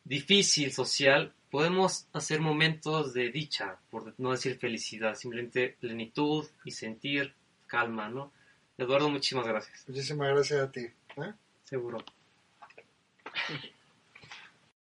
difícil 0.04 0.72
social, 0.72 1.34
podemos 1.50 2.08
hacer 2.14 2.42
momentos 2.42 3.14
de 3.14 3.32
dicha, 3.32 3.78
por 3.90 4.14
no 4.18 4.32
decir 4.32 4.58
felicidad, 4.58 5.16
simplemente 5.16 5.78
plenitud 5.80 6.46
y 6.64 6.72
sentir 6.72 7.34
calma, 7.68 8.10
¿no? 8.10 8.32
Eduardo, 8.78 9.10
muchísimas 9.10 9.48
gracias. 9.48 9.88
Muchísimas 9.88 10.30
gracias 10.30 10.62
a 10.62 10.72
ti. 10.72 10.82
¿eh? 10.82 11.34
Seguro. 11.64 12.00